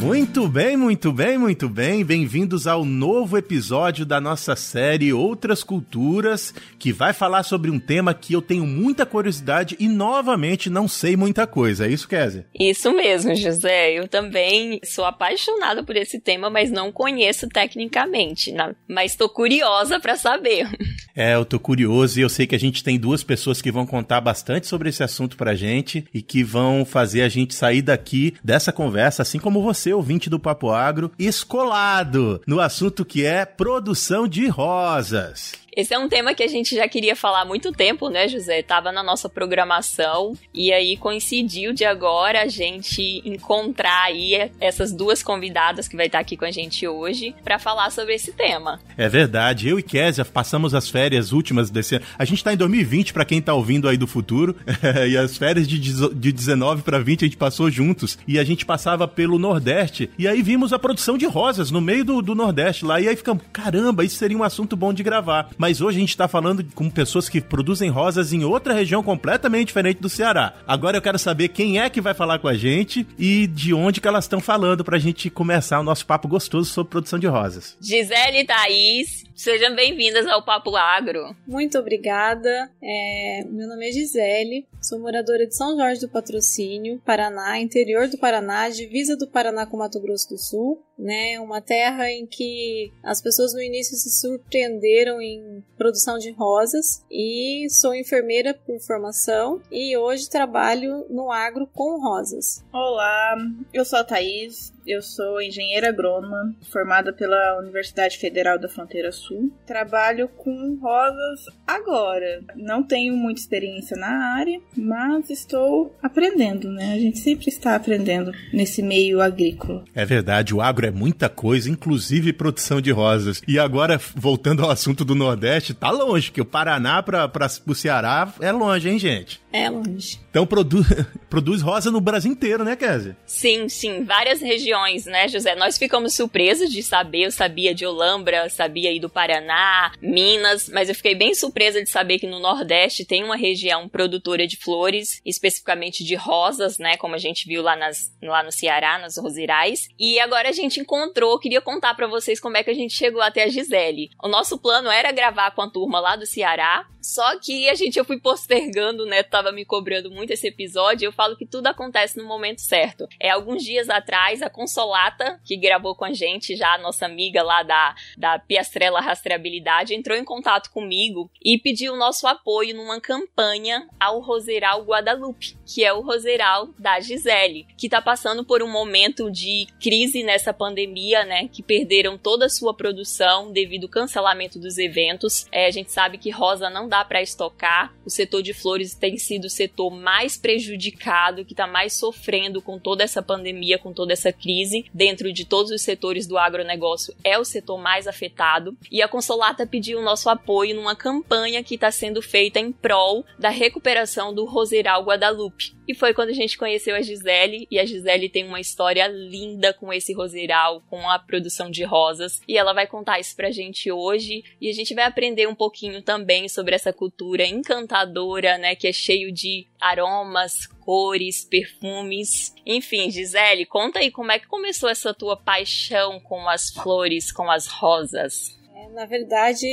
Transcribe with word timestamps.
Muito 0.00 0.48
bem, 0.48 0.78
muito 0.78 1.12
bem, 1.12 1.36
muito 1.36 1.68
bem. 1.68 2.02
Bem-vindos 2.02 2.66
ao 2.66 2.86
novo 2.86 3.36
episódio 3.36 4.06
da 4.06 4.18
nossa 4.18 4.56
série 4.56 5.12
Outras 5.12 5.62
Culturas, 5.62 6.54
que 6.78 6.90
vai 6.90 7.12
falar 7.12 7.42
sobre 7.42 7.70
um 7.70 7.78
tema 7.78 8.14
que 8.14 8.32
eu 8.32 8.40
tenho 8.40 8.64
muita 8.64 9.04
curiosidade 9.04 9.76
e 9.78 9.86
novamente 9.88 10.70
não 10.70 10.88
sei 10.88 11.16
muita 11.16 11.46
coisa. 11.46 11.86
É 11.86 11.90
isso, 11.90 12.08
Kézia? 12.08 12.46
Isso 12.58 12.90
mesmo, 12.92 13.34
José. 13.36 13.92
Eu 13.92 14.08
também 14.08 14.80
sou 14.84 15.04
apaixonada 15.04 15.84
por 15.84 15.94
esse 15.94 16.18
tema, 16.18 16.48
mas 16.48 16.70
não 16.70 16.90
conheço 16.90 17.46
tecnicamente, 17.46 18.52
né? 18.52 18.74
mas 18.88 19.12
estou 19.12 19.28
curiosa 19.28 20.00
para 20.00 20.16
saber. 20.16 20.66
É, 21.12 21.34
eu 21.34 21.44
tô 21.44 21.58
curioso 21.58 22.18
e 22.18 22.22
eu 22.22 22.28
sei 22.28 22.46
que 22.46 22.54
a 22.54 22.58
gente 22.58 22.84
tem 22.84 22.98
duas 22.98 23.22
pessoas 23.22 23.60
que 23.60 23.72
vão 23.72 23.84
contar 23.84 24.20
bastante 24.20 24.68
sobre 24.68 24.88
esse 24.88 25.02
assunto 25.02 25.36
pra 25.36 25.56
gente 25.56 26.06
e 26.14 26.22
que 26.22 26.42
vão 26.42 26.84
fazer 26.84 27.22
a 27.22 27.28
gente 27.28 27.52
sair 27.52 27.82
daqui 27.82 28.32
dessa 28.42 28.72
conversa, 28.72 29.20
assim 29.20 29.38
como 29.38 29.60
você, 29.60 29.89
ouvinte 29.92 30.30
do 30.30 30.38
Papo 30.38 30.70
Agro, 30.70 31.10
escolado 31.18 32.40
no 32.46 32.60
assunto 32.60 33.04
que 33.04 33.24
é 33.24 33.44
produção 33.44 34.26
de 34.26 34.46
rosas. 34.48 35.52
Esse 35.76 35.94
é 35.94 35.98
um 35.98 36.08
tema 36.08 36.34
que 36.34 36.42
a 36.42 36.48
gente 36.48 36.74
já 36.74 36.88
queria 36.88 37.14
falar 37.14 37.42
há 37.42 37.44
muito 37.44 37.72
tempo, 37.72 38.08
né, 38.08 38.26
José? 38.26 38.62
Tava 38.62 38.90
na 38.90 39.02
nossa 39.02 39.28
programação 39.28 40.36
e 40.52 40.72
aí 40.72 40.96
coincidiu 40.96 41.72
de 41.72 41.84
agora 41.84 42.42
a 42.42 42.48
gente 42.48 43.22
encontrar 43.24 44.04
aí 44.04 44.50
essas 44.60 44.92
duas 44.92 45.22
convidadas 45.22 45.86
que 45.86 45.96
vai 45.96 46.06
estar 46.06 46.18
aqui 46.18 46.36
com 46.36 46.44
a 46.44 46.50
gente 46.50 46.86
hoje 46.88 47.34
para 47.44 47.58
falar 47.58 47.90
sobre 47.90 48.14
esse 48.14 48.32
tema. 48.32 48.80
É 48.96 49.08
verdade. 49.08 49.68
Eu 49.68 49.78
e 49.78 49.82
Késia 49.82 50.24
passamos 50.24 50.74
as 50.74 50.88
férias 50.88 51.32
últimas 51.32 51.70
desse 51.70 51.96
ano. 51.96 52.04
A 52.18 52.24
gente 52.24 52.42
tá 52.42 52.52
em 52.52 52.56
2020 52.56 53.12
para 53.12 53.24
quem 53.24 53.40
tá 53.40 53.54
ouvindo 53.54 53.88
aí 53.88 53.96
do 53.96 54.06
futuro. 54.06 54.56
e 55.08 55.16
as 55.16 55.36
férias 55.36 55.68
de, 55.68 55.78
de 55.78 56.32
19 56.32 56.82
para 56.82 56.98
20 56.98 57.24
a 57.24 57.28
gente 57.28 57.36
passou 57.36 57.70
juntos 57.70 58.18
e 58.26 58.38
a 58.38 58.44
gente 58.44 58.66
passava 58.66 59.06
pelo 59.06 59.38
Nordeste 59.38 60.10
e 60.18 60.26
aí 60.26 60.42
vimos 60.42 60.72
a 60.72 60.78
produção 60.78 61.16
de 61.16 61.26
rosas 61.26 61.70
no 61.70 61.80
meio 61.80 62.04
do, 62.04 62.20
do 62.20 62.34
Nordeste 62.34 62.84
lá 62.84 63.00
e 63.00 63.08
aí 63.08 63.16
ficamos, 63.16 63.42
caramba, 63.52 64.04
isso 64.04 64.16
seria 64.16 64.36
um 64.36 64.42
assunto 64.42 64.76
bom 64.76 64.92
de 64.92 65.02
gravar 65.02 65.50
mas 65.60 65.82
hoje 65.82 65.98
a 65.98 66.00
gente 66.00 66.08
está 66.08 66.26
falando 66.26 66.64
com 66.74 66.88
pessoas 66.88 67.28
que 67.28 67.38
produzem 67.38 67.90
rosas 67.90 68.32
em 68.32 68.42
outra 68.42 68.72
região 68.72 69.02
completamente 69.02 69.66
diferente 69.66 70.00
do 70.00 70.08
Ceará. 70.08 70.54
Agora 70.66 70.96
eu 70.96 71.02
quero 71.02 71.18
saber 71.18 71.48
quem 71.48 71.78
é 71.78 71.90
que 71.90 72.00
vai 72.00 72.14
falar 72.14 72.38
com 72.38 72.48
a 72.48 72.54
gente 72.54 73.06
e 73.18 73.46
de 73.46 73.74
onde 73.74 74.00
que 74.00 74.08
elas 74.08 74.24
estão 74.24 74.40
falando 74.40 74.82
para 74.82 74.96
a 74.96 74.98
gente 74.98 75.28
começar 75.28 75.78
o 75.78 75.82
nosso 75.82 76.06
papo 76.06 76.26
gostoso 76.26 76.70
sobre 76.70 76.92
produção 76.92 77.18
de 77.18 77.26
rosas. 77.26 77.76
Gisele 77.78 78.38
e 78.38 78.46
Thaís, 78.46 79.24
sejam 79.34 79.76
bem-vindas 79.76 80.26
ao 80.26 80.42
Papo 80.42 80.74
Agro. 80.74 81.36
Muito 81.46 81.78
obrigada. 81.78 82.70
É, 82.82 83.44
meu 83.50 83.68
nome 83.68 83.86
é 83.86 83.92
Gisele, 83.92 84.66
sou 84.80 84.98
moradora 84.98 85.46
de 85.46 85.54
São 85.54 85.76
Jorge 85.76 86.00
do 86.00 86.08
Patrocínio, 86.08 87.02
Paraná, 87.04 87.60
interior 87.60 88.08
do 88.08 88.16
Paraná, 88.16 88.70
divisa 88.70 89.14
do 89.14 89.28
Paraná 89.28 89.66
com 89.66 89.76
Mato 89.76 90.00
Grosso 90.00 90.30
do 90.30 90.38
Sul 90.38 90.82
né? 91.00 91.40
Uma 91.40 91.60
terra 91.60 92.10
em 92.10 92.26
que 92.26 92.92
as 93.02 93.20
pessoas 93.20 93.54
no 93.54 93.62
início 93.62 93.96
se 93.96 94.10
surpreenderam 94.10 95.20
em 95.20 95.64
produção 95.76 96.18
de 96.18 96.30
rosas 96.30 97.04
e 97.10 97.66
sou 97.70 97.94
enfermeira 97.94 98.54
por 98.54 98.78
formação 98.80 99.60
e 99.70 99.96
hoje 99.96 100.28
trabalho 100.28 101.06
no 101.08 101.32
agro 101.32 101.66
com 101.66 102.00
rosas. 102.00 102.62
Olá, 102.72 103.36
eu 103.72 103.84
sou 103.84 103.98
a 103.98 104.04
Thaís, 104.04 104.72
eu 104.90 105.02
sou 105.02 105.40
engenheira 105.40 105.88
agrônoma, 105.88 106.54
formada 106.72 107.12
pela 107.12 107.58
Universidade 107.58 108.18
Federal 108.18 108.58
da 108.58 108.68
Fronteira 108.68 109.12
Sul. 109.12 109.52
Trabalho 109.66 110.28
com 110.28 110.78
rosas 110.80 111.46
agora. 111.66 112.42
Não 112.56 112.82
tenho 112.82 113.16
muita 113.16 113.40
experiência 113.40 113.96
na 113.96 114.34
área, 114.34 114.60
mas 114.76 115.30
estou 115.30 115.94
aprendendo, 116.02 116.70
né? 116.70 116.94
A 116.94 116.98
gente 116.98 117.18
sempre 117.18 117.48
está 117.48 117.76
aprendendo 117.76 118.32
nesse 118.52 118.82
meio 118.82 119.20
agrícola. 119.20 119.84
É 119.94 120.04
verdade, 120.04 120.54
o 120.54 120.60
agro 120.60 120.86
é 120.86 120.90
muita 120.90 121.28
coisa, 121.28 121.70
inclusive 121.70 122.32
produção 122.32 122.80
de 122.80 122.90
rosas. 122.90 123.42
E 123.46 123.58
agora, 123.58 124.00
voltando 124.14 124.64
ao 124.64 124.70
assunto 124.70 125.04
do 125.04 125.14
Nordeste, 125.14 125.74
tá 125.74 125.90
longe, 125.90 126.30
que 126.32 126.40
o 126.40 126.44
Paraná 126.44 127.02
para 127.02 127.30
o 127.66 127.74
Ceará 127.74 128.32
é 128.40 128.52
longe, 128.52 128.88
hein, 128.88 128.98
gente? 128.98 129.40
É 129.52 129.68
longe. 129.68 130.20
Então 130.30 130.46
produ 130.46 130.78
produz 131.28 131.60
rosa 131.60 131.90
no 131.90 132.00
Brasil 132.00 132.30
inteiro, 132.30 132.64
né, 132.64 132.76
Kézia? 132.76 133.16
Sim, 133.26 133.68
sim, 133.68 134.04
várias 134.04 134.40
regiões, 134.40 135.06
né, 135.06 135.26
José? 135.28 135.54
Nós 135.56 135.76
ficamos 135.76 136.14
surpresos 136.14 136.70
de 136.70 136.82
saber, 136.82 137.26
eu 137.26 137.32
sabia 137.32 137.74
de 137.74 137.84
Olambra, 137.84 138.48
sabia 138.48 138.90
aí 138.90 139.00
do 139.00 139.08
Paraná, 139.08 139.92
Minas, 140.00 140.68
mas 140.68 140.88
eu 140.88 140.94
fiquei 140.94 141.14
bem 141.14 141.34
surpresa 141.34 141.82
de 141.82 141.88
saber 141.88 142.18
que 142.18 142.26
no 142.26 142.38
Nordeste 142.38 143.04
tem 143.04 143.24
uma 143.24 143.36
região 143.36 143.88
produtora 143.88 144.46
de 144.46 144.56
flores, 144.56 145.20
especificamente 145.24 146.04
de 146.04 146.14
rosas, 146.14 146.78
né, 146.78 146.96
como 146.96 147.14
a 147.14 147.18
gente 147.18 147.46
viu 147.46 147.62
lá, 147.62 147.74
nas, 147.74 148.12
lá 148.22 148.42
no 148.42 148.52
Ceará, 148.52 148.98
nas 148.98 149.16
rosirais. 149.16 149.88
E 149.98 150.20
agora 150.20 150.48
a 150.48 150.52
gente 150.52 150.80
encontrou, 150.80 151.38
queria 151.38 151.60
contar 151.60 151.94
para 151.94 152.06
vocês 152.06 152.38
como 152.38 152.56
é 152.56 152.62
que 152.62 152.70
a 152.70 152.74
gente 152.74 152.94
chegou 152.94 153.22
até 153.22 153.44
a 153.44 153.48
Gisele. 153.48 154.10
O 154.22 154.28
nosso 154.28 154.58
plano 154.58 154.90
era 154.90 155.12
gravar 155.12 155.50
com 155.52 155.62
a 155.62 155.70
turma 155.70 155.98
lá 155.98 156.14
do 156.14 156.26
Ceará, 156.26 156.86
só 157.00 157.38
que 157.38 157.68
a 157.68 157.74
gente 157.74 157.98
eu 157.98 158.04
fui 158.04 158.20
postergando, 158.20 159.06
né, 159.06 159.22
tá 159.22 159.39
tava 159.40 159.52
me 159.52 159.64
cobrando 159.64 160.10
muito 160.10 160.32
esse 160.32 160.48
episódio, 160.48 161.06
eu 161.06 161.12
falo 161.12 161.34
que 161.34 161.46
tudo 161.46 161.66
acontece 161.66 162.18
no 162.18 162.26
momento 162.26 162.60
certo. 162.60 163.08
É 163.18 163.30
alguns 163.30 163.64
dias 163.64 163.88
atrás, 163.88 164.42
a 164.42 164.50
Consolata, 164.50 165.40
que 165.44 165.56
gravou 165.56 165.94
com 165.94 166.04
a 166.04 166.12
gente, 166.12 166.54
já 166.54 166.74
a 166.74 166.78
nossa 166.78 167.06
amiga 167.06 167.42
lá 167.42 167.62
da, 167.62 167.94
da 168.18 168.38
Piastrela 168.38 169.00
Rastreabilidade, 169.00 169.94
entrou 169.94 170.16
em 170.16 170.24
contato 170.24 170.70
comigo 170.70 171.30
e 171.42 171.58
pediu 171.58 171.94
o 171.94 171.96
nosso 171.96 172.26
apoio 172.26 172.76
numa 172.76 173.00
campanha 173.00 173.88
ao 173.98 174.20
Roseral 174.20 174.82
Guadalupe, 174.82 175.56
que 175.66 175.82
é 175.82 175.92
o 175.92 176.02
Roseral 176.02 176.68
da 176.78 177.00
Gisele, 177.00 177.66
que 177.78 177.88
tá 177.88 178.02
passando 178.02 178.44
por 178.44 178.62
um 178.62 178.70
momento 178.70 179.30
de 179.30 179.66
crise 179.80 180.22
nessa 180.22 180.52
pandemia, 180.52 181.24
né? 181.24 181.48
Que 181.48 181.62
perderam 181.62 182.18
toda 182.18 182.44
a 182.44 182.50
sua 182.50 182.74
produção 182.74 183.50
devido 183.50 183.84
ao 183.84 183.90
cancelamento 183.90 184.58
dos 184.58 184.76
eventos. 184.76 185.46
É, 185.50 185.66
a 185.66 185.70
gente 185.70 185.90
sabe 185.90 186.18
que 186.18 186.28
rosa 186.28 186.68
não 186.68 186.86
dá 186.86 187.02
para 187.04 187.22
estocar, 187.22 187.94
o 188.04 188.10
setor 188.10 188.42
de 188.42 188.52
flores 188.52 188.94
tem 188.94 189.16
sido 189.16 189.29
o 189.38 189.50
setor 189.50 189.90
mais 189.90 190.36
prejudicado, 190.36 191.44
que 191.44 191.52
está 191.52 191.66
mais 191.66 191.92
sofrendo 191.94 192.60
com 192.60 192.78
toda 192.78 193.04
essa 193.04 193.22
pandemia, 193.22 193.78
com 193.78 193.92
toda 193.92 194.12
essa 194.12 194.32
crise. 194.32 194.84
Dentro 194.92 195.32
de 195.32 195.44
todos 195.44 195.70
os 195.70 195.82
setores 195.82 196.26
do 196.26 196.38
agronegócio, 196.38 197.14
é 197.22 197.38
o 197.38 197.44
setor 197.44 197.78
mais 197.78 198.06
afetado. 198.06 198.76
E 198.90 199.02
a 199.02 199.08
Consolata 199.08 199.66
pediu 199.66 199.98
o 199.98 200.04
nosso 200.04 200.28
apoio 200.28 200.74
numa 200.74 200.96
campanha 200.96 201.62
que 201.62 201.74
está 201.74 201.90
sendo 201.90 202.22
feita 202.22 202.58
em 202.58 202.72
prol 202.72 203.24
da 203.38 203.50
recuperação 203.50 204.34
do 204.34 204.44
Roseral 204.44 205.04
Guadalupe. 205.04 205.74
E 205.90 205.94
foi 205.94 206.14
quando 206.14 206.28
a 206.28 206.34
gente 206.34 206.56
conheceu 206.56 206.94
a 206.94 207.02
Gisele, 207.02 207.66
e 207.68 207.76
a 207.76 207.84
Gisele 207.84 208.28
tem 208.28 208.46
uma 208.46 208.60
história 208.60 209.08
linda 209.08 209.74
com 209.74 209.92
esse 209.92 210.12
roseral, 210.12 210.82
com 210.88 211.10
a 211.10 211.18
produção 211.18 211.68
de 211.68 211.82
rosas, 211.82 212.40
e 212.46 212.56
ela 212.56 212.72
vai 212.72 212.86
contar 212.86 213.18
isso 213.18 213.34
pra 213.34 213.50
gente 213.50 213.90
hoje, 213.90 214.44
e 214.60 214.68
a 214.68 214.72
gente 214.72 214.94
vai 214.94 215.02
aprender 215.02 215.48
um 215.48 215.54
pouquinho 215.54 216.00
também 216.00 216.48
sobre 216.48 216.76
essa 216.76 216.92
cultura 216.92 217.44
encantadora, 217.44 218.56
né, 218.56 218.76
que 218.76 218.86
é 218.86 218.92
cheio 219.20 219.32
de 219.32 219.66
aromas, 219.80 220.66
cores, 220.66 221.44
perfumes. 221.44 222.54
Enfim, 222.64 223.10
Gisele, 223.10 223.66
conta 223.66 223.98
aí 223.98 224.10
como 224.10 224.32
é 224.32 224.38
que 224.38 224.46
começou 224.46 224.88
essa 224.88 225.12
tua 225.12 225.36
paixão 225.36 226.18
com 226.20 226.48
as 226.48 226.70
flores, 226.70 227.30
com 227.30 227.50
as 227.50 227.66
rosas. 227.66 228.58
É, 228.74 228.88
na 228.88 229.04
verdade, 229.04 229.66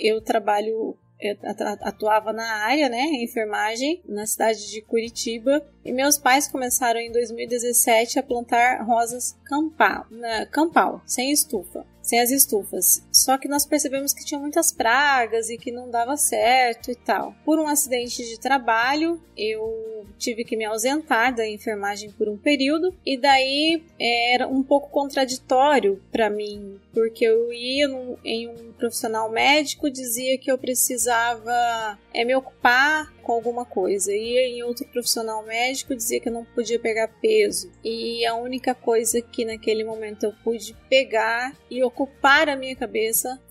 eu 0.00 0.20
trabalho 0.20 0.96
eu 1.20 1.38
atuava 1.80 2.34
na 2.34 2.64
área, 2.66 2.88
né, 2.88 3.02
enfermagem, 3.22 4.02
na 4.06 4.26
cidade 4.26 4.70
de 4.70 4.82
Curitiba, 4.82 5.64
e 5.82 5.90
meus 5.90 6.18
pais 6.18 6.48
começaram 6.48 7.00
em 7.00 7.10
2017 7.10 8.18
a 8.18 8.22
plantar 8.22 8.84
rosas 8.84 9.34
campal, 9.44 10.04
na, 10.10 10.44
campal 10.44 11.00
sem 11.06 11.30
estufa 11.30 11.86
sem 12.04 12.20
as 12.20 12.30
estufas. 12.30 13.03
Só 13.14 13.38
que 13.38 13.46
nós 13.46 13.64
percebemos 13.64 14.12
que 14.12 14.24
tinha 14.24 14.40
muitas 14.40 14.72
pragas 14.72 15.48
e 15.48 15.56
que 15.56 15.70
não 15.70 15.88
dava 15.88 16.16
certo 16.16 16.90
e 16.90 16.96
tal. 16.96 17.32
Por 17.44 17.60
um 17.60 17.68
acidente 17.68 18.24
de 18.24 18.40
trabalho, 18.40 19.22
eu 19.36 20.04
tive 20.18 20.44
que 20.44 20.56
me 20.56 20.64
ausentar 20.64 21.34
da 21.34 21.48
enfermagem 21.48 22.10
por 22.10 22.28
um 22.28 22.36
período 22.36 22.94
e 23.06 23.16
daí 23.16 23.84
era 23.98 24.48
um 24.48 24.62
pouco 24.62 24.90
contraditório 24.90 26.02
para 26.10 26.28
mim, 26.28 26.80
porque 26.92 27.24
eu 27.24 27.52
ia 27.52 27.86
num, 27.86 28.16
em 28.24 28.48
um 28.48 28.72
profissional 28.72 29.30
médico 29.30 29.90
dizia 29.90 30.36
que 30.38 30.50
eu 30.50 30.58
precisava 30.58 31.98
é, 32.12 32.24
me 32.24 32.34
ocupar 32.34 33.12
com 33.22 33.32
alguma 33.32 33.64
coisa. 33.64 34.12
E 34.12 34.36
em 34.38 34.62
outro 34.62 34.86
profissional 34.86 35.42
médico 35.44 35.96
dizia 35.96 36.20
que 36.20 36.28
eu 36.28 36.32
não 36.32 36.44
podia 36.44 36.78
pegar 36.78 37.08
peso. 37.20 37.70
E 37.82 38.24
a 38.26 38.34
única 38.34 38.74
coisa 38.74 39.20
que 39.20 39.44
naquele 39.44 39.82
momento 39.84 40.24
eu 40.24 40.34
pude 40.44 40.76
pegar 40.88 41.56
e 41.70 41.82
ocupar 41.82 42.48
a 42.48 42.56
minha 42.56 42.76
cabeça 42.76 43.03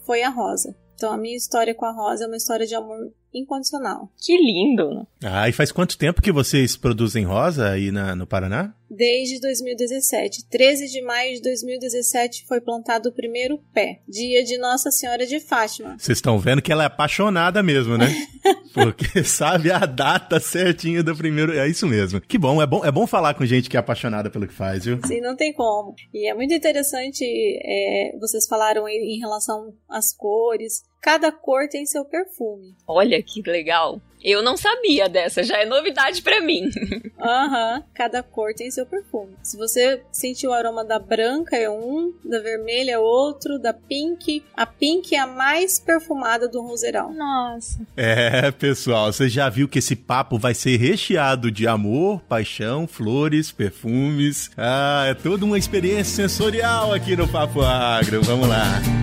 foi 0.06 0.24
a 0.24 0.30
rosa. 0.30 0.76
Então 0.96 1.12
a 1.12 1.18
minha 1.18 1.36
história 1.36 1.76
com 1.76 1.86
a 1.86 1.92
rosa 1.92 2.24
é 2.24 2.28
uma 2.28 2.38
história 2.38 2.66
de 2.66 2.76
amor 2.76 3.12
incondicional. 3.34 4.10
Que 4.18 4.38
lindo! 4.38 5.08
Ah, 5.24 5.50
e 5.50 5.52
faz 5.52 5.72
quanto 5.72 5.98
tempo 5.98 6.22
que 6.22 6.32
vocês 6.32 6.78
produzem 6.78 7.26
rosa 7.26 7.70
aí 7.70 7.92
na, 7.92 8.16
no 8.16 8.28
Paraná? 8.28 8.74
Desde 8.90 9.40
2017. 9.40 10.46
13 10.50 10.88
de 10.88 11.02
maio 11.02 11.36
de 11.36 11.42
2017 11.42 12.46
foi 12.48 12.62
plantado 12.62 13.10
o 13.10 13.12
primeiro 13.12 13.60
pé. 13.74 14.02
Dia 14.08 14.44
de 14.44 14.58
Nossa 14.58 14.92
Senhora 14.92 15.26
de 15.26 15.40
Fátima. 15.40 15.98
Vocês 15.98 16.20
estão 16.20 16.38
vendo 16.38 16.62
que 16.62 16.72
ela 16.72 16.84
é 16.84 16.88
apaixonada 16.88 17.64
mesmo, 17.64 17.98
né? 17.98 18.08
Porque 18.74 19.24
sabe 19.24 19.72
a 19.72 19.80
data 19.80 20.40
certinha 20.40 21.04
do 21.04 21.16
primeiro. 21.16 21.54
É 21.54 21.68
isso 21.68 21.88
mesmo. 21.88 22.20
Que 22.20 22.38
bom, 22.38 22.62
é 22.62 22.66
bom, 22.66 22.84
é 22.84 22.92
bom 22.92 23.06
falar 23.06 23.34
com 23.34 23.46
gente 23.46 23.70
que 23.70 23.78
é 23.78 23.80
apaixonada 23.80 24.30
pelo 24.30 24.48
que 24.48 24.54
faz, 24.54 24.86
viu? 24.86 25.00
Sim, 25.06 25.22
não 25.22 25.36
tem 25.36 25.54
como. 25.54 25.96
E 26.14 26.30
é 26.30 26.34
muito 26.34 26.54
interessante, 26.54 27.24
é, 27.24 28.18
vocês 28.20 28.48
falaram 28.48 28.88
em 28.88 29.20
relação 29.20 29.74
às 29.90 30.14
cores. 30.14 30.84
Cada 31.04 31.34
cor 31.34 31.68
tem 31.68 31.86
seu 31.86 32.06
perfume. 32.06 32.74
Olha 32.88 33.22
que 33.22 33.42
legal. 33.42 34.00
Eu 34.24 34.42
não 34.42 34.56
sabia 34.56 35.10
dessa, 35.10 35.44
já 35.44 35.58
é 35.58 35.66
novidade 35.66 36.22
para 36.22 36.40
mim. 36.40 36.70
Aham, 37.20 37.76
uhum, 37.76 37.84
cada 37.94 38.24
cor 38.24 38.54
tem 38.54 38.72
seu 38.72 38.86
perfume. 38.86 39.34
Se 39.44 39.58
você 39.58 40.02
sentir 40.14 40.48
o 40.48 40.54
aroma 40.54 40.86
da 40.86 40.98
branca 40.98 41.58
é 41.58 41.70
um, 41.70 42.14
da 42.24 42.40
vermelha 42.40 42.94
é 42.94 42.98
outro, 42.98 43.60
da 43.60 43.74
pink, 43.74 44.42
a 44.56 44.66
pink 44.66 45.14
é 45.14 45.20
a 45.20 45.28
mais 45.28 45.78
perfumada 45.78 46.48
do 46.48 46.62
roseirão. 46.62 47.14
Nossa. 47.14 47.82
É, 47.98 48.50
pessoal, 48.52 49.12
você 49.12 49.28
já 49.28 49.50
viu 49.50 49.68
que 49.68 49.80
esse 49.80 49.98
papo 49.98 50.40
vai 50.40 50.54
ser 50.54 50.78
recheado 50.78 51.52
de 51.52 51.68
amor, 51.68 52.22
paixão, 52.22 52.88
flores, 52.88 53.52
perfumes. 53.52 54.52
Ah, 54.56 55.08
é 55.10 55.14
toda 55.14 55.44
uma 55.44 55.58
experiência 55.58 56.30
sensorial 56.30 56.94
aqui 56.94 57.14
no 57.14 57.28
Papo 57.28 57.60
Agro. 57.60 58.24
Vamos 58.24 58.48
lá. 58.48 59.03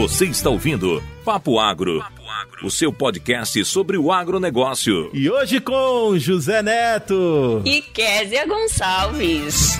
Você 0.00 0.24
está 0.24 0.48
ouvindo 0.48 1.02
Papo 1.26 1.58
Agro, 1.58 2.02
o 2.62 2.70
seu 2.70 2.90
podcast 2.90 3.62
sobre 3.66 3.98
o 3.98 4.10
agronegócio. 4.10 5.10
E 5.12 5.28
hoje 5.28 5.60
com 5.60 6.16
José 6.16 6.62
Neto 6.62 7.60
e 7.66 7.82
Késia 7.82 8.46
Gonçalves. 8.46 9.78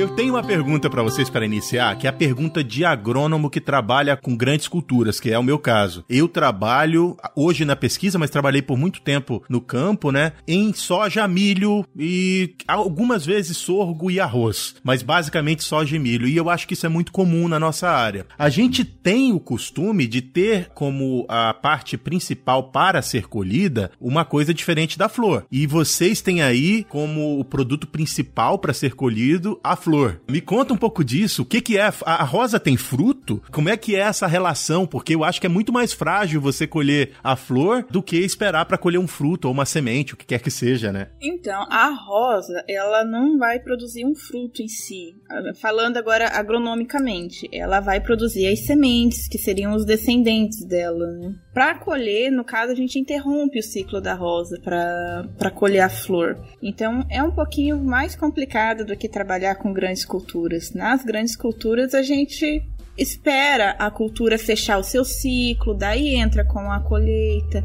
Eu 0.00 0.08
tenho 0.08 0.32
uma 0.32 0.42
pergunta 0.42 0.88
para 0.88 1.02
vocês 1.02 1.28
para 1.28 1.44
iniciar, 1.44 1.94
que 1.98 2.06
é 2.06 2.10
a 2.10 2.12
pergunta 2.12 2.64
de 2.64 2.86
agrônomo 2.86 3.50
que 3.50 3.60
trabalha 3.60 4.16
com 4.16 4.34
grandes 4.34 4.66
culturas, 4.66 5.20
que 5.20 5.30
é 5.30 5.38
o 5.38 5.42
meu 5.42 5.58
caso. 5.58 6.06
Eu 6.08 6.26
trabalho 6.26 7.18
hoje 7.36 7.66
na 7.66 7.76
pesquisa, 7.76 8.18
mas 8.18 8.30
trabalhei 8.30 8.62
por 8.62 8.78
muito 8.78 9.02
tempo 9.02 9.44
no 9.46 9.60
campo, 9.60 10.10
né? 10.10 10.32
Em 10.48 10.72
soja, 10.72 11.28
milho 11.28 11.84
e 11.94 12.54
algumas 12.66 13.26
vezes 13.26 13.58
sorgo 13.58 14.10
e 14.10 14.18
arroz, 14.18 14.74
mas 14.82 15.02
basicamente 15.02 15.62
soja 15.62 15.94
e 15.94 15.98
milho. 15.98 16.26
E 16.26 16.34
eu 16.34 16.48
acho 16.48 16.66
que 16.66 16.72
isso 16.72 16.86
é 16.86 16.88
muito 16.88 17.12
comum 17.12 17.46
na 17.46 17.60
nossa 17.60 17.90
área. 17.90 18.24
A 18.38 18.48
gente 18.48 18.86
tem 18.86 19.34
o 19.34 19.38
costume 19.38 20.06
de 20.06 20.22
ter 20.22 20.70
como 20.70 21.26
a 21.28 21.52
parte 21.52 21.98
principal 21.98 22.70
para 22.70 23.02
ser 23.02 23.28
colhida 23.28 23.90
uma 24.00 24.24
coisa 24.24 24.54
diferente 24.54 24.98
da 24.98 25.10
flor. 25.10 25.44
E 25.52 25.66
vocês 25.66 26.22
têm 26.22 26.40
aí 26.40 26.84
como 26.84 27.38
o 27.38 27.44
produto 27.44 27.86
principal 27.86 28.58
para 28.58 28.72
ser 28.72 28.94
colhido 28.94 29.60
a 29.62 29.76
flor 29.76 29.89
flor. 29.90 30.20
Me 30.28 30.40
conta 30.40 30.72
um 30.72 30.76
pouco 30.76 31.02
disso. 31.02 31.42
O 31.42 31.44
que, 31.44 31.60
que 31.60 31.76
é? 31.76 31.92
A 32.04 32.22
rosa 32.22 32.60
tem 32.60 32.76
fruto? 32.76 33.42
Como 33.50 33.68
é 33.68 33.76
que 33.76 33.96
é 33.96 34.00
essa 34.00 34.26
relação? 34.26 34.86
Porque 34.86 35.16
eu 35.16 35.24
acho 35.24 35.40
que 35.40 35.46
é 35.46 35.50
muito 35.50 35.72
mais 35.72 35.92
frágil 35.92 36.40
você 36.40 36.64
colher 36.64 37.12
a 37.24 37.34
flor 37.34 37.84
do 37.90 38.00
que 38.00 38.16
esperar 38.16 38.64
para 38.66 38.78
colher 38.78 38.98
um 38.98 39.08
fruto 39.08 39.48
ou 39.48 39.54
uma 39.54 39.66
semente, 39.66 40.14
o 40.14 40.16
que 40.16 40.24
quer 40.24 40.40
que 40.40 40.50
seja, 40.50 40.92
né? 40.92 41.08
Então, 41.20 41.66
a 41.68 41.88
rosa, 41.88 42.64
ela 42.68 43.04
não 43.04 43.36
vai 43.36 43.58
produzir 43.58 44.06
um 44.06 44.14
fruto 44.14 44.62
em 44.62 44.68
si. 44.68 45.16
Falando 45.60 45.96
agora 45.96 46.28
agronomicamente, 46.28 47.48
ela 47.52 47.80
vai 47.80 48.00
produzir 48.00 48.46
as 48.46 48.60
sementes, 48.60 49.26
que 49.26 49.38
seriam 49.38 49.74
os 49.74 49.84
descendentes 49.84 50.64
dela, 50.64 51.06
né? 51.06 51.34
Para 51.52 51.74
colher, 51.74 52.30
no 52.30 52.44
caso, 52.44 52.72
a 52.72 52.76
gente 52.76 52.98
interrompe 52.98 53.58
o 53.58 53.62
ciclo 53.62 54.00
da 54.00 54.14
rosa 54.14 54.60
para 54.62 55.50
colher 55.50 55.80
a 55.80 55.88
flor. 55.88 56.38
Então, 56.62 57.04
é 57.10 57.20
um 57.20 57.32
pouquinho 57.32 57.82
mais 57.82 58.14
complicado 58.14 58.84
do 58.84 58.96
que 58.96 59.08
trabalhar 59.08 59.56
com 59.56 59.72
grandes 59.80 60.04
culturas. 60.04 60.72
Nas 60.72 61.02
grandes 61.02 61.34
culturas, 61.34 61.94
a 61.94 62.02
gente 62.02 62.62
espera 62.98 63.70
a 63.78 63.90
cultura 63.90 64.36
fechar 64.38 64.78
o 64.78 64.82
seu 64.82 65.04
ciclo, 65.04 65.72
daí 65.74 66.16
entra 66.16 66.44
com 66.44 66.70
a 66.70 66.80
colheita 66.80 67.64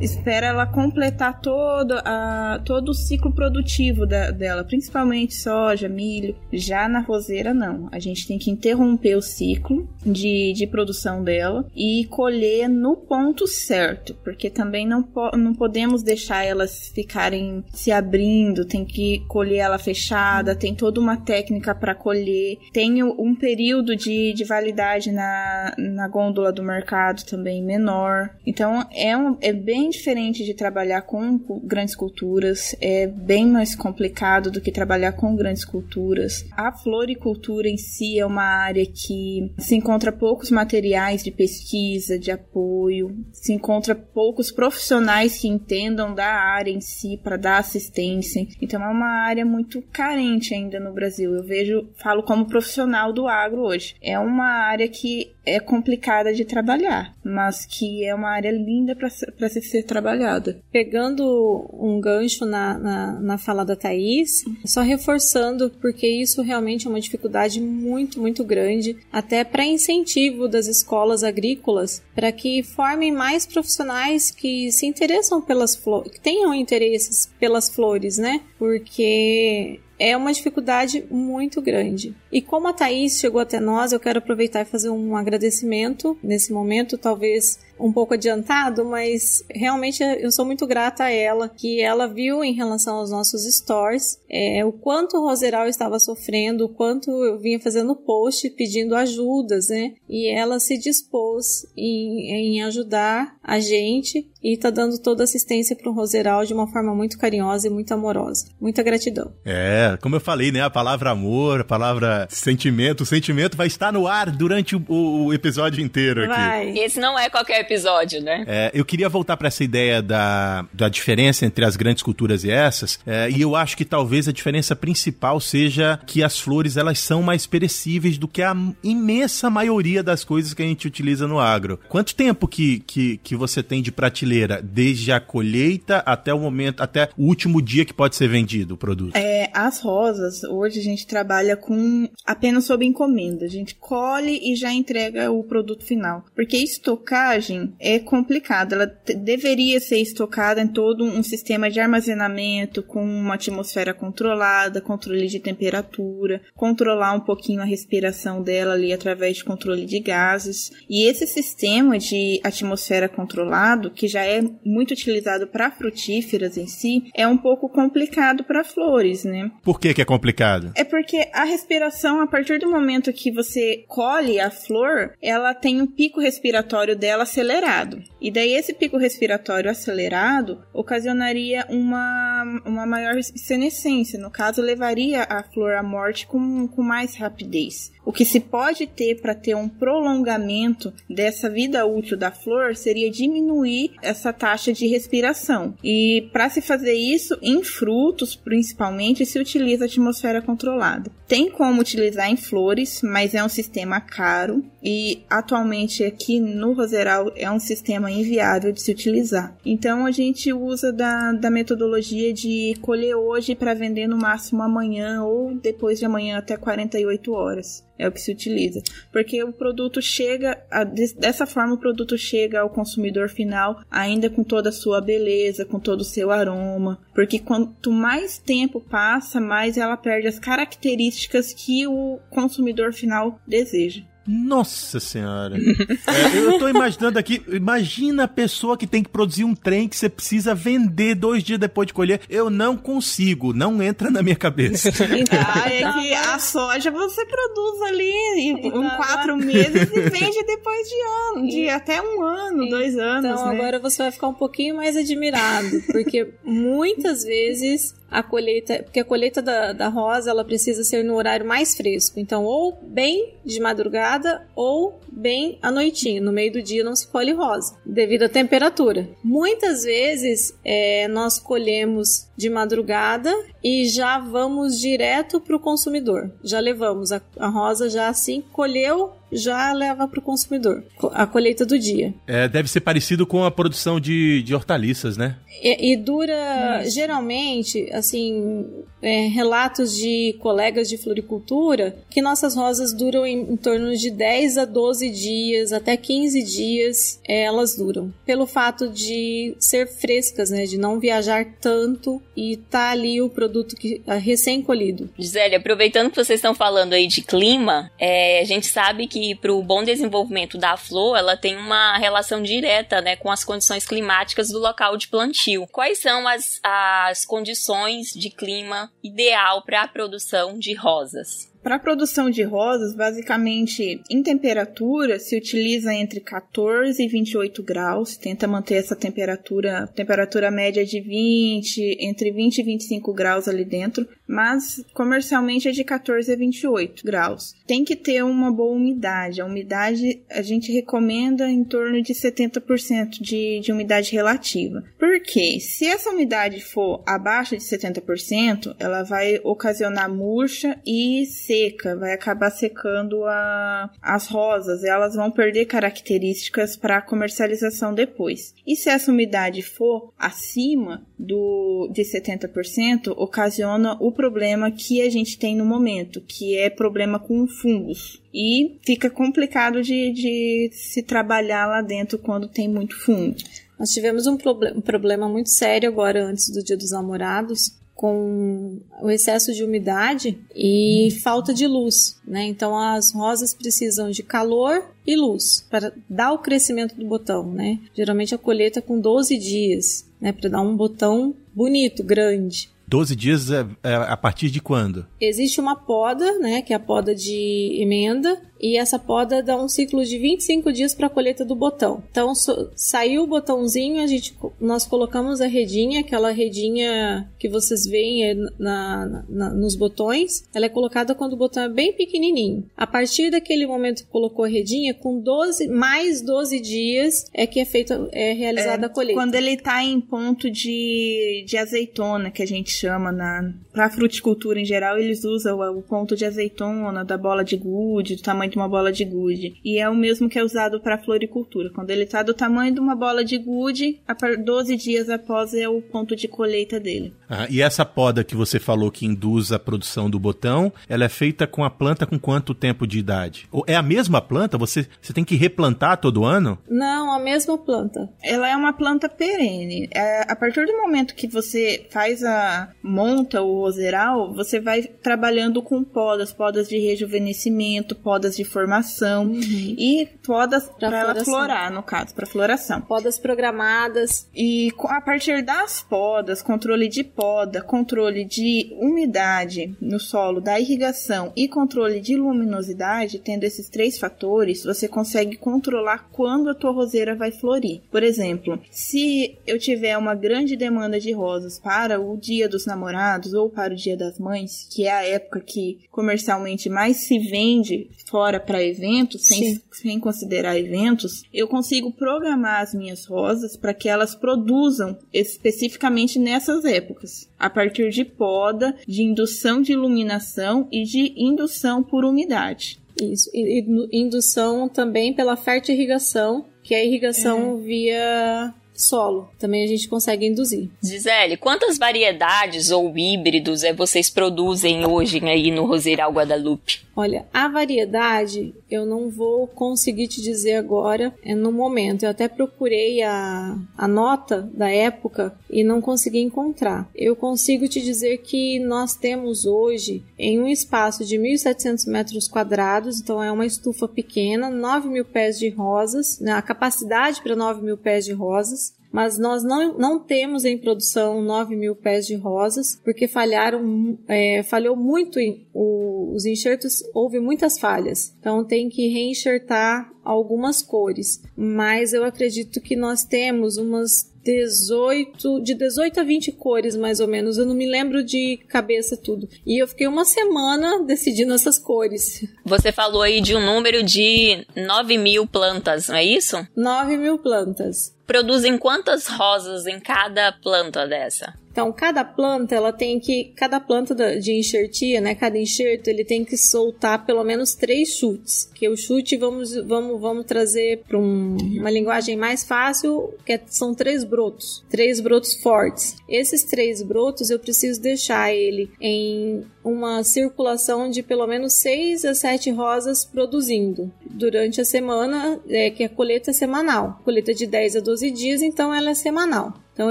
espera 0.00 0.46
ela 0.46 0.66
completar 0.66 1.40
todo, 1.40 1.94
a, 2.04 2.60
todo 2.64 2.90
o 2.90 2.94
ciclo 2.94 3.32
produtivo 3.32 4.06
da, 4.06 4.30
dela, 4.30 4.64
principalmente 4.64 5.34
soja, 5.34 5.88
milho. 5.88 6.36
Já 6.52 6.88
na 6.88 7.00
roseira, 7.00 7.52
não. 7.52 7.88
A 7.92 7.98
gente 7.98 8.26
tem 8.26 8.38
que 8.38 8.50
interromper 8.50 9.16
o 9.16 9.22
ciclo 9.22 9.88
de, 10.04 10.52
de 10.52 10.66
produção 10.66 11.22
dela 11.22 11.66
e 11.74 12.06
colher 12.06 12.68
no 12.68 12.96
ponto 12.96 13.46
certo, 13.46 14.14
porque 14.24 14.48
também 14.48 14.86
não, 14.86 15.02
po 15.02 15.30
não 15.36 15.54
podemos 15.54 16.02
deixar 16.02 16.44
elas 16.44 16.90
ficarem 16.94 17.64
se 17.72 17.92
abrindo, 17.92 18.64
tem 18.64 18.84
que 18.84 19.20
colher 19.28 19.58
ela 19.58 19.78
fechada, 19.78 20.54
tem 20.54 20.74
toda 20.74 21.00
uma 21.00 21.16
técnica 21.16 21.74
para 21.74 21.94
colher, 21.94 22.58
tem 22.72 23.02
um 23.02 23.34
período 23.34 23.94
de, 23.94 24.32
de 24.32 24.44
validade 24.44 25.12
na, 25.12 25.74
na 25.78 26.08
gôndola 26.08 26.52
do 26.52 26.62
mercado 26.62 27.24
também 27.24 27.62
menor. 27.62 28.30
Então 28.46 28.86
é, 28.92 29.16
um, 29.16 29.36
é 29.40 29.52
bem 29.52 29.89
diferente 29.90 30.44
de 30.44 30.54
trabalhar 30.54 31.02
com 31.02 31.38
grandes 31.64 31.94
culturas, 31.94 32.74
é 32.80 33.06
bem 33.06 33.46
mais 33.46 33.74
complicado 33.74 34.50
do 34.50 34.60
que 34.60 34.72
trabalhar 34.72 35.12
com 35.12 35.36
grandes 35.36 35.64
culturas. 35.64 36.46
A 36.52 36.72
floricultura 36.72 37.68
em 37.68 37.76
si 37.76 38.18
é 38.18 38.24
uma 38.24 38.44
área 38.44 38.86
que 38.86 39.52
se 39.58 39.74
encontra 39.74 40.12
poucos 40.12 40.50
materiais 40.50 41.22
de 41.22 41.30
pesquisa, 41.30 42.18
de 42.18 42.30
apoio, 42.30 43.16
se 43.32 43.52
encontra 43.52 43.94
poucos 43.94 44.50
profissionais 44.50 45.38
que 45.38 45.48
entendam 45.48 46.14
da 46.14 46.26
área 46.26 46.70
em 46.70 46.80
si 46.80 47.18
para 47.22 47.36
dar 47.36 47.58
assistência. 47.58 48.46
Então 48.60 48.82
é 48.82 48.88
uma 48.88 49.24
área 49.24 49.44
muito 49.44 49.82
carente 49.92 50.54
ainda 50.54 50.78
no 50.80 50.92
Brasil. 50.92 51.34
Eu 51.34 51.42
vejo, 51.42 51.88
falo 51.96 52.22
como 52.22 52.46
profissional 52.46 53.12
do 53.12 53.26
agro 53.26 53.62
hoje. 53.62 53.94
É 54.00 54.18
uma 54.18 54.46
área 54.46 54.88
que 54.88 55.32
é 55.44 55.58
complicada 55.58 56.32
de 56.32 56.44
trabalhar, 56.44 57.16
mas 57.24 57.66
que 57.66 58.04
é 58.04 58.14
uma 58.14 58.30
área 58.30 58.52
linda 58.52 58.94
para 58.94 59.48
se 59.48 59.62
ser 59.80 59.82
trabalhada. 59.84 60.60
Pegando 60.70 61.68
um 61.72 62.00
gancho 62.00 62.44
na, 62.44 62.78
na, 62.78 63.20
na 63.20 63.38
fala 63.38 63.64
da 63.64 63.76
Thaís, 63.76 64.44
só 64.64 64.82
reforçando, 64.82 65.70
porque 65.80 66.06
isso 66.06 66.42
realmente 66.42 66.86
é 66.86 66.90
uma 66.90 67.00
dificuldade 67.00 67.60
muito, 67.60 68.20
muito 68.20 68.44
grande, 68.44 68.96
até 69.12 69.44
para 69.44 69.64
incentivo 69.64 70.48
das 70.48 70.66
escolas 70.66 71.24
agrícolas, 71.24 72.02
para 72.14 72.30
que 72.32 72.62
formem 72.62 73.12
mais 73.12 73.46
profissionais 73.46 74.30
que 74.30 74.70
se 74.72 74.86
interessam 74.86 75.40
pelas 75.40 75.74
flores, 75.74 76.12
que 76.12 76.20
tenham 76.20 76.54
interesses 76.54 77.30
pelas 77.38 77.68
flores, 77.68 78.18
né? 78.18 78.40
Porque 78.58 79.80
é 80.00 80.16
uma 80.16 80.32
dificuldade 80.32 81.04
muito 81.10 81.60
grande. 81.60 82.16
E 82.32 82.40
como 82.40 82.66
a 82.66 82.72
Thaís 82.72 83.18
chegou 83.18 83.40
até 83.40 83.60
nós, 83.60 83.92
eu 83.92 84.00
quero 84.00 84.18
aproveitar 84.18 84.62
e 84.62 84.64
fazer 84.64 84.88
um 84.88 85.14
agradecimento 85.14 86.18
nesse 86.22 86.52
momento, 86.52 86.96
talvez 86.96 87.58
um 87.80 87.92
pouco 87.92 88.14
adiantado, 88.14 88.84
mas 88.84 89.42
realmente 89.50 90.02
eu 90.02 90.30
sou 90.30 90.44
muito 90.44 90.66
grata 90.66 91.04
a 91.04 91.10
ela, 91.10 91.48
que 91.48 91.80
ela 91.80 92.06
viu 92.06 92.44
em 92.44 92.52
relação 92.52 92.96
aos 92.96 93.10
nossos 93.10 93.44
stores 93.56 94.20
é, 94.28 94.64
o 94.64 94.72
quanto 94.72 95.16
o 95.16 95.22
Roseral 95.26 95.66
estava 95.66 95.98
sofrendo, 95.98 96.66
o 96.66 96.68
quanto 96.68 97.10
eu 97.10 97.38
vinha 97.38 97.58
fazendo 97.58 97.96
post 97.96 98.48
pedindo 98.50 98.94
ajudas, 98.94 99.68
né? 99.68 99.94
E 100.08 100.28
ela 100.28 100.60
se 100.60 100.78
dispôs 100.78 101.66
em, 101.76 102.30
em 102.30 102.62
ajudar 102.62 103.36
a 103.42 103.58
gente 103.58 104.30
e 104.42 104.56
tá 104.56 104.70
dando 104.70 104.98
toda 104.98 105.24
assistência 105.24 105.76
para 105.76 105.90
o 105.90 105.94
Roseral 105.94 106.44
de 106.44 106.54
uma 106.54 106.70
forma 106.70 106.94
muito 106.94 107.18
carinhosa 107.18 107.66
e 107.66 107.70
muito 107.70 107.92
amorosa. 107.92 108.46
Muita 108.60 108.82
gratidão. 108.82 109.32
É, 109.44 109.89
como 109.98 110.16
eu 110.16 110.20
falei, 110.20 110.52
né? 110.52 110.62
A 110.62 110.70
palavra 110.70 111.10
amor, 111.10 111.60
a 111.60 111.64
palavra 111.64 112.26
sentimento, 112.30 113.02
o 113.02 113.06
sentimento 113.06 113.56
vai 113.56 113.66
estar 113.66 113.92
no 113.92 114.06
ar 114.06 114.30
durante 114.30 114.76
o, 114.76 114.84
o 114.88 115.34
episódio 115.34 115.82
inteiro 115.82 116.24
aqui. 116.24 116.40
Vai. 116.40 116.78
Esse 116.78 117.00
não 117.00 117.18
é 117.18 117.28
qualquer 117.28 117.60
episódio, 117.60 118.20
né? 118.20 118.44
É, 118.46 118.70
eu 118.74 118.84
queria 118.84 119.08
voltar 119.08 119.36
para 119.36 119.48
essa 119.48 119.64
ideia 119.64 120.02
da, 120.02 120.64
da 120.72 120.88
diferença 120.88 121.44
entre 121.44 121.64
as 121.64 121.76
grandes 121.76 122.02
culturas 122.02 122.44
e 122.44 122.50
essas, 122.50 122.98
é, 123.06 123.30
e 123.30 123.40
eu 123.40 123.56
acho 123.56 123.76
que 123.76 123.84
talvez 123.84 124.28
a 124.28 124.32
diferença 124.32 124.76
principal 124.76 125.40
seja 125.40 125.98
que 126.06 126.22
as 126.22 126.38
flores 126.38 126.76
elas 126.76 126.98
são 126.98 127.22
mais 127.22 127.46
perecíveis 127.46 128.18
do 128.18 128.28
que 128.28 128.42
a 128.42 128.54
imensa 128.82 129.48
maioria 129.48 129.70
maioria 129.70 130.02
das 130.02 130.24
coisas 130.24 130.52
que 130.52 130.62
a 130.62 130.66
gente 130.66 130.86
utiliza 130.86 131.26
no 131.26 131.38
agro. 131.38 131.78
Quanto 131.88 132.14
tempo 132.14 132.48
que, 132.48 132.80
que, 132.80 133.18
que 133.18 133.36
você 133.36 133.62
tem 133.62 133.82
de 133.82 133.92
prateleira, 133.92 134.60
desde 134.62 135.12
a 135.12 135.20
colheita 135.20 135.98
até 135.98 136.34
o 136.34 136.38
momento, 136.38 136.82
até 136.82 137.08
o 137.16 137.24
último 137.24 137.62
dia 137.62 137.84
que 137.84 137.92
pode 137.92 138.16
ser 138.16 138.28
vendido 138.28 138.74
o 138.74 138.76
produto? 138.76 139.16
É, 139.16 139.50
as 139.54 139.79
rosas, 139.80 140.44
hoje 140.44 140.80
a 140.80 140.82
gente 140.82 141.06
trabalha 141.06 141.56
com 141.56 142.08
apenas 142.24 142.64
sob 142.64 142.84
encomenda. 142.84 143.44
A 143.44 143.48
gente 143.48 143.74
colhe 143.74 144.40
e 144.42 144.54
já 144.54 144.72
entrega 144.72 145.30
o 145.30 145.42
produto 145.44 145.84
final. 145.84 146.24
Porque 146.34 146.56
estocagem 146.56 147.74
é 147.78 147.98
complicado. 147.98 148.74
Ela 148.74 148.86
deveria 149.16 149.80
ser 149.80 149.98
estocada 149.98 150.60
em 150.60 150.68
todo 150.68 151.04
um 151.04 151.22
sistema 151.22 151.70
de 151.70 151.80
armazenamento 151.80 152.82
com 152.82 153.02
uma 153.02 153.34
atmosfera 153.34 153.92
controlada, 153.92 154.80
controle 154.80 155.26
de 155.26 155.40
temperatura, 155.40 156.40
controlar 156.54 157.12
um 157.12 157.20
pouquinho 157.20 157.60
a 157.60 157.64
respiração 157.64 158.42
dela 158.42 158.74
ali 158.74 158.92
através 158.92 159.38
de 159.38 159.44
controle 159.44 159.84
de 159.86 160.00
gases. 160.00 160.70
E 160.88 161.04
esse 161.04 161.26
sistema 161.26 161.98
de 161.98 162.40
atmosfera 162.42 163.08
controlado, 163.08 163.90
que 163.90 164.08
já 164.08 164.24
é 164.24 164.42
muito 164.64 164.92
utilizado 164.92 165.46
para 165.46 165.70
frutíferas 165.70 166.56
em 166.56 166.66
si, 166.66 167.04
é 167.14 167.26
um 167.26 167.36
pouco 167.36 167.68
complicado 167.68 168.44
para 168.44 168.64
flores, 168.64 169.24
né? 169.24 169.50
Por 169.62 169.78
que, 169.78 169.92
que 169.92 170.00
é 170.00 170.04
complicado? 170.04 170.72
É 170.74 170.84
porque 170.84 171.28
a 171.32 171.44
respiração, 171.44 172.20
a 172.20 172.26
partir 172.26 172.58
do 172.58 172.70
momento 172.70 173.12
que 173.12 173.30
você 173.30 173.84
colhe 173.86 174.40
a 174.40 174.50
flor, 174.50 175.14
ela 175.22 175.54
tem 175.54 175.82
um 175.82 175.86
pico 175.86 176.20
respiratório 176.20 176.96
dela 176.96 177.24
acelerado. 177.24 178.02
E 178.20 178.30
daí 178.30 178.54
esse 178.54 178.72
pico 178.72 178.96
respiratório 178.96 179.70
acelerado 179.70 180.62
ocasionaria 180.72 181.66
uma, 181.68 182.62
uma 182.64 182.86
maior 182.86 183.22
senescência. 183.22 184.18
No 184.18 184.30
caso, 184.30 184.62
levaria 184.62 185.24
a 185.24 185.42
flor 185.42 185.74
à 185.74 185.82
morte 185.82 186.26
com, 186.26 186.66
com 186.66 186.82
mais 186.82 187.14
rapidez. 187.16 187.92
O 188.04 188.12
que 188.12 188.24
se 188.24 188.40
pode 188.40 188.86
ter 188.86 189.20
para 189.20 189.34
ter 189.34 189.54
um 189.54 189.68
prolongamento 189.68 190.92
dessa 191.08 191.50
vida 191.50 191.84
útil 191.84 192.16
da 192.16 192.30
flor 192.30 192.74
seria 192.74 193.10
diminuir 193.10 193.92
essa 194.02 194.32
taxa 194.32 194.72
de 194.72 194.86
respiração. 194.86 195.74
E 195.84 196.28
para 196.32 196.48
se 196.48 196.60
fazer 196.60 196.94
isso, 196.94 197.38
em 197.42 197.62
frutos 197.62 198.34
principalmente, 198.34 199.26
se 199.26 199.38
utiliza 199.38 199.49
a 199.58 199.84
atmosfera 199.84 200.42
controlada. 200.42 201.10
Tem 201.26 201.50
como 201.50 201.80
utilizar 201.80 202.30
em 202.30 202.36
flores, 202.36 203.00
mas 203.02 203.34
é 203.34 203.42
um 203.42 203.48
sistema 203.48 204.00
caro 204.00 204.64
e 204.82 205.22
atualmente 205.28 206.04
aqui 206.04 206.40
no 206.40 206.72
Roseral 206.72 207.32
é 207.36 207.50
um 207.50 207.60
sistema 207.60 208.10
inviável 208.10 208.72
de 208.72 208.82
se 208.82 208.90
utilizar. 208.90 209.56
Então 209.64 210.06
a 210.06 210.10
gente 210.10 210.52
usa 210.52 210.92
da, 210.92 211.32
da 211.32 211.50
metodologia 211.50 212.32
de 212.32 212.76
colher 212.80 213.14
hoje 213.14 213.54
para 213.54 213.74
vender 213.74 214.06
no 214.06 214.16
máximo 214.16 214.62
amanhã 214.62 215.22
ou 215.22 215.54
depois 215.54 215.98
de 215.98 216.04
amanhã 216.04 216.38
até 216.38 216.56
48 216.56 217.32
horas 217.32 217.89
é 218.00 218.08
o 218.08 218.12
que 218.12 218.20
se 218.20 218.32
utiliza. 218.32 218.82
Porque 219.12 219.42
o 219.44 219.52
produto 219.52 220.00
chega, 220.00 220.58
a, 220.70 220.84
dessa 220.84 221.46
forma 221.46 221.74
o 221.74 221.78
produto 221.78 222.16
chega 222.16 222.60
ao 222.60 222.70
consumidor 222.70 223.28
final 223.28 223.82
ainda 223.90 224.30
com 224.30 224.42
toda 224.42 224.70
a 224.70 224.72
sua 224.72 225.00
beleza, 225.00 225.66
com 225.66 225.78
todo 225.78 226.00
o 226.00 226.04
seu 226.04 226.30
aroma. 226.30 226.98
Porque 227.14 227.38
quanto 227.38 227.92
mais 227.92 228.38
tempo 228.38 228.80
passa, 228.80 229.40
mais 229.40 229.76
ela 229.76 229.96
perde 229.96 230.26
as 230.26 230.38
características 230.38 231.52
que 231.52 231.86
o 231.86 232.18
consumidor 232.30 232.92
final 232.94 233.38
deseja. 233.46 234.02
Nossa 234.26 235.00
senhora. 235.00 235.56
é, 235.56 236.38
eu 236.38 236.58
tô 236.58 236.68
imaginando 236.68 237.18
aqui, 237.18 237.42
imagina 237.48 238.24
a 238.24 238.28
pessoa 238.28 238.76
que 238.76 238.86
tem 238.86 239.02
que 239.02 239.08
produzir 239.08 239.44
um 239.44 239.54
trem 239.54 239.88
que 239.88 239.96
você 239.96 240.08
precisa 240.08 240.54
vender 240.54 241.14
dois 241.14 241.42
dias 241.42 241.58
depois 241.58 241.86
de 241.86 241.94
colher. 241.94 242.20
Eu 242.28 242.50
não 242.50 242.76
consigo, 242.76 243.52
não 243.52 243.82
entra 243.82 244.10
na 244.10 244.22
minha 244.22 244.36
cabeça. 244.36 244.90
ah, 245.32 245.72
é 245.72 245.92
que 245.92 246.14
a 246.14 246.38
soja 246.38 246.90
você 246.90 247.24
produz 247.24 247.82
ali 247.82 248.12
em 248.36 248.66
então, 248.66 248.88
quatro 248.96 249.36
meses 249.36 249.90
e 249.90 250.00
vende 250.10 250.44
depois 250.44 250.88
de 250.88 250.94
ano, 251.28 251.48
de 251.48 251.68
até 251.68 252.00
um 252.02 252.22
ano, 252.22 252.68
dois 252.68 252.96
anos. 252.98 253.30
Então 253.30 253.46
né? 253.46 253.54
agora 253.54 253.78
você 253.78 254.02
vai 254.02 254.12
ficar 254.12 254.28
um 254.28 254.34
pouquinho 254.34 254.76
mais 254.76 254.96
admirado, 254.96 255.82
porque 255.90 256.28
muitas 256.44 257.24
vezes 257.24 257.94
a 258.10 258.22
colheita, 258.24 258.82
porque 258.82 258.98
a 258.98 259.04
colheita 259.04 259.40
da, 259.40 259.72
da 259.72 259.88
rosa 259.88 260.30
ela 260.30 260.44
precisa 260.44 260.82
ser 260.82 261.04
no 261.04 261.14
horário 261.14 261.46
mais 261.46 261.76
fresco. 261.76 262.18
Então, 262.18 262.44
ou 262.44 262.76
bem 262.82 263.34
de 263.44 263.60
madrugada 263.60 264.09
ou 264.54 265.00
bem 265.10 265.58
à 265.62 265.70
noitinha. 265.70 266.20
No 266.20 266.32
meio 266.32 266.52
do 266.52 266.62
dia 266.62 266.82
não 266.82 266.96
se 266.96 267.06
colhe 267.06 267.32
rosa, 267.32 267.76
devido 267.84 268.24
à 268.24 268.28
temperatura. 268.28 269.08
Muitas 269.22 269.84
vezes 269.84 270.54
é, 270.64 271.06
nós 271.08 271.38
colhemos 271.38 272.28
de 272.36 272.48
madrugada 272.48 273.32
e 273.62 273.86
já 273.86 274.18
vamos 274.18 274.78
direto 274.80 275.40
para 275.40 275.56
o 275.56 275.60
consumidor. 275.60 276.30
Já 276.42 276.60
levamos 276.60 277.12
a, 277.12 277.20
a 277.38 277.48
rosa 277.48 277.88
já 277.88 278.08
assim 278.08 278.42
colheu 278.52 279.12
já 279.32 279.72
leva 279.72 280.06
para 280.08 280.18
o 280.18 280.22
consumidor 280.22 280.84
a 281.12 281.26
colheita 281.26 281.64
do 281.64 281.78
dia. 281.78 282.14
É, 282.26 282.48
deve 282.48 282.68
ser 282.68 282.80
parecido 282.80 283.26
com 283.26 283.44
a 283.44 283.50
produção 283.50 284.00
de, 284.00 284.42
de 284.42 284.54
hortaliças, 284.54 285.16
né? 285.16 285.36
E, 285.62 285.92
e 285.92 285.96
dura, 285.96 286.82
Isso. 286.82 286.94
geralmente, 286.94 287.88
assim, 287.92 288.66
é, 289.02 289.26
relatos 289.26 289.96
de 289.96 290.36
colegas 290.40 290.88
de 290.88 290.96
floricultura 290.96 291.96
que 292.10 292.22
nossas 292.22 292.54
rosas 292.54 292.92
duram 292.92 293.26
em, 293.26 293.52
em, 293.52 293.56
torno 293.56 293.96
de 293.96 294.10
10 294.10 294.58
a 294.58 294.64
12 294.64 295.10
dias, 295.10 295.72
até 295.72 295.96
15 295.96 296.42
dias 296.42 297.20
é, 297.26 297.42
elas 297.42 297.76
duram. 297.76 298.12
Pelo 298.24 298.46
fato 298.46 298.88
de 298.88 299.54
ser 299.58 299.86
frescas, 299.86 300.50
né? 300.50 300.64
De 300.64 300.78
não 300.78 300.98
viajar 300.98 301.46
tanto 301.60 302.22
e 302.36 302.56
tá 302.56 302.90
ali 302.90 303.20
o 303.20 303.28
produto 303.28 303.76
que 303.76 304.02
é, 304.06 304.16
recém-colhido. 304.16 305.10
Gisele, 305.18 305.56
aproveitando 305.56 306.10
que 306.10 306.16
vocês 306.16 306.38
estão 306.38 306.54
falando 306.54 306.92
aí 306.92 307.06
de 307.06 307.22
clima, 307.22 307.90
é, 307.98 308.40
a 308.40 308.44
gente 308.44 308.66
sabe 308.66 309.06
que 309.06 309.19
para 309.40 309.52
o 309.52 309.62
bom 309.62 309.82
desenvolvimento 309.82 310.56
da 310.56 310.76
flor, 310.76 311.16
ela 311.16 311.36
tem 311.36 311.56
uma 311.56 311.98
relação 311.98 312.42
direta 312.42 313.00
né, 313.00 313.16
com 313.16 313.30
as 313.30 313.44
condições 313.44 313.86
climáticas 313.86 314.48
do 314.48 314.58
local 314.58 314.96
de 314.96 315.08
plantio. 315.08 315.66
Quais 315.66 315.98
são 315.98 316.26
as, 316.26 316.60
as 316.62 317.24
condições 317.24 318.08
de 318.08 318.30
clima 318.30 318.90
ideal 319.02 319.62
para 319.62 319.82
a 319.82 319.88
produção 319.88 320.58
de 320.58 320.74
rosas? 320.74 321.49
Para 321.62 321.74
a 321.74 321.78
produção 321.78 322.30
de 322.30 322.42
rosas, 322.42 322.94
basicamente 322.94 324.02
em 324.08 324.22
temperatura 324.22 325.18
se 325.18 325.36
utiliza 325.36 325.92
entre 325.92 326.20
14 326.20 327.02
e 327.02 327.06
28 327.06 327.62
graus, 327.62 328.16
tenta 328.16 328.48
manter 328.48 328.76
essa 328.76 328.96
temperatura, 328.96 329.86
temperatura 329.94 330.50
média 330.50 330.84
de 330.84 331.00
20, 331.00 331.98
entre 332.00 332.30
20 332.30 332.58
e 332.58 332.62
25 332.62 333.12
graus 333.12 333.46
ali 333.46 333.64
dentro, 333.64 334.08
mas 334.26 334.82
comercialmente 334.94 335.68
é 335.68 335.72
de 335.72 335.84
14 335.84 336.32
a 336.32 336.36
28 336.36 337.04
graus. 337.04 337.54
Tem 337.66 337.84
que 337.84 337.96
ter 337.96 338.24
uma 338.24 338.50
boa 338.50 338.74
umidade. 338.74 339.40
A 339.40 339.44
umidade 339.44 340.22
a 340.30 340.40
gente 340.40 340.72
recomenda 340.72 341.50
em 341.50 341.62
torno 341.64 342.00
de 342.00 342.14
70% 342.14 343.20
de, 343.20 343.60
de 343.60 343.72
umidade 343.72 344.12
relativa. 344.12 344.82
Porque 344.98 345.60
se 345.60 345.86
essa 345.86 346.10
umidade 346.10 346.62
for 346.62 347.02
abaixo 347.06 347.56
de 347.56 347.62
70%, 347.62 348.76
ela 348.78 349.02
vai 349.02 349.40
ocasionar 349.42 350.08
murcha 350.08 350.78
e 350.86 351.26
seca, 351.50 351.96
vai 351.96 352.12
acabar 352.12 352.50
secando 352.52 353.24
a, 353.24 353.90
as 354.00 354.28
rosas, 354.28 354.84
elas 354.84 355.16
vão 355.16 355.32
perder 355.32 355.64
características 355.64 356.76
para 356.76 357.02
comercialização 357.02 357.92
depois. 357.92 358.54
E 358.64 358.76
se 358.76 358.88
essa 358.88 359.10
umidade 359.10 359.60
for 359.60 360.12
acima 360.16 361.04
do 361.18 361.90
de 361.92 362.02
70%, 362.02 363.12
ocasiona 363.16 363.96
o 364.00 364.12
problema 364.12 364.70
que 364.70 365.02
a 365.02 365.10
gente 365.10 365.36
tem 365.36 365.56
no 365.56 365.64
momento, 365.64 366.20
que 366.20 366.56
é 366.56 366.70
problema 366.70 367.18
com 367.18 367.48
fungos. 367.48 368.22
E 368.32 368.78
fica 368.86 369.10
complicado 369.10 369.82
de, 369.82 370.12
de 370.12 370.70
se 370.72 371.02
trabalhar 371.02 371.66
lá 371.66 371.82
dentro 371.82 372.16
quando 372.16 372.46
tem 372.46 372.68
muito 372.68 372.96
fungo. 372.96 373.34
Nós 373.76 373.90
tivemos 373.90 374.26
um, 374.26 374.34
um 374.76 374.80
problema 374.80 375.28
muito 375.28 375.48
sério 375.48 375.88
agora 375.88 376.22
antes 376.22 376.48
do 376.50 376.62
Dia 376.62 376.76
dos 376.76 376.92
Namorados, 376.92 377.79
com 378.00 378.80
o 379.02 379.10
excesso 379.10 379.52
de 379.52 379.62
umidade 379.62 380.38
e 380.56 381.10
falta 381.22 381.52
de 381.52 381.66
luz, 381.66 382.18
né? 382.26 382.44
Então 382.44 382.74
as 382.74 383.12
rosas 383.12 383.52
precisam 383.52 384.10
de 384.10 384.22
calor 384.22 384.82
e 385.06 385.14
luz 385.14 385.66
para 385.68 385.92
dar 386.08 386.32
o 386.32 386.38
crescimento 386.38 386.96
do 386.96 387.06
botão, 387.06 387.52
né? 387.52 387.78
Geralmente 387.94 388.34
a 388.34 388.38
colheita 388.38 388.78
é 388.78 388.82
com 388.82 388.98
12 388.98 389.36
dias, 389.36 390.10
né, 390.18 390.32
para 390.32 390.48
dar 390.48 390.62
um 390.62 390.74
botão 390.74 391.34
bonito, 391.54 392.02
grande. 392.02 392.70
12 392.88 393.14
dias 393.14 393.50
é, 393.50 393.66
é, 393.84 393.94
a 393.94 394.16
partir 394.16 394.50
de 394.50 394.62
quando? 394.62 395.06
Existe 395.20 395.60
uma 395.60 395.76
poda, 395.76 396.38
né, 396.38 396.62
que 396.62 396.72
é 396.72 396.76
a 396.76 396.80
poda 396.80 397.14
de 397.14 397.76
emenda, 397.82 398.40
e 398.60 398.76
essa 398.76 398.98
poda 398.98 399.42
dá 399.42 399.56
um 399.56 399.68
ciclo 399.68 400.04
de 400.04 400.18
25 400.18 400.72
dias 400.72 400.94
para 400.94 401.06
a 401.06 401.10
colheita 401.10 401.44
do 401.44 401.54
botão. 401.54 402.02
Então, 402.10 402.34
so, 402.34 402.70
saiu 402.74 403.22
o 403.22 403.26
botãozinho, 403.26 404.02
a 404.02 404.06
gente, 404.06 404.36
nós 404.60 404.86
colocamos 404.86 405.40
a 405.40 405.46
redinha, 405.46 406.00
aquela 406.00 406.30
redinha 406.30 407.28
que 407.38 407.48
vocês 407.48 407.86
veem 407.86 408.36
na, 408.58 409.24
na, 409.28 409.50
nos 409.50 409.74
botões, 409.74 410.44
ela 410.54 410.66
é 410.66 410.68
colocada 410.68 411.14
quando 411.14 411.32
o 411.32 411.36
botão 411.36 411.62
é 411.62 411.68
bem 411.68 411.92
pequenininho. 411.92 412.68
A 412.76 412.86
partir 412.86 413.30
daquele 413.30 413.66
momento 413.66 414.04
que 414.04 414.10
colocou 414.10 414.44
a 414.44 414.48
redinha, 414.48 414.92
com 414.92 415.18
12, 415.20 415.68
mais 415.68 416.20
12 416.20 416.60
dias 416.60 417.30
é 417.32 417.46
que 417.46 417.60
é 417.60 417.64
feita, 417.64 418.08
é 418.12 418.32
realizada 418.32 418.84
é, 418.84 418.86
a 418.86 418.88
colheita. 418.88 419.20
Quando 419.20 419.34
ele 419.34 419.52
está 419.52 419.82
em 419.82 420.00
ponto 420.00 420.50
de, 420.50 421.44
de 421.46 421.56
azeitona, 421.56 422.30
que 422.30 422.42
a 422.42 422.46
gente 422.46 422.70
chama 422.70 423.10
na, 423.10 423.52
para 423.72 423.88
fruticultura 423.90 424.60
em 424.60 424.64
geral, 424.64 424.98
eles 424.98 425.24
usam 425.24 425.58
o, 425.58 425.78
o 425.78 425.82
ponto 425.82 426.14
de 426.14 426.24
azeitona, 426.24 427.04
da 427.04 427.16
bola 427.16 427.42
de 427.42 427.56
gude, 427.56 428.16
do 428.16 428.22
tamanho 428.22 428.49
tamanho 428.50 428.52
de 428.52 428.56
uma 428.56 428.68
bola 428.68 428.92
de 428.92 429.04
gude. 429.04 429.56
E 429.64 429.78
é 429.78 429.88
o 429.88 429.94
mesmo 429.94 430.28
que 430.28 430.38
é 430.38 430.44
usado 430.44 430.80
para 430.80 430.98
floricultura. 430.98 431.70
Quando 431.70 431.90
ele 431.90 432.02
está 432.02 432.22
do 432.22 432.34
tamanho 432.34 432.74
de 432.74 432.80
uma 432.80 432.94
bola 432.94 433.24
de 433.24 433.38
gude, 433.38 434.00
12 434.44 434.76
dias 434.76 435.08
após 435.08 435.54
é 435.54 435.68
o 435.68 435.80
ponto 435.80 436.16
de 436.16 436.28
colheita 436.28 436.80
dele. 436.80 437.14
Ah, 437.28 437.46
e 437.48 437.62
essa 437.62 437.84
poda 437.84 438.24
que 438.24 438.34
você 438.34 438.58
falou 438.58 438.90
que 438.90 439.06
induz 439.06 439.52
a 439.52 439.58
produção 439.58 440.10
do 440.10 440.18
botão, 440.18 440.72
ela 440.88 441.04
é 441.04 441.08
feita 441.08 441.46
com 441.46 441.64
a 441.64 441.70
planta 441.70 442.06
com 442.06 442.18
quanto 442.18 442.54
tempo 442.54 442.86
de 442.86 442.98
idade? 442.98 443.48
Ou 443.52 443.64
é 443.66 443.76
a 443.76 443.82
mesma 443.82 444.20
planta? 444.20 444.58
Você, 444.58 444.86
você 445.00 445.12
tem 445.12 445.24
que 445.24 445.36
replantar 445.36 445.98
todo 445.98 446.24
ano? 446.24 446.58
Não, 446.68 447.12
a 447.12 447.18
mesma 447.18 447.56
planta. 447.56 448.08
Ela 448.22 448.48
é 448.48 448.56
uma 448.56 448.72
planta 448.72 449.08
perene. 449.08 449.88
É, 449.92 450.30
a 450.30 450.34
partir 450.34 450.66
do 450.66 450.76
momento 450.76 451.14
que 451.14 451.28
você 451.28 451.86
faz 451.90 452.24
a 452.24 452.70
monta 452.82 453.42
o 453.42 453.60
roseral, 453.60 454.34
você 454.34 454.60
vai 454.60 454.82
trabalhando 454.82 455.62
com 455.62 455.84
podas, 455.84 456.32
podas 456.32 456.68
de 456.68 456.78
rejuvenescimento, 456.78 457.94
podas 457.94 458.36
de 458.36 458.39
formação 458.44 459.26
uhum. 459.26 459.40
e 459.40 460.08
podas 460.22 460.68
para 460.78 460.98
ela 460.98 461.24
florar, 461.24 461.72
no 461.72 461.82
caso, 461.82 462.14
para 462.14 462.26
floração. 462.26 462.80
Podas 462.80 463.18
programadas. 463.18 464.28
E 464.34 464.72
a 464.84 465.00
partir 465.00 465.42
das 465.42 465.82
podas, 465.82 466.42
controle 466.42 466.88
de 466.88 467.04
poda, 467.04 467.62
controle 467.62 468.24
de 468.24 468.74
umidade 468.78 469.74
no 469.80 469.98
solo, 469.98 470.40
da 470.40 470.58
irrigação 470.58 471.32
e 471.36 471.48
controle 471.48 472.00
de 472.00 472.16
luminosidade, 472.16 473.18
tendo 473.18 473.44
esses 473.44 473.68
três 473.68 473.98
fatores, 473.98 474.64
você 474.64 474.88
consegue 474.88 475.36
controlar 475.36 476.08
quando 476.12 476.50
a 476.50 476.54
tua 476.54 476.72
roseira 476.72 477.14
vai 477.14 477.30
florir. 477.30 477.80
Por 477.90 478.02
exemplo, 478.02 478.60
se 478.70 479.38
eu 479.46 479.58
tiver 479.58 479.96
uma 479.96 480.14
grande 480.14 480.56
demanda 480.56 481.00
de 481.00 481.12
rosas 481.12 481.58
para 481.58 482.00
o 482.00 482.16
dia 482.16 482.48
dos 482.48 482.66
namorados 482.66 483.34
ou 483.34 483.48
para 483.48 483.72
o 483.72 483.76
dia 483.76 483.96
das 483.96 484.18
mães, 484.18 484.66
que 484.70 484.86
é 484.86 484.92
a 484.92 485.04
época 485.04 485.40
que 485.40 485.78
comercialmente 485.90 486.68
mais 486.68 486.98
se 486.98 487.18
vende 487.18 487.90
fora 488.10 488.40
para 488.40 488.62
eventos, 488.62 489.22
sem, 489.24 489.60
sem 489.70 490.00
considerar 490.00 490.58
eventos, 490.58 491.22
eu 491.32 491.46
consigo 491.46 491.92
programar 491.92 492.62
as 492.62 492.74
minhas 492.74 493.06
rosas 493.06 493.56
para 493.56 493.72
que 493.72 493.88
elas 493.88 494.14
produzam 494.14 494.98
especificamente 495.12 496.18
nessas 496.18 496.64
épocas, 496.64 497.28
a 497.38 497.48
partir 497.48 497.90
de 497.90 498.04
poda, 498.04 498.76
de 498.86 499.02
indução 499.02 499.62
de 499.62 499.72
iluminação 499.72 500.66
e 500.72 500.82
de 500.82 501.14
indução 501.16 501.82
por 501.82 502.04
umidade. 502.04 502.80
Isso, 503.00 503.30
e, 503.32 503.60
e 503.60 504.00
indução 504.00 504.68
também 504.68 505.14
pela 505.14 505.36
fertirrigação, 505.36 506.44
que 506.62 506.74
é 506.74 506.80
a 506.80 506.84
irrigação 506.84 507.58
é. 507.58 507.62
via 507.62 508.54
solo. 508.80 509.28
Também 509.38 509.64
a 509.64 509.68
gente 509.68 509.88
consegue 509.88 510.26
induzir. 510.26 510.68
Gisele, 510.82 511.36
quantas 511.36 511.78
variedades 511.78 512.70
ou 512.70 512.96
híbridos 512.96 513.62
é, 513.62 513.72
vocês 513.72 514.10
produzem 514.10 514.86
hoje 514.86 515.20
aí 515.24 515.50
no 515.50 515.66
Roseiral 515.66 516.12
Guadalupe? 516.12 516.80
Olha, 516.96 517.26
a 517.32 517.48
variedade 517.48 518.54
eu 518.70 518.84
não 518.84 519.08
vou 519.08 519.46
conseguir 519.46 520.06
te 520.08 520.20
dizer 520.20 520.56
agora 520.56 521.14
é 521.24 521.34
no 521.34 521.50
momento. 521.50 522.02
Eu 522.02 522.10
até 522.10 522.28
procurei 522.28 523.02
a, 523.02 523.56
a 523.76 523.88
nota 523.88 524.48
da 524.52 524.70
época 524.70 525.34
e 525.48 525.64
não 525.64 525.80
consegui 525.80 526.20
encontrar. 526.20 526.88
Eu 526.94 527.16
consigo 527.16 527.66
te 527.68 527.80
dizer 527.80 528.18
que 528.18 528.58
nós 528.60 528.94
temos 528.94 529.46
hoje 529.46 530.04
em 530.18 530.40
um 530.40 530.48
espaço 530.48 531.04
de 531.04 531.16
1.700 531.16 531.88
metros 531.88 532.28
quadrados, 532.28 533.00
então 533.00 533.22
é 533.22 533.32
uma 533.32 533.46
estufa 533.46 533.88
pequena, 533.88 534.50
9 534.50 534.88
mil 534.88 535.04
pés 535.04 535.38
de 535.38 535.48
rosas, 535.48 536.20
né, 536.20 536.32
a 536.32 536.42
capacidade 536.42 537.22
para 537.22 537.34
9 537.34 537.62
mil 537.62 537.76
pés 537.76 538.04
de 538.04 538.12
rosas 538.12 538.69
mas 538.92 539.18
nós 539.18 539.42
não, 539.42 539.78
não 539.78 539.98
temos 540.00 540.44
em 540.44 540.58
produção 540.58 541.22
9 541.22 541.54
mil 541.54 541.76
pés 541.76 542.06
de 542.06 542.16
rosas, 542.16 542.80
porque 542.84 543.06
falharam, 543.06 543.98
é, 544.08 544.42
falhou 544.42 544.76
muito 544.76 545.18
o, 545.54 546.12
os 546.14 546.24
enxertos, 546.26 546.82
houve 546.92 547.20
muitas 547.20 547.58
falhas. 547.58 548.14
Então 548.18 548.44
tem 548.44 548.68
que 548.68 548.88
reenxertar 548.88 549.90
algumas 550.04 550.62
cores, 550.62 551.22
mas 551.36 551.92
eu 551.92 552.04
acredito 552.04 552.60
que 552.60 552.74
nós 552.74 553.04
temos 553.04 553.56
umas 553.56 554.09
18, 554.24 555.42
de 555.42 555.54
18 555.54 556.00
a 556.00 556.02
20 556.02 556.32
cores 556.32 556.76
mais 556.76 557.00
ou 557.00 557.08
menos, 557.08 557.38
eu 557.38 557.46
não 557.46 557.54
me 557.54 557.66
lembro 557.66 558.04
de 558.04 558.38
cabeça 558.48 558.96
tudo. 558.96 559.28
E 559.46 559.60
eu 559.60 559.66
fiquei 559.66 559.86
uma 559.86 560.04
semana 560.04 560.82
decidindo 560.84 561.32
essas 561.34 561.58
cores. 561.58 562.24
Você 562.44 562.70
falou 562.72 563.02
aí 563.02 563.20
de 563.20 563.34
um 563.34 563.44
número 563.44 563.82
de 563.82 564.46
9 564.54 564.98
mil 564.98 565.26
plantas, 565.26 565.88
não 565.88 565.96
é 565.96 566.04
isso? 566.04 566.36
9 566.56 566.96
mil 566.96 567.18
plantas 567.18 567.94
produzem 568.10 568.58
quantas 568.58 569.06
rosas 569.06 569.68
em 569.68 569.78
cada 569.78 570.32
planta 570.32 570.84
dessa? 570.84 571.32
Então, 571.60 571.70
cada 571.72 572.02
planta, 572.02 572.54
ela 572.54 572.72
tem 572.72 572.98
que, 572.98 573.34
cada 573.36 573.60
planta 573.60 574.18
de 574.18 574.32
enxertia, 574.32 574.98
né, 574.98 575.14
cada 575.14 575.36
enxerto, 575.36 575.88
ele 575.88 576.06
tem 576.06 576.24
que 576.24 576.34
soltar 576.34 577.04
pelo 577.04 577.22
menos 577.22 577.52
três 577.54 577.98
chutes. 577.98 578.50
Que 578.54 578.66
o 578.66 578.78
chute 578.78 579.14
vamos, 579.18 579.54
vamos, 579.66 580.00
vamos 580.00 580.24
trazer 580.24 580.82
para 580.88 580.98
um, 580.98 581.36
uma 581.58 581.70
linguagem 581.70 582.16
mais 582.16 582.44
fácil, 582.44 583.12
que 583.26 583.34
é, 583.34 583.40
são 583.46 583.74
três 583.74 584.04
brotos, 584.04 584.64
três 584.70 585.00
brotos 585.00 585.34
fortes. 585.34 585.96
Esses 586.08 586.44
três 586.44 586.82
brotos 586.82 587.28
eu 587.28 587.38
preciso 587.38 587.78
deixar 587.78 588.32
ele 588.34 588.70
em 588.80 589.44
uma 589.62 590.02
circulação 590.02 590.88
de 590.88 591.02
pelo 591.02 591.26
menos 591.26 591.54
6 591.54 592.04
a 592.04 592.14
7 592.14 592.50
rosas 592.50 593.04
produzindo 593.04 593.92
durante 594.04 594.60
a 594.60 594.64
semana, 594.64 595.40
é, 595.48 595.70
que 595.70 595.82
é 595.82 595.86
a 595.86 595.90
colheita 595.90 596.32
semanal. 596.32 597.00
Colheita 597.04 597.34
de 597.34 597.46
10 597.46 597.76
a 597.76 597.80
12 597.80 598.10
dias, 598.10 598.42
então 598.42 598.72
ela 598.72 598.90
é 598.90 598.94
semanal. 598.94 599.54
Então 599.72 599.90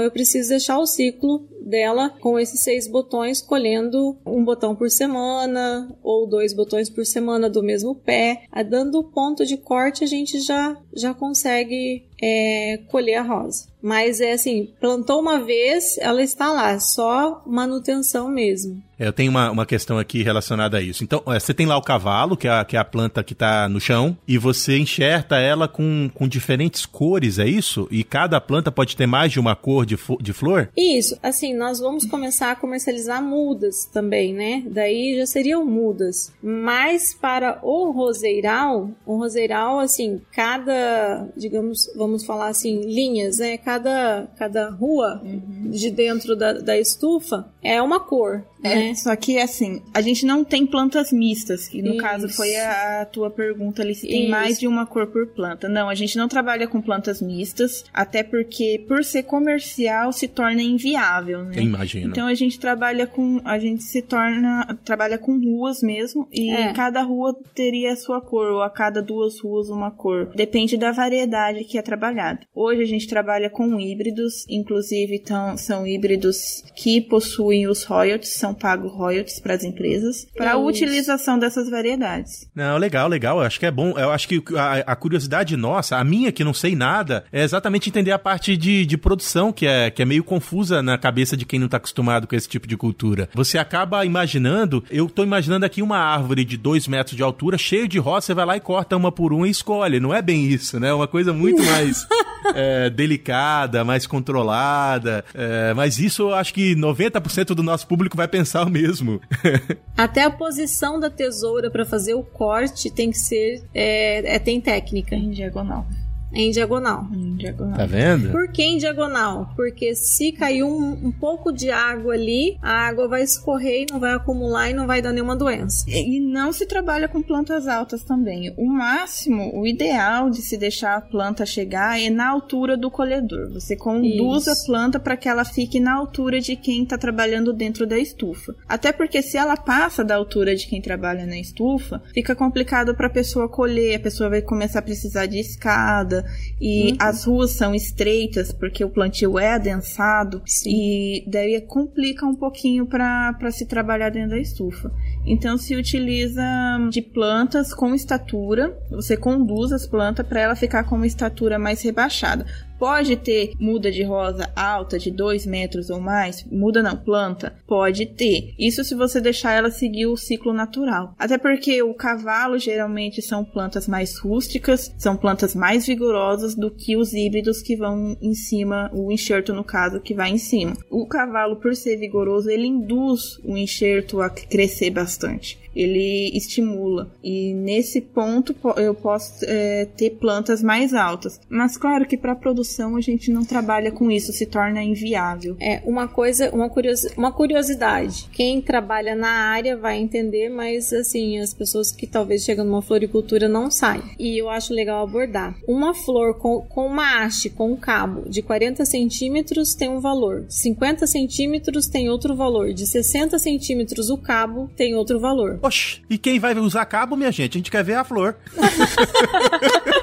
eu 0.00 0.10
preciso 0.10 0.50
deixar 0.50 0.78
o 0.78 0.86
ciclo 0.86 1.48
dela 1.60 2.10
com 2.20 2.38
esses 2.38 2.62
seis 2.62 2.86
botões, 2.86 3.42
colhendo 3.42 4.16
um 4.24 4.44
botão 4.44 4.74
por 4.76 4.88
semana 4.88 5.88
ou 6.02 6.28
dois 6.28 6.54
botões 6.54 6.88
por 6.88 7.04
semana 7.04 7.50
do 7.50 7.62
mesmo 7.62 7.94
pé. 7.94 8.44
Dando 8.68 9.00
o 9.00 9.04
ponto 9.04 9.44
de 9.44 9.56
corte, 9.56 10.04
a 10.04 10.06
gente 10.06 10.38
já, 10.38 10.76
já 10.94 11.12
consegue 11.12 12.04
é, 12.22 12.80
colher 12.88 13.16
a 13.16 13.22
rosa. 13.22 13.68
Mas 13.82 14.20
é 14.20 14.32
assim, 14.32 14.68
plantou 14.78 15.20
uma 15.20 15.42
vez, 15.42 15.96
ela 15.98 16.22
está 16.22 16.52
lá, 16.52 16.78
só 16.78 17.42
manutenção 17.46 18.28
mesmo. 18.28 18.82
É, 18.98 19.06
eu 19.08 19.12
tenho 19.14 19.30
uma, 19.30 19.50
uma 19.50 19.64
questão 19.64 19.98
aqui 19.98 20.22
relacionada 20.22 20.76
a 20.76 20.82
isso. 20.82 21.02
Então, 21.02 21.22
é, 21.28 21.40
você 21.40 21.54
tem 21.54 21.64
lá 21.64 21.78
o 21.78 21.82
cavalo, 21.82 22.36
que 22.36 22.46
é 22.46 22.50
a, 22.50 22.64
que 22.66 22.76
é 22.76 22.78
a 22.78 22.84
planta 22.84 23.24
que 23.24 23.32
está 23.32 23.66
no 23.66 23.80
chão, 23.80 24.14
e 24.28 24.36
você 24.36 24.76
enxerta 24.76 25.38
ela 25.38 25.66
com, 25.66 26.10
com 26.12 26.28
diferentes 26.28 26.84
cores, 26.84 27.38
é 27.38 27.48
isso? 27.48 27.88
E 27.90 28.04
cada 28.04 28.38
planta 28.38 28.70
pode 28.70 28.94
ter 28.94 29.06
mais 29.06 29.32
de 29.32 29.40
uma 29.40 29.56
cor 29.56 29.86
de, 29.86 29.96
de 30.20 30.32
flor? 30.34 30.68
Isso. 30.76 31.16
Assim, 31.22 31.54
nós 31.54 31.80
vamos 31.80 32.04
começar 32.04 32.50
a 32.50 32.56
comercializar 32.56 33.22
mudas 33.22 33.86
também, 33.86 34.34
né? 34.34 34.62
Daí 34.66 35.16
já 35.16 35.24
seriam 35.24 35.64
mudas. 35.64 36.30
Mas 36.42 37.14
para 37.14 37.58
o 37.62 37.90
roseiral, 37.92 38.90
o 39.06 39.16
roseiral, 39.16 39.78
assim, 39.78 40.20
cada, 40.32 41.26
digamos, 41.34 41.90
vamos 41.96 42.09
falar 42.18 42.48
assim, 42.48 42.80
linhas, 42.82 43.38
né? 43.38 43.56
Cada, 43.58 44.28
cada 44.36 44.70
rua 44.70 45.20
uhum. 45.24 45.70
de 45.70 45.90
dentro 45.90 46.36
da, 46.36 46.52
da 46.52 46.78
estufa 46.78 47.48
é 47.62 47.80
uma 47.80 48.00
cor. 48.00 48.44
É, 48.62 48.74
né? 48.74 48.94
só 48.94 49.14
que 49.16 49.38
assim, 49.38 49.82
a 49.92 50.00
gente 50.00 50.24
não 50.26 50.44
tem 50.44 50.66
plantas 50.66 51.12
mistas, 51.12 51.68
que 51.68 51.82
no 51.82 51.90
Isso. 51.90 51.98
caso 51.98 52.28
foi 52.28 52.54
a, 52.56 53.02
a, 53.02 53.06
tua 53.06 53.30
pergunta 53.30 53.82
ali 53.82 53.94
se 53.94 54.06
tem 54.06 54.22
Isso. 54.22 54.30
mais 54.30 54.58
de 54.58 54.66
uma 54.66 54.86
cor 54.86 55.06
por 55.06 55.26
planta. 55.28 55.68
Não, 55.68 55.88
a 55.88 55.94
gente 55.94 56.16
não 56.16 56.28
trabalha 56.28 56.66
com 56.66 56.80
plantas 56.80 57.20
mistas, 57.20 57.84
até 57.92 58.22
porque 58.22 58.84
por 58.86 59.04
ser 59.04 59.22
comercial 59.24 60.12
se 60.12 60.28
torna 60.28 60.62
inviável, 60.62 61.44
né? 61.44 61.60
Imagino. 61.60 62.10
Então 62.10 62.26
a 62.26 62.34
gente 62.34 62.58
trabalha 62.58 63.06
com, 63.06 63.40
a 63.44 63.58
gente 63.58 63.82
se 63.82 64.02
torna, 64.02 64.78
trabalha 64.84 65.18
com 65.18 65.38
ruas 65.38 65.82
mesmo, 65.82 66.28
e 66.32 66.50
é. 66.50 66.72
cada 66.72 67.02
rua 67.02 67.34
teria 67.54 67.92
a 67.92 67.96
sua 67.96 68.20
cor, 68.20 68.50
ou 68.52 68.62
a 68.62 68.70
cada 68.70 69.02
duas 69.02 69.40
ruas 69.40 69.68
uma 69.68 69.90
cor. 69.90 70.30
Depende 70.34 70.76
da 70.76 70.92
variedade 70.92 71.64
que 71.64 71.78
é 71.78 71.82
trabalhada. 71.82 72.40
Hoje 72.54 72.82
a 72.82 72.86
gente 72.86 73.08
trabalha 73.08 73.48
com 73.48 73.78
híbridos, 73.78 74.46
inclusive 74.48 75.16
então, 75.16 75.56
são 75.56 75.86
híbridos 75.86 76.64
que 76.74 77.00
possuem 77.00 77.66
os 77.66 77.84
royalties, 77.84 78.34
são 78.34 78.49
pagos 78.54 78.92
royalties 78.92 79.40
para 79.40 79.54
as 79.54 79.64
empresas 79.64 80.26
para 80.36 80.52
a 80.52 80.56
utilização 80.56 81.38
dessas 81.38 81.68
variedades. 81.68 82.48
Não, 82.54 82.76
legal, 82.76 83.08
legal. 83.08 83.38
Eu 83.38 83.46
acho 83.46 83.58
que 83.58 83.66
é 83.66 83.70
bom. 83.70 83.98
Eu 83.98 84.10
acho 84.10 84.28
que 84.28 84.42
a, 84.56 84.92
a, 84.92 84.96
curiosidade 84.96 85.56
nossa, 85.56 85.96
a 85.96 86.04
minha 86.04 86.32
que 86.32 86.44
não 86.44 86.54
sei 86.54 86.74
nada, 86.74 87.24
é 87.32 87.42
exatamente 87.42 87.88
entender 87.88 88.12
a 88.12 88.18
parte 88.18 88.56
de, 88.56 88.84
de 88.86 88.96
produção, 88.96 89.52
que 89.52 89.66
é, 89.66 89.90
que 89.90 90.02
é 90.02 90.04
meio 90.04 90.24
confusa 90.24 90.82
na 90.82 90.98
cabeça 90.98 91.36
de 91.36 91.44
quem 91.44 91.58
não 91.58 91.66
está 91.66 91.76
acostumado 91.76 92.26
com 92.26 92.34
esse 92.34 92.48
tipo 92.48 92.66
de 92.66 92.76
cultura. 92.76 93.28
Você 93.34 93.58
acaba 93.58 94.04
imaginando, 94.04 94.84
eu 94.90 95.06
estou 95.06 95.24
imaginando 95.24 95.66
aqui 95.66 95.82
uma 95.82 95.98
árvore 95.98 96.44
de 96.44 96.56
dois 96.56 96.86
metros 96.86 97.16
de 97.16 97.22
altura, 97.22 97.58
cheio 97.58 97.88
de 97.88 97.98
roça, 97.98 98.26
você 98.26 98.34
vai 98.34 98.46
lá 98.46 98.56
e 98.56 98.60
corta 98.60 98.96
uma 98.96 99.12
por 99.12 99.32
uma 99.32 99.48
e 99.48 99.50
escolhe. 99.50 100.00
Não 100.00 100.14
é 100.14 100.22
bem 100.22 100.46
isso, 100.46 100.78
né? 100.78 100.88
É 100.88 100.94
uma 100.94 101.08
coisa 101.08 101.32
muito 101.32 101.62
mais 101.62 102.06
é, 102.54 102.90
delicada, 102.90 103.84
mais 103.84 104.06
controlada. 104.06 105.24
É, 105.34 105.74
mas 105.74 105.98
isso 105.98 106.22
eu 106.22 106.34
acho 106.34 106.54
que 106.54 106.74
90% 106.74 107.54
do 107.54 107.62
nosso 107.62 107.86
público 107.86 108.16
vai 108.16 108.28
pensar 108.28 108.39
o 108.44 108.68
mesmo. 108.68 109.20
Até 109.96 110.22
a 110.22 110.30
posição 110.30 110.98
da 110.98 111.10
tesoura 111.10 111.70
para 111.70 111.84
fazer 111.84 112.14
o 112.14 112.22
corte 112.22 112.90
tem 112.90 113.10
que 113.10 113.18
ser. 113.18 113.62
É, 113.74 114.36
é, 114.36 114.38
tem 114.38 114.60
técnica. 114.60 115.14
Em 115.14 115.30
diagonal. 115.30 115.86
Em 116.32 116.50
diagonal. 116.50 117.06
Em 117.12 117.36
diagonal. 117.36 117.76
Tá 117.76 117.86
vendo? 117.86 118.30
Por 118.30 118.48
que 118.52 118.62
em 118.62 118.78
diagonal? 118.78 119.50
Porque 119.56 119.94
se 119.94 120.32
cair 120.32 120.64
um, 120.64 120.92
um 121.06 121.12
pouco 121.12 121.52
de 121.52 121.70
água 121.70 122.14
ali, 122.14 122.58
a 122.60 122.88
água 122.88 123.08
vai 123.08 123.22
escorrer 123.22 123.82
e 123.82 123.92
não 123.92 123.98
vai 123.98 124.12
acumular 124.12 124.70
e 124.70 124.74
não 124.74 124.86
vai 124.86 125.00
dar 125.00 125.12
nenhuma 125.12 125.36
doença. 125.36 125.84
E 125.88 126.10
e 126.10 126.18
não 126.18 126.52
se 126.52 126.66
trabalha 126.66 127.08
com 127.08 127.22
plantas 127.22 127.68
altas 127.68 128.02
também. 128.02 128.52
O 128.56 128.66
máximo, 128.66 129.52
o 129.54 129.64
ideal 129.64 130.28
de 130.28 130.42
se 130.42 130.56
deixar 130.56 130.96
a 130.96 131.00
planta 131.00 131.46
chegar 131.46 132.00
é 132.00 132.10
na 132.10 132.28
altura 132.28 132.76
do 132.76 132.90
colhedor. 132.90 133.52
Você 133.52 133.76
conduz 133.76 134.46
Isso. 134.46 134.50
a 134.50 134.66
planta 134.66 134.98
para 134.98 135.16
que 135.16 135.28
ela 135.28 135.44
fique 135.44 135.78
na 135.78 135.94
altura 135.94 136.40
de 136.40 136.56
quem 136.56 136.82
está 136.82 136.98
trabalhando 136.98 137.52
dentro 137.52 137.86
da 137.86 137.96
estufa. 137.96 138.56
Até 138.68 138.90
porque 138.92 139.22
se 139.22 139.36
ela 139.36 139.56
passa 139.56 140.02
da 140.02 140.16
altura 140.16 140.56
de 140.56 140.66
quem 140.66 140.82
trabalha 140.82 141.24
na 141.26 141.38
estufa, 141.38 142.02
fica 142.12 142.34
complicado 142.34 142.94
para 142.94 143.06
a 143.06 143.10
pessoa 143.10 143.48
colher. 143.48 143.94
A 143.94 144.00
pessoa 144.00 144.30
vai 144.30 144.42
começar 144.42 144.80
a 144.80 144.82
precisar 144.82 145.26
de 145.26 145.38
escada 145.38 146.19
e 146.60 146.90
Uhum. 146.90 146.96
as 147.00 147.24
ruas 147.24 147.50
são 147.52 147.74
estreitas 147.74 148.52
porque 148.52 148.84
o 148.84 148.90
plantio 148.90 149.38
é 149.38 149.52
adensado 149.54 150.42
Sim. 150.46 150.70
e 150.70 151.24
daí 151.26 151.60
complica 151.60 152.26
um 152.26 152.34
pouquinho 152.34 152.86
para 152.86 153.50
se 153.50 153.66
trabalhar 153.66 154.10
dentro 154.10 154.30
da 154.30 154.38
estufa. 154.38 154.90
Então 155.26 155.56
se 155.58 155.74
utiliza 155.76 156.42
de 156.90 157.02
plantas 157.02 157.74
com 157.74 157.94
estatura, 157.94 158.76
você 158.90 159.16
conduz 159.16 159.72
as 159.72 159.86
plantas 159.86 160.26
para 160.26 160.40
ela 160.40 160.56
ficar 160.56 160.84
com 160.84 160.96
uma 160.96 161.06
estatura 161.06 161.58
mais 161.58 161.82
rebaixada. 161.82 162.46
Pode 162.80 163.14
ter 163.14 163.52
muda 163.60 163.92
de 163.92 164.02
rosa 164.02 164.50
alta 164.56 164.98
de 164.98 165.10
2 165.10 165.44
metros 165.44 165.90
ou 165.90 166.00
mais? 166.00 166.42
Muda 166.50 166.82
não, 166.82 166.96
planta? 166.96 167.54
Pode 167.66 168.06
ter. 168.06 168.54
Isso 168.58 168.82
se 168.82 168.94
você 168.94 169.20
deixar 169.20 169.52
ela 169.52 169.70
seguir 169.70 170.06
o 170.06 170.16
ciclo 170.16 170.54
natural. 170.54 171.14
Até 171.18 171.36
porque 171.36 171.82
o 171.82 171.92
cavalo 171.92 172.58
geralmente 172.58 173.20
são 173.20 173.44
plantas 173.44 173.86
mais 173.86 174.18
rústicas, 174.18 174.94
são 174.96 175.14
plantas 175.14 175.54
mais 175.54 175.86
vigorosas 175.86 176.54
do 176.54 176.70
que 176.70 176.96
os 176.96 177.12
híbridos 177.12 177.60
que 177.60 177.76
vão 177.76 178.16
em 178.18 178.32
cima, 178.32 178.90
o 178.94 179.12
enxerto 179.12 179.52
no 179.52 179.62
caso 179.62 180.00
que 180.00 180.14
vai 180.14 180.30
em 180.30 180.38
cima. 180.38 180.74
O 180.88 181.06
cavalo, 181.06 181.56
por 181.56 181.76
ser 181.76 181.98
vigoroso, 181.98 182.48
ele 182.48 182.66
induz 182.66 183.38
o 183.44 183.58
enxerto 183.58 184.22
a 184.22 184.30
crescer 184.30 184.88
bastante 184.88 185.60
ele 185.74 186.30
estimula. 186.36 187.10
E 187.22 187.54
nesse 187.54 188.00
ponto 188.00 188.52
po- 188.54 188.78
eu 188.78 188.94
posso 188.94 189.44
é, 189.44 189.86
ter 189.96 190.10
plantas 190.10 190.62
mais 190.62 190.94
altas. 190.94 191.40
Mas 191.48 191.76
claro 191.76 192.06
que 192.06 192.16
para 192.16 192.34
produção 192.34 192.96
a 192.96 193.00
gente 193.00 193.30
não 193.30 193.44
trabalha 193.44 193.90
com 193.92 194.10
isso, 194.10 194.32
se 194.32 194.46
torna 194.46 194.82
inviável. 194.82 195.56
É 195.60 195.80
uma 195.84 196.08
coisa, 196.08 196.50
uma, 196.50 196.70
uma 197.16 197.32
curiosidade. 197.32 198.28
Quem 198.32 198.60
trabalha 198.60 199.14
na 199.14 199.28
área 199.28 199.76
vai 199.76 199.98
entender, 199.98 200.48
mas 200.48 200.92
assim, 200.92 201.38
as 201.38 201.54
pessoas 201.54 201.92
que 201.92 202.06
talvez 202.06 202.42
chegam 202.42 202.64
numa 202.64 202.82
floricultura 202.82 203.48
não 203.48 203.70
saem. 203.70 204.02
E 204.18 204.38
eu 204.40 204.48
acho 204.48 204.72
legal 204.74 205.02
abordar. 205.04 205.56
Uma 205.66 205.94
flor 205.94 206.34
com, 206.38 206.60
com 206.62 206.86
uma 206.86 207.22
haste, 207.24 207.50
com 207.50 207.72
um 207.72 207.76
cabo 207.76 208.28
de 208.28 208.42
40 208.42 208.84
centímetros 208.84 209.74
tem 209.74 209.88
um 209.88 210.00
valor. 210.00 210.44
50 210.48 211.06
centímetros 211.06 211.86
tem 211.86 212.08
outro 212.08 212.34
valor. 212.34 212.72
De 212.72 212.86
60 212.86 213.38
centímetros 213.38 214.10
o 214.10 214.18
cabo 214.18 214.70
tem 214.76 214.94
outro 214.94 215.20
valor. 215.20 215.58
Oxi, 215.62 216.02
e 216.08 216.16
quem 216.16 216.38
vai 216.38 216.54
usar 216.58 216.86
cabo, 216.86 217.16
minha 217.16 217.30
gente? 217.30 217.56
A 217.56 217.58
gente 217.58 217.70
quer 217.70 217.84
ver 217.84 217.94
a 217.94 218.04
flor. 218.04 218.36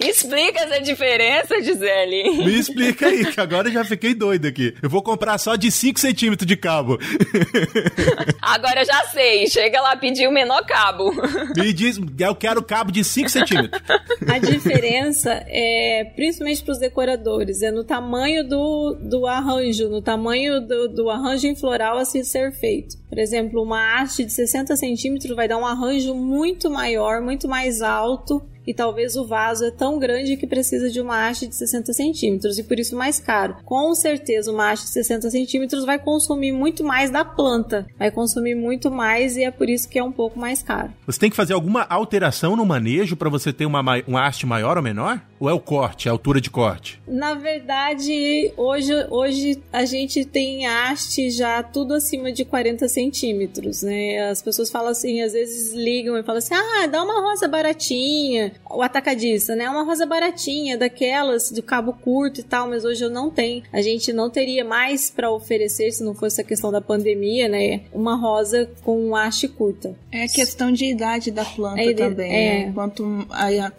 Explica 0.00 0.60
essa 0.60 0.80
diferença, 0.80 1.60
Gisele. 1.62 2.44
Me 2.44 2.58
explica 2.58 3.06
aí, 3.06 3.24
que 3.24 3.40
agora 3.40 3.68
eu 3.68 3.72
já 3.72 3.84
fiquei 3.84 4.14
doido 4.14 4.46
aqui. 4.46 4.74
Eu 4.82 4.88
vou 4.88 5.02
comprar 5.02 5.38
só 5.38 5.56
de 5.56 5.70
5 5.70 5.98
centímetros 5.98 6.46
de 6.46 6.56
cabo. 6.56 6.98
Agora 8.40 8.82
eu 8.82 8.86
já 8.86 9.04
sei. 9.06 9.46
Chega 9.48 9.80
lá 9.80 9.96
pedir 9.96 10.26
o 10.26 10.32
menor 10.32 10.64
cabo. 10.64 11.12
Me 11.56 11.72
diz, 11.72 11.98
eu 12.18 12.34
quero 12.34 12.62
cabo 12.62 12.90
de 12.90 13.04
5 13.04 13.28
centímetros. 13.28 13.82
A 14.28 14.38
diferença 14.38 15.44
é, 15.46 16.04
principalmente 16.16 16.62
para 16.62 16.72
os 16.72 16.78
decoradores, 16.78 17.62
é 17.62 17.70
no 17.70 17.84
tamanho 17.84 18.46
do, 18.46 18.94
do 19.00 19.26
arranjo, 19.26 19.88
no 19.88 20.02
tamanho 20.02 20.60
do, 20.60 20.88
do 20.88 21.10
arranjo 21.10 21.46
em 21.46 21.56
floral 21.56 21.98
a 21.98 22.04
se 22.04 22.24
ser 22.24 22.52
feito. 22.52 22.96
Por 23.08 23.18
exemplo, 23.18 23.62
uma 23.62 24.00
haste 24.00 24.24
de 24.24 24.32
60 24.32 24.76
centímetros 24.76 25.34
vai 25.34 25.48
dar 25.48 25.58
um 25.58 25.66
arranjo 25.66 26.14
muito 26.14 26.70
maior, 26.70 27.20
muito 27.20 27.48
mais 27.48 27.80
alto. 27.80 28.42
E 28.68 28.74
talvez 28.74 29.16
o 29.16 29.26
vaso 29.26 29.64
é 29.64 29.70
tão 29.70 29.98
grande 29.98 30.36
que 30.36 30.46
precisa 30.46 30.90
de 30.90 31.00
uma 31.00 31.26
haste 31.26 31.46
de 31.46 31.56
60 31.56 31.90
centímetros 31.94 32.58
e 32.58 32.62
por 32.62 32.78
isso 32.78 32.94
mais 32.94 33.18
caro. 33.18 33.56
Com 33.64 33.94
certeza, 33.94 34.52
uma 34.52 34.70
haste 34.70 34.84
de 34.84 34.90
60 34.90 35.30
centímetros 35.30 35.86
vai 35.86 35.98
consumir 35.98 36.52
muito 36.52 36.84
mais 36.84 37.10
da 37.10 37.24
planta, 37.24 37.86
vai 37.98 38.10
consumir 38.10 38.54
muito 38.54 38.90
mais 38.90 39.38
e 39.38 39.44
é 39.44 39.50
por 39.50 39.70
isso 39.70 39.88
que 39.88 39.98
é 39.98 40.04
um 40.04 40.12
pouco 40.12 40.38
mais 40.38 40.62
caro. 40.62 40.92
Você 41.06 41.18
tem 41.18 41.30
que 41.30 41.36
fazer 41.36 41.54
alguma 41.54 41.86
alteração 41.88 42.54
no 42.54 42.66
manejo 42.66 43.16
pra 43.16 43.30
você 43.30 43.54
ter 43.54 43.64
uma, 43.64 43.80
uma 44.06 44.26
haste 44.26 44.44
maior 44.44 44.76
ou 44.76 44.82
menor? 44.82 45.18
Ou 45.40 45.48
é 45.48 45.52
o 45.52 45.60
corte, 45.60 46.08
a 46.08 46.12
altura 46.12 46.40
de 46.40 46.50
corte? 46.50 47.00
Na 47.06 47.34
verdade, 47.34 48.52
hoje, 48.56 48.92
hoje 49.10 49.62
a 49.72 49.84
gente 49.84 50.24
tem 50.24 50.66
haste 50.66 51.30
já 51.30 51.62
tudo 51.62 51.94
acima 51.94 52.32
de 52.32 52.44
40 52.44 52.88
centímetros, 52.88 53.82
né? 53.82 54.28
As 54.30 54.42
pessoas 54.42 54.70
falam 54.70 54.90
assim, 54.90 55.20
às 55.22 55.32
vezes 55.32 55.72
ligam 55.74 56.18
e 56.18 56.22
falam 56.22 56.38
assim, 56.38 56.54
ah, 56.54 56.86
dá 56.86 57.02
uma 57.02 57.20
rosa 57.20 57.46
baratinha. 57.46 58.52
O 58.68 58.82
atacadista, 58.82 59.54
né? 59.54 59.70
Uma 59.70 59.84
rosa 59.84 60.04
baratinha, 60.06 60.76
daquelas 60.76 61.50
de 61.50 61.62
cabo 61.62 61.92
curto 61.92 62.40
e 62.40 62.42
tal, 62.42 62.68
mas 62.68 62.84
hoje 62.84 63.04
eu 63.04 63.10
não 63.10 63.30
tenho. 63.30 63.62
A 63.72 63.80
gente 63.80 64.12
não 64.12 64.28
teria 64.28 64.64
mais 64.64 65.08
pra 65.10 65.30
oferecer, 65.30 65.92
se 65.92 66.02
não 66.02 66.14
fosse 66.14 66.40
a 66.40 66.44
questão 66.44 66.72
da 66.72 66.80
pandemia, 66.80 67.48
né? 67.48 67.82
Uma 67.92 68.16
rosa 68.16 68.68
com 68.82 69.14
haste 69.14 69.46
curta. 69.46 69.94
É 70.10 70.24
a 70.24 70.28
questão 70.28 70.72
de 70.72 70.84
idade 70.86 71.30
da 71.30 71.44
planta 71.44 71.80
É, 71.80 71.94
também. 71.94 72.32
é. 72.32 72.66
né? 72.66 72.72
Quanto, 72.74 73.04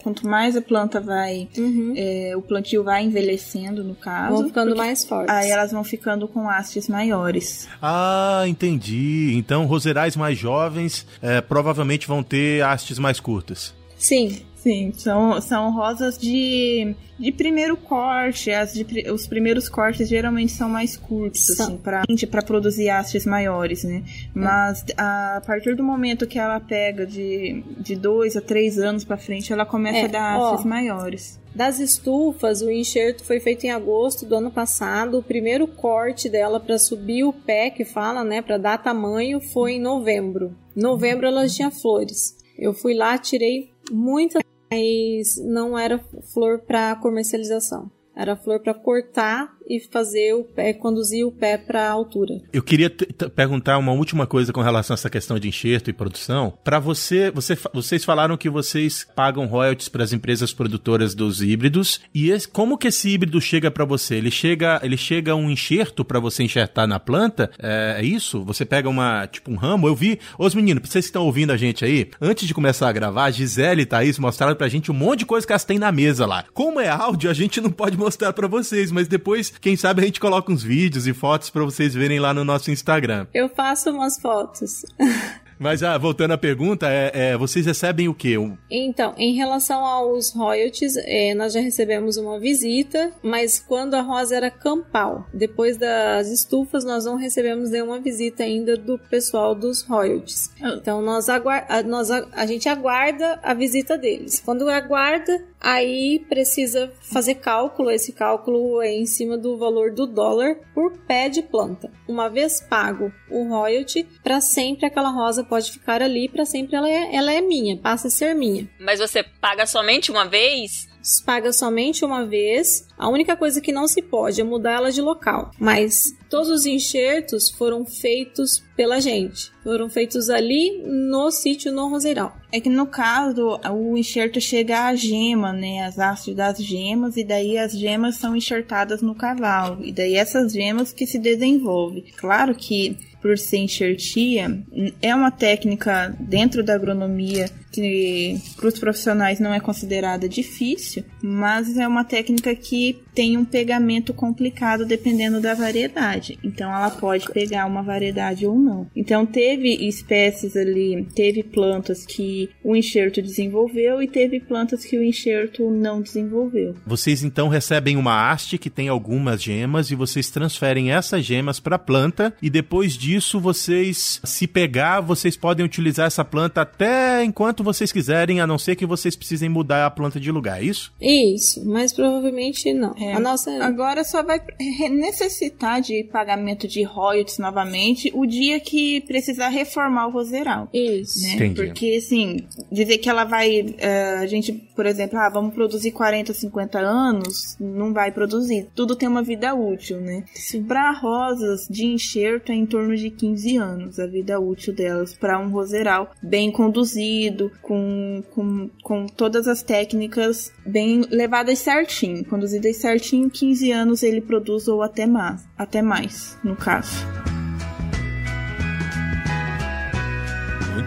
quanto 0.01 0.25
mais 0.27 0.55
a 0.55 0.61
planta 0.61 1.01
vai. 1.01 1.48
É, 1.95 2.33
o 2.35 2.41
plantio 2.41 2.83
vai 2.83 3.03
envelhecendo, 3.03 3.83
no 3.83 3.95
caso. 3.95 4.35
Vão 4.35 4.47
ficando 4.47 4.67
porque 4.69 4.81
mais 4.81 5.05
fortes. 5.05 5.33
Aí 5.35 5.49
elas 5.49 5.71
vão 5.71 5.83
ficando 5.83 6.27
com 6.27 6.49
hastes 6.49 6.87
maiores. 6.87 7.67
Ah, 7.81 8.43
entendi. 8.47 9.33
Então, 9.35 9.65
roserais 9.65 10.15
mais 10.15 10.37
jovens 10.37 11.05
eh, 11.21 11.41
provavelmente 11.41 12.07
vão 12.07 12.21
ter 12.23 12.63
hastes 12.63 12.99
mais 12.99 13.19
curtas. 13.19 13.73
Sim, 13.97 14.41
Sim, 14.55 14.91
são, 14.93 15.39
são 15.39 15.73
rosas 15.73 16.17
de, 16.17 16.93
de 17.17 17.31
primeiro 17.31 17.77
corte. 17.77 18.51
As 18.51 18.73
de 18.73 18.85
os 19.09 19.25
primeiros 19.25 19.69
cortes 19.69 20.09
geralmente 20.09 20.51
são 20.51 20.67
mais 20.67 20.97
curtos, 20.97 21.45
São. 21.45 21.65
assim, 21.65 21.77
pra, 21.77 22.03
pra 22.29 22.41
produzir 22.41 22.89
hastes 22.89 23.25
maiores, 23.25 23.85
né? 23.85 24.03
Mas 24.33 24.83
a 24.97 25.41
partir 25.47 25.77
do 25.77 25.83
momento 25.83 26.27
que 26.27 26.37
ela 26.37 26.59
pega 26.59 27.05
de, 27.05 27.63
de 27.77 27.95
dois 27.95 28.35
a 28.35 28.41
três 28.41 28.77
anos 28.77 29.05
pra 29.05 29.15
frente, 29.15 29.53
ela 29.53 29.65
começa 29.65 29.99
É, 29.99 30.05
a 30.05 30.07
dar 30.07 30.37
ó. 30.37 30.51
hastes 30.51 30.65
maiores. 30.65 31.38
Das 31.53 31.79
estufas, 31.79 32.61
o 32.61 32.69
enxerto 32.69 33.23
foi 33.23 33.39
feito 33.39 33.65
em 33.65 33.71
agosto 33.71 34.25
do 34.25 34.35
ano 34.35 34.51
passado. 34.51 35.17
O 35.17 35.23
primeiro 35.23 35.67
corte 35.67 36.29
dela 36.29 36.59
para 36.59 36.77
subir 36.77 37.23
o 37.23 37.33
pé, 37.33 37.69
que 37.69 37.83
fala, 37.83 38.23
né, 38.23 38.41
para 38.41 38.57
dar 38.57 38.77
tamanho, 38.77 39.41
foi 39.41 39.73
em 39.73 39.81
novembro. 39.81 40.55
Novembro 40.75 41.27
ela 41.27 41.47
tinha 41.47 41.71
flores. 41.71 42.37
Eu 42.57 42.73
fui 42.73 42.93
lá, 42.93 43.17
tirei 43.17 43.71
muitas, 43.91 44.43
mas 44.71 45.37
não 45.43 45.77
era 45.77 45.99
flor 46.33 46.59
para 46.59 46.95
comercialização. 46.95 47.91
Era 48.15 48.35
flor 48.35 48.59
para 48.59 48.73
cortar 48.73 49.57
e 49.69 49.79
fazer 49.79 50.33
o 50.33 50.43
pé, 50.43 50.73
conduzir 50.73 51.25
o 51.25 51.31
pé 51.31 51.57
para 51.57 51.89
altura. 51.89 52.41
Eu 52.51 52.63
queria 52.63 52.89
perguntar 53.35 53.77
uma 53.77 53.91
última 53.91 54.25
coisa 54.25 54.51
com 54.51 54.61
relação 54.61 54.93
a 54.93 54.95
essa 54.95 55.09
questão 55.09 55.37
de 55.37 55.47
enxerto 55.47 55.89
e 55.89 55.93
produção. 55.93 56.53
Para 56.63 56.79
você, 56.79 57.29
você, 57.31 57.57
vocês 57.73 58.03
falaram 58.03 58.35
que 58.35 58.49
vocês 58.49 59.05
pagam 59.15 59.45
royalties 59.45 59.89
para 59.89 60.03
as 60.03 60.11
empresas 60.13 60.51
produtoras 60.53 61.13
dos 61.13 61.41
híbridos. 61.41 62.01
E 62.13 62.31
esse- 62.31 62.47
como 62.47 62.77
que 62.77 62.87
esse 62.87 63.09
híbrido 63.09 63.39
chega 63.39 63.69
para 63.69 63.85
você? 63.85 64.15
Ele 64.15 64.31
chega, 64.31 64.79
ele 64.83 64.97
chega 64.97 65.35
um 65.35 65.49
enxerto 65.49 66.03
para 66.03 66.19
você 66.19 66.43
enxertar 66.43 66.87
na 66.87 66.99
planta? 66.99 67.51
É, 67.59 67.97
é 67.99 68.03
isso? 68.05 68.43
Você 68.45 68.65
pega 68.65 68.89
uma 68.89 69.27
tipo 69.27 69.51
um 69.51 69.55
ramo? 69.55 69.87
Eu 69.87 69.95
vi, 69.95 70.19
os 70.37 70.55
meninos, 70.55 70.87
vocês 70.89 71.05
que 71.05 71.09
estão 71.09 71.25
ouvindo 71.25 71.51
a 71.51 71.57
gente 71.57 71.85
aí, 71.85 72.09
antes 72.19 72.47
de 72.47 72.53
começar 72.53 72.89
a 72.89 72.91
gravar, 72.91 73.25
a 73.25 73.31
Gisele 73.31 73.83
e 73.83 73.85
Thaís 73.85 74.17
mostraram 74.17 74.55
pra 74.55 74.67
gente 74.67 74.89
um 74.91 74.95
monte 74.95 75.19
de 75.19 75.25
coisa 75.25 75.45
que 75.45 75.53
elas 75.53 75.63
têm 75.65 75.77
na 75.77 75.91
mesa 75.91 76.25
lá. 76.25 76.45
Como 76.53 76.79
é 76.79 76.89
áudio, 76.89 77.29
a 77.29 77.33
gente 77.33 77.61
não 77.61 77.69
pode 77.69 77.97
mostrar 77.97 78.33
para 78.33 78.47
vocês, 78.47 78.91
mas 78.91 79.07
depois, 79.07 79.53
quem 79.61 79.75
sabe 79.75 80.01
a 80.01 80.05
gente 80.05 80.19
coloca 80.19 80.51
uns 80.51 80.63
vídeos 80.63 81.07
e 81.07 81.13
fotos 81.13 81.49
para 81.49 81.63
vocês 81.63 81.93
verem 81.93 82.19
lá 82.19 82.33
no 82.33 82.43
nosso 82.43 82.71
Instagram. 82.71 83.27
Eu 83.33 83.49
faço 83.49 83.89
umas 83.91 84.19
fotos. 84.19 84.85
Mas 85.59 85.83
ah, 85.83 85.97
voltando 85.97 86.31
à 86.31 86.37
pergunta, 86.37 86.87
é, 86.89 87.11
é, 87.13 87.37
vocês 87.37 87.65
recebem 87.65 88.07
o 88.07 88.13
quê? 88.13 88.35
Então, 88.71 89.13
em 89.17 89.33
relação 89.33 89.83
aos 89.85 90.33
royalties, 90.33 90.95
é, 90.95 91.33
nós 91.33 91.51
já 91.51 91.59
recebemos 91.59 92.15
uma 92.15 92.39
visita, 92.39 93.11
mas 93.21 93.59
quando 93.59 93.95
a 93.95 94.01
rosa 94.01 94.37
era 94.37 94.49
campal, 94.49 95.27
depois 95.33 95.75
das 95.75 96.29
estufas, 96.29 96.85
nós 96.85 97.03
não 97.03 97.17
recebemos 97.17 97.71
nenhuma 97.71 97.99
visita 97.99 98.43
ainda 98.43 98.77
do 98.77 98.97
pessoal 98.97 99.53
dos 99.53 99.81
royalties. 99.81 100.49
Então, 100.61 101.01
nós 101.01 101.27
aguar 101.27 101.65
a, 101.67 101.83
nós 101.83 102.09
a, 102.09 102.25
a 102.31 102.45
gente 102.45 102.69
aguarda 102.69 103.37
a 103.43 103.53
visita 103.53 103.97
deles. 103.97 104.41
Quando 104.43 104.69
aguarda, 104.69 105.43
aí 105.59 106.19
precisa 106.27 106.91
fazer 107.01 107.35
cálculo. 107.35 107.91
Esse 107.91 108.13
cálculo 108.13 108.81
é 108.81 108.91
em 108.91 109.05
cima 109.05 109.37
do 109.37 109.57
valor 109.57 109.91
do 109.91 110.07
dólar 110.07 110.55
por 110.73 110.97
pé 110.99 111.29
de 111.29 111.41
planta. 111.41 111.91
Uma 112.07 112.29
vez 112.29 112.61
pago 112.61 113.11
o 113.29 113.47
royalty, 113.47 114.07
para 114.23 114.41
sempre 114.41 114.85
aquela 114.85 115.09
rosa 115.09 115.43
pode 115.43 115.71
ficar 115.71 116.01
ali, 116.01 116.29
para 116.29 116.45
sempre 116.45 116.75
ela 116.75 116.89
é, 116.89 117.15
ela 117.15 117.31
é 117.31 117.41
minha, 117.41 117.77
passa 117.77 118.07
a 118.07 118.11
ser 118.11 118.33
minha. 118.33 118.69
Mas 118.79 118.99
você 118.99 119.23
paga 119.23 119.65
somente 119.65 120.11
uma 120.11 120.25
vez? 120.25 120.87
Paga 121.25 121.51
somente 121.51 122.03
uma 122.03 122.25
vez. 122.25 122.87
A 122.97 123.09
única 123.09 123.35
coisa 123.35 123.61
que 123.61 123.71
não 123.71 123.87
se 123.87 124.01
pode 124.01 124.41
é 124.41 124.43
mudar 124.43 124.73
ela 124.73 124.91
de 124.91 125.01
local. 125.01 125.51
Mas 125.57 126.15
todos 126.29 126.49
os 126.49 126.65
enxertos 126.65 127.49
foram 127.49 127.85
feitos 127.85 128.63
pela 128.75 128.99
gente. 128.99 129.51
Foram 129.63 129.89
feitos 129.89 130.29
ali 130.29 130.81
no 130.85 131.31
sítio 131.31 131.71
no 131.71 131.89
Roseiral. 131.89 132.35
É 132.51 132.59
que 132.59 132.69
no 132.69 132.87
caso, 132.87 133.59
o 133.71 133.97
enxerto 133.97 134.41
chega 134.41 134.87
à 134.87 134.95
gema, 134.95 135.53
né? 135.53 135.85
As 135.85 135.99
hastes 135.99 136.35
das 136.35 136.57
gemas, 136.57 137.17
e 137.17 137.23
daí 137.23 137.57
as 137.57 137.73
gemas 137.73 138.15
são 138.15 138.35
enxertadas 138.35 139.01
no 139.01 139.15
cavalo. 139.15 139.83
E 139.85 139.91
daí 139.91 140.15
essas 140.15 140.51
gemas 140.51 140.91
que 140.91 141.05
se 141.05 141.19
desenvolvem. 141.19 142.05
Claro 142.17 142.55
que 142.55 142.97
por 143.21 143.37
ser 143.37 143.57
enxertia, 143.57 144.63
é 145.01 145.13
uma 145.13 145.31
técnica 145.31 146.15
dentro 146.19 146.63
da 146.63 146.75
agronomia 146.75 147.49
que 147.71 148.39
para 148.55 148.67
os 148.67 148.79
profissionais 148.79 149.39
não 149.39 149.53
é 149.53 149.59
considerada 149.59 150.27
difícil, 150.27 151.03
mas 151.21 151.77
é 151.77 151.87
uma 151.87 152.03
técnica 152.03 152.55
que 152.55 152.99
tem 153.13 153.37
um 153.37 153.45
pegamento 153.45 154.13
complicado 154.13 154.85
dependendo 154.85 155.41
da 155.41 155.53
variedade. 155.53 156.37
Então 156.43 156.73
ela 156.73 156.89
pode 156.89 157.29
pegar 157.31 157.65
uma 157.65 157.83
variedade 157.83 158.45
ou 158.45 158.57
não. 158.57 158.87
Então 158.95 159.25
teve 159.25 159.87
espécies 159.87 160.55
ali, 160.55 161.05
teve 161.15 161.43
plantas 161.43 162.05
que 162.05 162.49
o 162.63 162.75
enxerto 162.75 163.21
desenvolveu 163.21 164.01
e 164.01 164.07
teve 164.07 164.39
plantas 164.39 164.85
que 164.85 164.97
o 164.97 165.03
enxerto 165.03 165.69
não 165.69 166.01
desenvolveu. 166.01 166.75
Vocês 166.85 167.23
então 167.23 167.49
recebem 167.49 167.97
uma 167.97 168.31
haste 168.31 168.57
que 168.57 168.69
tem 168.69 168.87
algumas 168.87 169.41
gemas 169.41 169.91
e 169.91 169.95
vocês 169.95 170.29
transferem 170.29 170.91
essas 170.91 171.25
gemas 171.25 171.59
para 171.59 171.75
a 171.75 171.79
planta 171.79 172.33
e 172.41 172.49
depois 172.49 172.93
disso 172.93 173.39
vocês 173.39 174.21
se 174.23 174.47
pegar, 174.47 175.01
vocês 175.01 175.35
podem 175.35 175.65
utilizar 175.65 176.07
essa 176.07 176.23
planta 176.23 176.61
até 176.61 177.23
enquanto 177.23 177.58
vocês 177.63 177.91
quiserem, 177.91 178.41
a 178.41 178.47
não 178.47 178.57
ser 178.57 178.75
que 178.75 178.85
vocês 178.85 179.15
precisem 179.15 179.49
mudar 179.49 179.85
a 179.85 179.91
planta 179.91 180.19
de 180.19 180.31
lugar, 180.31 180.61
é 180.61 180.65
isso? 180.65 180.93
Isso, 180.99 181.65
mas 181.65 181.93
provavelmente 181.93 182.73
não. 182.73 182.95
É, 182.97 183.13
a 183.13 183.19
nossa 183.19 183.63
agora 183.63 184.03
só 184.03 184.23
vai 184.23 184.41
necessitar 184.89 185.81
de 185.81 186.03
pagamento 186.03 186.67
de 186.67 186.83
royalties 186.83 187.37
novamente 187.37 188.11
o 188.13 188.25
dia 188.25 188.59
que 188.59 189.01
precisar 189.01 189.49
reformar 189.49 190.07
o 190.07 190.11
roseral. 190.11 190.69
Isso. 190.73 191.21
Né? 191.21 191.33
Entendi. 191.33 191.55
Porque 191.55 191.95
assim, 191.97 192.47
dizer 192.71 192.97
que 192.97 193.09
ela 193.09 193.23
vai 193.23 193.61
uh, 193.61 194.21
a 194.21 194.27
gente, 194.27 194.51
por 194.75 194.85
exemplo, 194.85 195.17
ah, 195.17 195.29
vamos 195.29 195.53
produzir 195.53 195.91
40, 195.91 196.33
50 196.33 196.79
anos, 196.79 197.57
não 197.59 197.93
vai 197.93 198.11
produzir. 198.11 198.67
Tudo 198.75 198.95
tem 198.95 199.07
uma 199.07 199.23
vida 199.23 199.53
útil, 199.53 199.99
né? 199.99 200.23
Para 200.67 200.91
rosas 200.91 201.67
de 201.69 201.85
enxerto 201.85 202.51
é 202.51 202.55
em 202.55 202.65
torno 202.65 202.95
de 202.95 203.09
15 203.09 203.57
anos 203.57 203.99
a 203.99 204.07
vida 204.07 204.39
útil 204.39 204.73
delas 204.73 205.13
para 205.13 205.39
um 205.39 205.49
roseral 205.49 206.11
bem 206.21 206.51
conduzido, 206.51 207.48
com, 207.61 208.23
com, 208.31 208.69
com 208.83 209.05
todas 209.07 209.47
as 209.47 209.63
técnicas 209.63 210.51
bem 210.65 211.01
levadas 211.09 211.59
certinho, 211.59 212.23
conduzidas 212.25 212.77
certinho, 212.77 213.29
15 213.29 213.71
anos 213.71 214.03
ele 214.03 214.21
produz 214.21 214.67
ou 214.67 214.81
até 214.81 215.05
mais, 215.05 215.47
até 215.57 215.81
mais, 215.81 216.37
no 216.43 216.55
caso. 216.55 217.05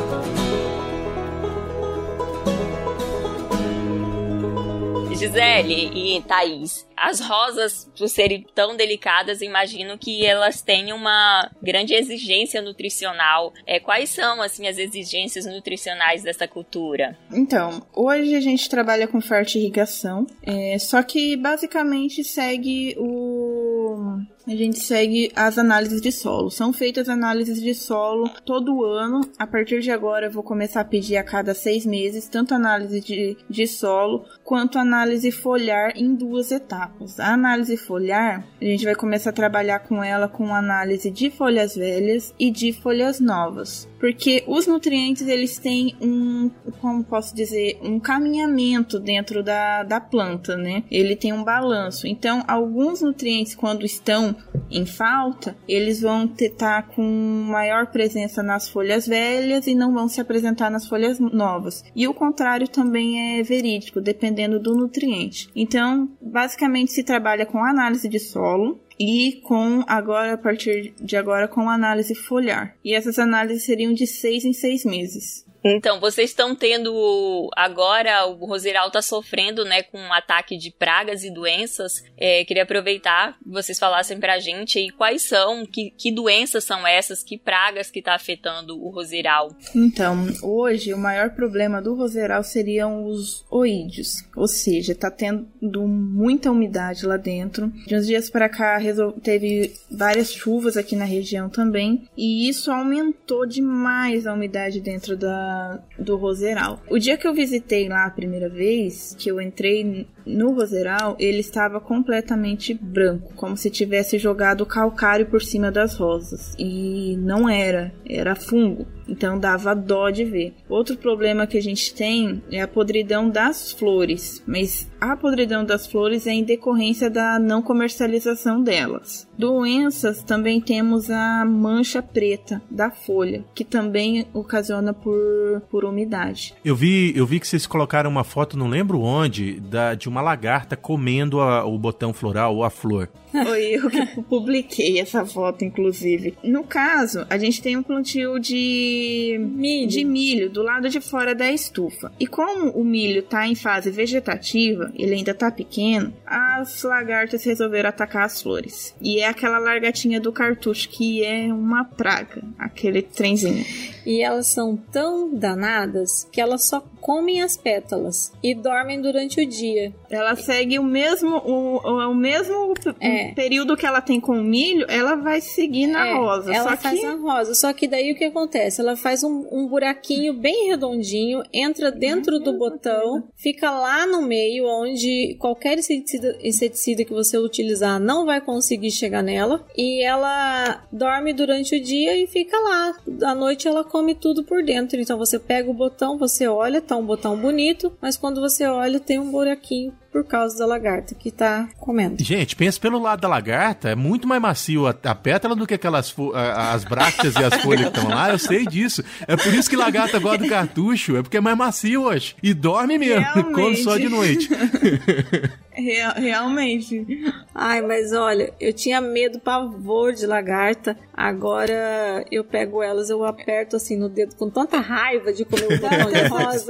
Gisele 5.20 6.16
e 6.16 6.22
Thaís, 6.22 6.88
as 6.96 7.20
rosas, 7.20 7.86
por 7.94 8.08
serem 8.08 8.46
tão 8.54 8.74
delicadas, 8.74 9.42
imagino 9.42 9.98
que 9.98 10.24
elas 10.24 10.62
têm 10.62 10.94
uma 10.94 11.50
grande 11.62 11.92
exigência 11.92 12.62
nutricional. 12.62 13.52
É, 13.66 13.78
quais 13.78 14.08
são, 14.08 14.40
assim, 14.40 14.66
as 14.66 14.78
exigências 14.78 15.44
nutricionais 15.44 16.22
dessa 16.22 16.48
cultura? 16.48 17.18
Então, 17.30 17.82
hoje 17.94 18.34
a 18.34 18.40
gente 18.40 18.66
trabalha 18.70 19.06
com 19.06 19.20
irrigação, 19.58 20.26
é, 20.42 20.78
só 20.78 21.02
que 21.02 21.36
basicamente 21.36 22.24
segue 22.24 22.96
o 22.98 24.20
a 24.46 24.50
gente 24.50 24.80
segue 24.80 25.30
as 25.34 25.58
análises 25.58 26.00
de 26.00 26.10
solo. 26.10 26.50
São 26.50 26.72
feitas 26.72 27.08
análises 27.08 27.60
de 27.60 27.74
solo 27.74 28.28
todo 28.44 28.84
ano. 28.84 29.20
A 29.38 29.46
partir 29.46 29.80
de 29.80 29.90
agora, 29.90 30.26
eu 30.26 30.30
vou 30.30 30.42
começar 30.42 30.80
a 30.80 30.84
pedir 30.84 31.16
a 31.16 31.24
cada 31.24 31.54
seis 31.54 31.84
meses, 31.84 32.28
tanto 32.28 32.54
análise 32.54 33.00
de, 33.00 33.36
de 33.48 33.66
solo 33.66 34.24
quanto 34.42 34.78
análise 34.78 35.30
foliar 35.30 35.92
em 35.96 36.14
duas 36.14 36.50
etapas. 36.50 37.20
A 37.20 37.34
análise 37.34 37.76
foliar, 37.76 38.46
a 38.60 38.64
gente 38.64 38.84
vai 38.84 38.94
começar 38.94 39.30
a 39.30 39.34
trabalhar 39.34 39.80
com 39.80 40.02
ela 40.02 40.28
com 40.28 40.54
análise 40.54 41.10
de 41.10 41.30
folhas 41.30 41.74
velhas 41.74 42.34
e 42.38 42.50
de 42.50 42.72
folhas 42.72 43.20
novas 43.20 43.89
porque 44.00 44.42
os 44.46 44.66
nutrientes 44.66 45.28
eles 45.28 45.58
têm 45.58 45.94
um, 46.00 46.50
como 46.80 47.04
posso 47.04 47.34
dizer, 47.34 47.78
um 47.82 48.00
caminhamento 48.00 48.98
dentro 48.98 49.42
da, 49.42 49.82
da 49.82 50.00
planta, 50.00 50.56
né? 50.56 50.82
Ele 50.90 51.14
tem 51.14 51.32
um 51.34 51.44
balanço. 51.44 52.06
Então, 52.06 52.42
alguns 52.48 53.02
nutrientes 53.02 53.54
quando 53.54 53.84
estão 53.84 54.34
em 54.70 54.86
falta, 54.86 55.54
eles 55.68 56.00
vão 56.00 56.24
estar 56.24 56.88
com 56.88 57.02
maior 57.02 57.88
presença 57.88 58.42
nas 58.42 58.68
folhas 58.68 59.06
velhas 59.06 59.66
e 59.66 59.74
não 59.74 59.92
vão 59.92 60.08
se 60.08 60.20
apresentar 60.20 60.70
nas 60.70 60.88
folhas 60.88 61.20
novas. 61.20 61.84
E 61.94 62.08
o 62.08 62.14
contrário 62.14 62.66
também 62.66 63.38
é 63.38 63.42
verídico, 63.42 64.00
dependendo 64.00 64.58
do 64.58 64.74
nutriente. 64.74 65.50
Então, 65.54 66.08
basicamente 66.20 66.92
se 66.92 67.04
trabalha 67.04 67.44
com 67.44 67.62
análise 67.62 68.08
de 68.08 68.18
solo, 68.18 68.80
e 69.00 69.40
com 69.42 69.82
agora 69.86 70.34
a 70.34 70.38
partir 70.38 70.92
de 71.00 71.16
agora 71.16 71.48
com 71.48 71.70
análise 71.70 72.14
foliar. 72.14 72.76
E 72.84 72.94
essas 72.94 73.18
análises 73.18 73.64
seriam 73.64 73.94
de 73.94 74.06
seis 74.06 74.44
em 74.44 74.52
seis 74.52 74.84
meses. 74.84 75.46
Então, 75.64 76.00
vocês 76.00 76.30
estão 76.30 76.54
tendo 76.54 77.50
agora, 77.54 78.26
o 78.26 78.46
Roseral 78.46 78.88
está 78.88 79.02
sofrendo, 79.02 79.64
né, 79.64 79.82
com 79.82 79.98
um 79.98 80.12
ataque 80.12 80.56
de 80.56 80.70
pragas 80.70 81.22
e 81.22 81.32
doenças. 81.32 82.02
É, 82.16 82.44
queria 82.44 82.62
aproveitar 82.62 83.38
que 83.38 83.48
vocês 83.50 83.78
falassem 83.78 84.18
para 84.18 84.34
a 84.34 84.38
gente 84.38 84.78
aí 84.78 84.90
quais 84.90 85.22
são, 85.22 85.66
que, 85.66 85.90
que 85.96 86.12
doenças 86.12 86.64
são 86.64 86.86
essas, 86.86 87.22
que 87.22 87.38
pragas 87.38 87.90
que 87.90 87.98
está 87.98 88.14
afetando 88.14 88.80
o 88.82 88.90
Roseral. 88.90 89.54
Então, 89.74 90.26
hoje 90.42 90.94
o 90.94 90.98
maior 90.98 91.30
problema 91.30 91.82
do 91.82 91.94
Roseral 91.94 92.42
seriam 92.42 93.04
os 93.04 93.44
oídios, 93.50 94.24
ou 94.34 94.48
seja, 94.48 94.92
está 94.92 95.10
tendo 95.10 95.86
muita 95.86 96.50
umidade 96.50 97.04
lá 97.06 97.16
dentro. 97.16 97.68
De 97.86 97.96
uns 97.96 98.06
dias 98.06 98.30
para 98.30 98.48
cá 98.48 98.78
teve 99.22 99.74
várias 99.90 100.32
chuvas 100.32 100.76
aqui 100.76 100.96
na 100.96 101.04
região 101.04 101.48
também, 101.48 102.08
e 102.16 102.48
isso 102.48 102.70
aumentou 102.70 103.46
demais 103.46 104.26
a 104.26 104.32
umidade 104.32 104.80
dentro 104.80 105.16
da 105.16 105.49
do 105.98 106.16
Roseral. 106.16 106.80
O 106.88 106.98
dia 106.98 107.16
que 107.16 107.26
eu 107.26 107.34
visitei 107.34 107.88
lá 107.88 108.06
a 108.06 108.10
primeira 108.10 108.48
vez, 108.48 109.14
que 109.18 109.30
eu 109.30 109.40
entrei 109.40 110.06
no 110.26 110.52
Roseral, 110.52 111.16
ele 111.18 111.40
estava 111.40 111.80
completamente 111.80 112.74
branco, 112.74 113.32
como 113.34 113.56
se 113.56 113.70
tivesse 113.70 114.18
jogado 114.18 114.66
calcário 114.66 115.26
por 115.26 115.42
cima 115.42 115.70
das 115.70 115.94
rosas. 115.94 116.54
E 116.58 117.16
não 117.18 117.48
era, 117.48 117.92
era 118.08 118.34
fungo. 118.34 118.86
Então 119.10 119.38
dava 119.38 119.74
dó 119.74 120.08
de 120.08 120.24
ver. 120.24 120.54
Outro 120.68 120.96
problema 120.96 121.46
que 121.46 121.58
a 121.58 121.62
gente 121.62 121.92
tem 121.92 122.40
é 122.50 122.60
a 122.60 122.68
podridão 122.68 123.28
das 123.28 123.72
flores, 123.72 124.42
mas 124.46 124.88
a 125.00 125.16
podridão 125.16 125.64
das 125.64 125.86
flores 125.86 126.26
é 126.26 126.30
em 126.30 126.44
decorrência 126.44 127.10
da 127.10 127.38
não 127.38 127.60
comercialização 127.60 128.62
delas. 128.62 129.28
Doenças 129.36 130.22
também 130.22 130.60
temos 130.60 131.10
a 131.10 131.44
mancha 131.44 132.00
preta 132.00 132.62
da 132.70 132.90
folha, 132.90 133.44
que 133.54 133.64
também 133.64 134.26
ocasiona 134.32 134.92
por, 134.92 135.62
por 135.70 135.84
umidade. 135.84 136.54
Eu 136.64 136.76
vi, 136.76 137.12
eu 137.16 137.26
vi 137.26 137.40
que 137.40 137.48
vocês 137.48 137.66
colocaram 137.66 138.10
uma 138.10 138.22
foto, 138.22 138.56
não 138.56 138.68
lembro 138.68 139.00
onde, 139.00 139.58
da, 139.58 139.94
de 139.94 140.08
uma 140.10 140.20
lagarta 140.20 140.76
comendo 140.76 141.40
a, 141.40 141.64
o 141.64 141.78
botão 141.78 142.12
floral 142.12 142.56
ou 142.56 142.64
a 142.64 142.70
flor. 142.70 143.08
Foi 143.30 143.62
eu 143.62 143.88
que 143.88 144.22
publiquei 144.22 144.98
essa 144.98 145.24
foto, 145.24 145.64
inclusive. 145.64 146.36
No 146.42 146.64
caso, 146.64 147.24
a 147.30 147.38
gente 147.38 147.62
tem 147.62 147.76
um 147.76 147.82
plantio 147.82 148.38
de 148.38 149.36
milho. 149.38 149.88
de 149.88 150.04
milho 150.04 150.50
do 150.50 150.62
lado 150.62 150.88
de 150.88 151.00
fora 151.00 151.34
da 151.34 151.50
estufa. 151.50 152.12
E 152.18 152.26
como 152.26 152.70
o 152.70 152.84
milho 152.84 153.20
está 153.20 153.46
em 153.46 153.54
fase 153.54 153.90
vegetativa, 153.90 154.92
ele 154.96 155.14
ainda 155.14 155.30
está 155.30 155.50
pequeno, 155.50 156.12
as 156.26 156.82
lagartas 156.82 157.44
resolveram 157.44 157.88
atacar 157.88 158.24
as 158.24 158.42
flores. 158.42 158.94
E 159.00 159.20
é 159.20 159.28
aquela 159.28 159.58
largatinha 159.58 160.20
do 160.20 160.32
cartucho 160.32 160.88
que 160.88 161.24
é 161.24 161.52
uma 161.52 161.84
praga, 161.84 162.42
aquele 162.58 163.02
trenzinho. 163.02 163.64
E 164.04 164.22
elas 164.22 164.48
são 164.48 164.76
tão 164.76 165.32
danadas 165.32 166.28
que 166.32 166.40
elas 166.40 166.64
só 166.64 166.80
comem 167.00 167.42
as 167.42 167.56
pétalas 167.56 168.32
e 168.42 168.54
dormem 168.54 169.00
durante 169.00 169.40
o 169.40 169.46
dia. 169.46 169.92
Ela 170.10 170.34
segue 170.34 170.78
o 170.78 170.82
mesmo 170.82 171.36
o, 171.38 171.76
o, 171.78 172.14
mesmo 172.14 172.74
É. 173.00 173.32
período 173.32 173.76
que 173.76 173.86
ela 173.86 174.00
tem 174.00 174.20
com 174.20 174.32
o 174.32 174.42
milho, 174.42 174.84
ela 174.88 175.14
vai 175.14 175.40
seguir 175.40 175.86
na 175.86 176.08
É, 176.08 176.14
rosa. 176.14 176.52
Ela 176.52 176.70
só 176.70 176.76
faz 176.76 177.00
que 177.00 177.06
a 177.06 177.14
rosa. 177.14 177.54
Só 177.54 177.72
que 177.72 177.86
daí 177.86 178.10
o 178.10 178.16
que 178.16 178.24
acontece? 178.24 178.80
Ela 178.80 178.96
faz 178.96 179.22
um, 179.22 179.46
um 179.52 179.68
buraquinho 179.68 180.34
bem 180.34 180.68
redondinho, 180.68 181.42
entra 181.52 181.92
dentro 181.92 182.40
do 182.40 182.58
botão, 182.58 183.28
fica 183.36 183.70
lá 183.70 184.04
no 184.06 184.22
meio, 184.22 184.66
onde 184.66 185.36
qualquer 185.38 185.78
inseticida, 185.78 186.36
inseticida 186.42 187.04
que 187.04 187.12
você 187.12 187.38
utilizar 187.38 188.00
não 188.00 188.26
vai 188.26 188.40
conseguir 188.40 188.90
chegar 188.90 189.22
nela. 189.22 189.64
E 189.76 190.02
ela 190.02 190.84
dorme 190.92 191.32
durante 191.32 191.76
o 191.76 191.82
dia 191.82 192.16
e 192.16 192.26
fica 192.26 192.58
lá. 192.58 192.94
À 193.22 193.34
noite 193.34 193.68
ela 193.68 193.84
come 193.84 194.14
tudo 194.14 194.42
por 194.42 194.64
dentro. 194.64 195.00
Então 195.00 195.16
você 195.16 195.38
pega 195.38 195.70
o 195.70 195.74
botão, 195.74 196.18
você 196.18 196.48
olha, 196.48 196.80
tá 196.80 196.96
um 196.96 197.06
botão 197.06 197.36
bonito, 197.36 197.92
mas 198.00 198.16
quando 198.16 198.40
você 198.40 198.66
olha, 198.66 198.98
tem 198.98 199.18
um 199.18 199.30
buraquinho 199.30 199.94
por 200.12 200.24
causa 200.24 200.58
da 200.58 200.66
lagarta 200.66 201.14
que 201.14 201.30
tá 201.30 201.68
comendo. 201.78 202.16
Gente, 202.22 202.56
pensa 202.56 202.80
pelo 202.80 202.98
lado 202.98 203.20
da 203.20 203.28
lagarta, 203.28 203.90
é 203.90 203.94
muito 203.94 204.26
mais 204.26 204.42
macio 204.42 204.86
a, 204.86 204.90
a 205.04 205.14
pétala 205.14 205.54
do 205.54 205.66
que 205.66 205.74
aquelas 205.74 206.14
a- 206.34 206.72
as 206.72 206.84
brácteas 206.84 207.34
e 207.36 207.44
as 207.44 207.54
folhas 207.62 207.88
que 207.90 207.96
estão 207.98 208.08
lá, 208.10 208.30
eu 208.30 208.38
sei 208.38 208.66
disso. 208.66 209.04
É 209.28 209.36
por 209.36 209.54
isso 209.54 209.70
que 209.70 209.76
lagarta 209.76 210.18
gosta 210.18 210.38
do 210.38 210.48
cartucho, 210.48 211.16
é 211.16 211.22
porque 211.22 211.36
é 211.36 211.40
mais 211.40 211.56
macio 211.56 212.02
hoje. 212.02 212.34
E 212.42 212.52
dorme 212.52 212.98
mesmo, 212.98 213.20
Realmente. 213.22 213.52
come 213.54 213.76
só 213.76 213.96
de 213.96 214.08
noite. 214.08 214.48
Real- 215.80 216.14
realmente. 216.14 217.06
Ai, 217.54 217.80
mas 217.82 218.12
olha, 218.12 218.52
eu 218.60 218.72
tinha 218.72 219.00
medo, 219.00 219.40
pavor 219.40 220.12
de 220.12 220.26
lagarta. 220.26 220.96
Agora 221.12 222.24
eu 222.30 222.42
pego 222.44 222.82
elas, 222.82 223.10
eu 223.10 223.24
aperto 223.24 223.76
assim 223.76 223.96
no 223.96 224.08
dedo 224.08 224.34
com 224.36 224.48
tanta 224.48 224.78
raiva 224.78 225.32
de 225.32 225.44
comer 225.44 225.66
o 225.66 225.78
botão 225.80 226.12
de 226.12 226.28
rosa. 226.28 226.64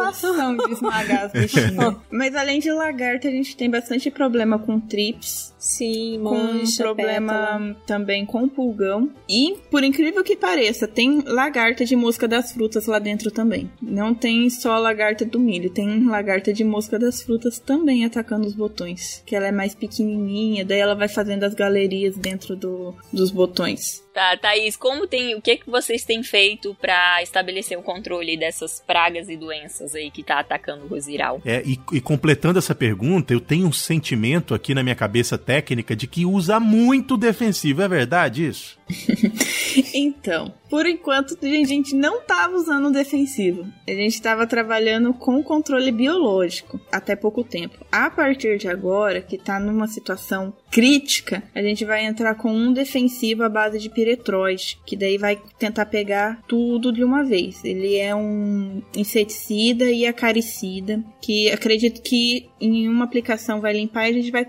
de 0.57 0.73
esmagar 0.73 1.25
as 1.27 1.33
bichinhas. 1.33 1.97
Mas 2.11 2.35
além 2.35 2.59
de 2.61 2.71
lagarta, 2.73 3.29
a 3.29 3.31
gente 3.31 3.57
tem 3.57 3.71
bastante 3.71 4.11
problema 4.11 4.59
com 4.59 4.81
trips, 4.81 5.55
Sim, 5.61 6.23
com 6.25 6.65
problema 6.83 7.35
pétala. 7.35 7.77
também 7.87 8.25
com 8.25 8.49
pulgão. 8.49 9.11
E, 9.29 9.59
por 9.71 9.85
incrível 9.85 10.25
que 10.25 10.35
pareça, 10.35 10.89
tem 10.89 11.21
lagarta 11.21 11.85
de 11.85 11.95
mosca 11.95 12.27
das 12.27 12.53
frutas 12.53 12.87
lá 12.87 12.99
dentro 12.99 13.31
também. 13.31 13.71
Não 13.81 14.15
tem 14.15 14.49
só 14.49 14.79
lagarta 14.79 15.25
do 15.25 15.39
milho, 15.39 15.69
tem 15.69 16.07
lagarta 16.07 16.51
de 16.51 16.65
mosca 16.65 16.99
das 16.99 17.21
frutas 17.21 17.59
também 17.59 18.07
atacando 18.07 18.47
os 18.47 18.55
botões. 18.55 19.23
Que 19.27 19.37
ela 19.37 19.49
é 19.49 19.53
mais 19.53 19.75
pequenininha, 19.75 20.65
daí 20.65 20.79
ela 20.79 20.95
vai 20.95 21.09
fazendo 21.09 21.45
as 21.45 21.53
galerias 21.53 22.17
dentro 22.17 22.57
do, 22.57 22.95
dos 23.13 23.31
botões. 23.31 24.03
Tá, 24.21 24.37
Thaís, 24.37 24.77
como 24.77 25.07
tem, 25.07 25.35
o 25.35 25.41
que 25.41 25.57
que 25.57 25.71
vocês 25.71 26.05
têm 26.05 26.23
feito 26.23 26.77
pra 26.79 27.23
estabelecer 27.23 27.79
o 27.79 27.83
controle 27.83 28.37
dessas 28.37 28.79
pragas 28.79 29.31
e 29.31 29.37
doenças 29.37 29.95
aí 29.95 30.11
que 30.11 30.23
tá 30.23 30.41
atacando 30.41 30.85
o 30.85 30.89
rosiral? 30.89 31.41
É, 31.43 31.63
e, 31.65 31.81
e 31.91 32.03
completando 32.03 32.59
essa 32.59 32.75
pergunta, 32.75 33.33
eu 33.33 33.41
tenho 33.41 33.67
um 33.67 33.73
sentimento 33.73 34.55
aqui 34.55 34.75
na 34.75 34.83
minha 34.83 34.95
cabeça 34.95 35.39
técnica 35.39 35.97
de 35.97 36.07
que 36.07 36.27
usa 36.27 36.61
muito 36.61 37.17
defensivo, 37.17 37.81
é 37.81 37.89
verdade 37.89 38.47
isso? 38.47 38.79
Então, 39.95 40.53
por 40.69 40.87
enquanto 40.87 41.37
a 41.41 41.65
gente 41.65 41.95
não 41.95 42.19
estava 42.19 42.57
usando 42.57 42.91
defensivo. 42.91 43.67
A 43.87 43.93
gente 43.93 44.15
estava 44.15 44.47
trabalhando 44.47 45.15
com 45.15 45.43
controle 45.43 45.93
biológico 45.93 46.81
até 46.91 47.15
pouco 47.15 47.45
tempo. 47.45 47.85
A 47.91 48.11
partir 48.11 48.59
de 48.59 48.69
agora, 48.69 49.21
que 49.21 49.37
está 49.37 49.61
numa 49.61 49.87
situação 49.87 50.53
crítica, 50.71 51.43
a 51.55 51.61
gente 51.63 51.85
vai 51.85 52.07
entrar 52.07 52.35
com 52.35 52.53
um 52.53 52.73
defensivo 52.73 53.43
à 53.43 53.49
base 53.49 53.79
de 53.79 53.91
piretroide, 53.91 54.79
que 54.87 54.97
daí 54.97 55.19
vai 55.19 55.41
tentar 55.59 55.87
pegar 55.87 56.41
tudo 56.47 56.93
de 56.93 57.03
uma 57.03 57.25
vez. 57.25 57.65
Ele 57.65 57.97
é 57.97 58.15
um 58.15 58.83
inseticida 58.97 59.91
e 59.91 60.07
acaricida, 60.07 61.03
que 61.21 61.51
acredito 61.51 62.01
que 62.03 62.49
em 62.61 62.89
uma 62.89 63.05
aplicação 63.05 63.61
vai 63.61 63.73
limpar 63.73 64.07
e 64.07 64.11
a 64.11 64.13
gente 64.13 64.31
vai 64.31 64.47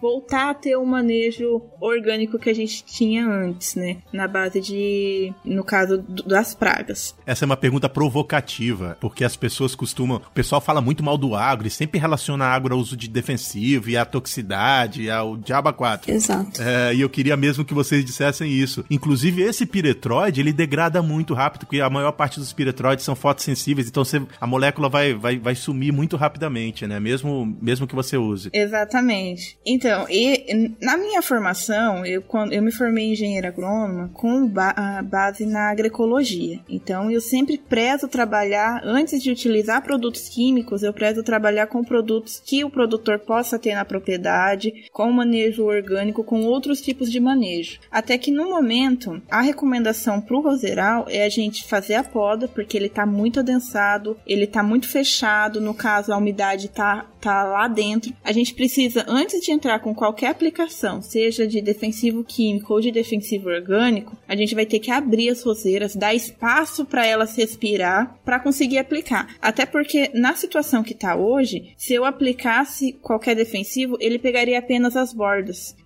voltar 0.00 0.50
a 0.50 0.54
ter 0.54 0.76
o 0.76 0.84
manejo 0.84 1.62
orgânico 1.80 2.38
que 2.38 2.50
a 2.50 2.54
gente 2.54 2.84
tinha 2.84 3.26
antes, 3.26 3.74
né? 3.74 3.98
Na 4.12 4.28
base 4.28 4.60
de, 4.60 5.32
no 5.44 5.64
caso 5.64 5.98
das 6.26 6.54
pragas. 6.54 7.16
Essa 7.26 7.44
é 7.44 7.46
uma 7.46 7.56
pergunta 7.56 7.88
provocativa, 7.88 8.96
porque 9.00 9.24
as 9.24 9.36
pessoas 9.36 9.74
costumam. 9.74 10.18
O 10.18 10.32
pessoal 10.32 10.60
fala 10.60 10.80
muito 10.80 11.02
mal 11.02 11.16
do 11.16 11.34
agro 11.34 11.66
e 11.66 11.70
sempre 11.70 11.98
relaciona 11.98 12.44
agro 12.44 12.74
ao 12.74 12.80
uso 12.80 12.96
de 12.96 13.08
defensivo 13.08 13.90
e 13.90 13.96
à 13.96 14.04
toxicidade, 14.04 15.10
ao 15.10 15.36
diaba 15.48 15.72
4. 15.72 16.12
Exato. 16.12 16.62
É, 16.62 16.94
e 16.94 17.00
eu 17.00 17.08
queria 17.08 17.36
mesmo 17.36 17.64
que 17.64 17.72
vocês 17.72 18.04
dissessem 18.04 18.50
isso. 18.52 18.84
Inclusive, 18.90 19.42
esse 19.42 19.64
piretroide, 19.64 20.40
ele 20.40 20.52
degrada 20.52 21.02
muito 21.02 21.32
rápido, 21.32 21.60
porque 21.60 21.80
a 21.80 21.88
maior 21.88 22.12
parte 22.12 22.38
dos 22.38 22.52
piretroides 22.52 23.04
são 23.04 23.16
fotossensíveis, 23.16 23.88
então 23.88 24.04
você, 24.04 24.22
a 24.40 24.46
molécula 24.46 24.88
vai, 24.88 25.14
vai, 25.14 25.38
vai 25.38 25.54
sumir 25.54 25.92
muito 25.92 26.16
rapidamente, 26.16 26.86
né? 26.86 27.00
Mesmo, 27.00 27.56
mesmo 27.60 27.86
que 27.86 27.94
você 27.94 28.16
use. 28.16 28.50
Exatamente. 28.52 29.58
Então, 29.64 30.06
e, 30.10 30.74
na 30.80 30.96
minha 30.98 31.22
formação, 31.22 32.04
eu, 32.04 32.20
quando, 32.20 32.52
eu 32.52 32.62
me 32.62 32.70
formei 32.70 33.06
em 33.06 33.12
engenheira 33.12 33.48
agrônoma 33.48 34.10
com 34.12 34.46
ba 34.46 35.02
base 35.02 35.46
na 35.46 35.70
agroecologia. 35.70 36.60
Então, 36.68 37.10
eu 37.10 37.20
sempre 37.20 37.56
prezo 37.56 38.06
trabalhar, 38.06 38.82
antes 38.84 39.22
de 39.22 39.30
utilizar 39.30 39.82
produtos 39.82 40.28
químicos, 40.28 40.82
eu 40.82 40.92
prezo 40.92 41.22
trabalhar 41.22 41.66
com 41.68 41.82
produtos 41.82 42.42
que 42.44 42.64
o 42.64 42.70
produtor 42.70 43.18
possa 43.20 43.58
ter 43.58 43.74
na 43.74 43.84
propriedade, 43.84 44.84
com 44.92 45.10
manejo 45.38 45.64
orgânico, 45.64 46.24
com 46.24 46.42
outros 46.42 46.80
tipos 46.80 47.10
de 47.10 47.20
manejo. 47.20 47.78
Até 47.90 48.18
que 48.18 48.30
no 48.30 48.50
momento, 48.50 49.22
a 49.30 49.40
recomendação 49.40 50.20
para 50.20 50.36
o 50.36 50.40
roseral 50.40 51.06
é 51.08 51.24
a 51.24 51.28
gente 51.28 51.64
fazer 51.64 51.94
a 51.94 52.02
poda, 52.02 52.48
porque 52.48 52.76
ele 52.76 52.86
está 52.86 53.06
muito 53.06 53.40
adensado, 53.40 54.16
ele 54.26 54.44
está 54.44 54.62
muito 54.62 54.88
fechado, 54.88 55.60
no 55.60 55.74
caso 55.74 56.12
a 56.12 56.16
umidade 56.16 56.66
está 56.66 57.06
tá 57.20 57.44
lá 57.44 57.68
dentro. 57.68 58.12
A 58.24 58.32
gente 58.32 58.54
precisa, 58.54 59.04
antes 59.08 59.40
de 59.40 59.52
entrar 59.52 59.78
com 59.80 59.94
qualquer 59.94 60.28
aplicação, 60.28 61.00
seja 61.00 61.46
de 61.46 61.60
defensivo 61.60 62.24
químico 62.24 62.74
ou 62.74 62.80
de 62.80 62.90
defensivo 62.90 63.48
orgânico, 63.48 64.16
a 64.26 64.34
gente 64.34 64.54
vai 64.54 64.66
ter 64.66 64.78
que 64.78 64.90
abrir 64.90 65.30
as 65.30 65.42
roseiras, 65.42 65.94
dar 65.94 66.14
espaço 66.14 66.84
para 66.84 67.06
elas 67.06 67.36
respirar 67.36 68.18
para 68.24 68.40
conseguir 68.40 68.78
aplicar. 68.78 69.36
Até 69.40 69.66
porque 69.66 70.10
na 70.14 70.34
situação 70.34 70.82
que 70.82 70.92
está 70.92 71.16
hoje, 71.16 71.74
se 71.76 71.94
eu 71.94 72.04
aplicasse 72.04 72.92
qualquer 72.94 73.34
defensivo, 73.34 73.96
ele 74.00 74.18
pegaria 74.18 74.58
apenas 74.58 74.96
as 74.96 75.12
bordas 75.12 75.27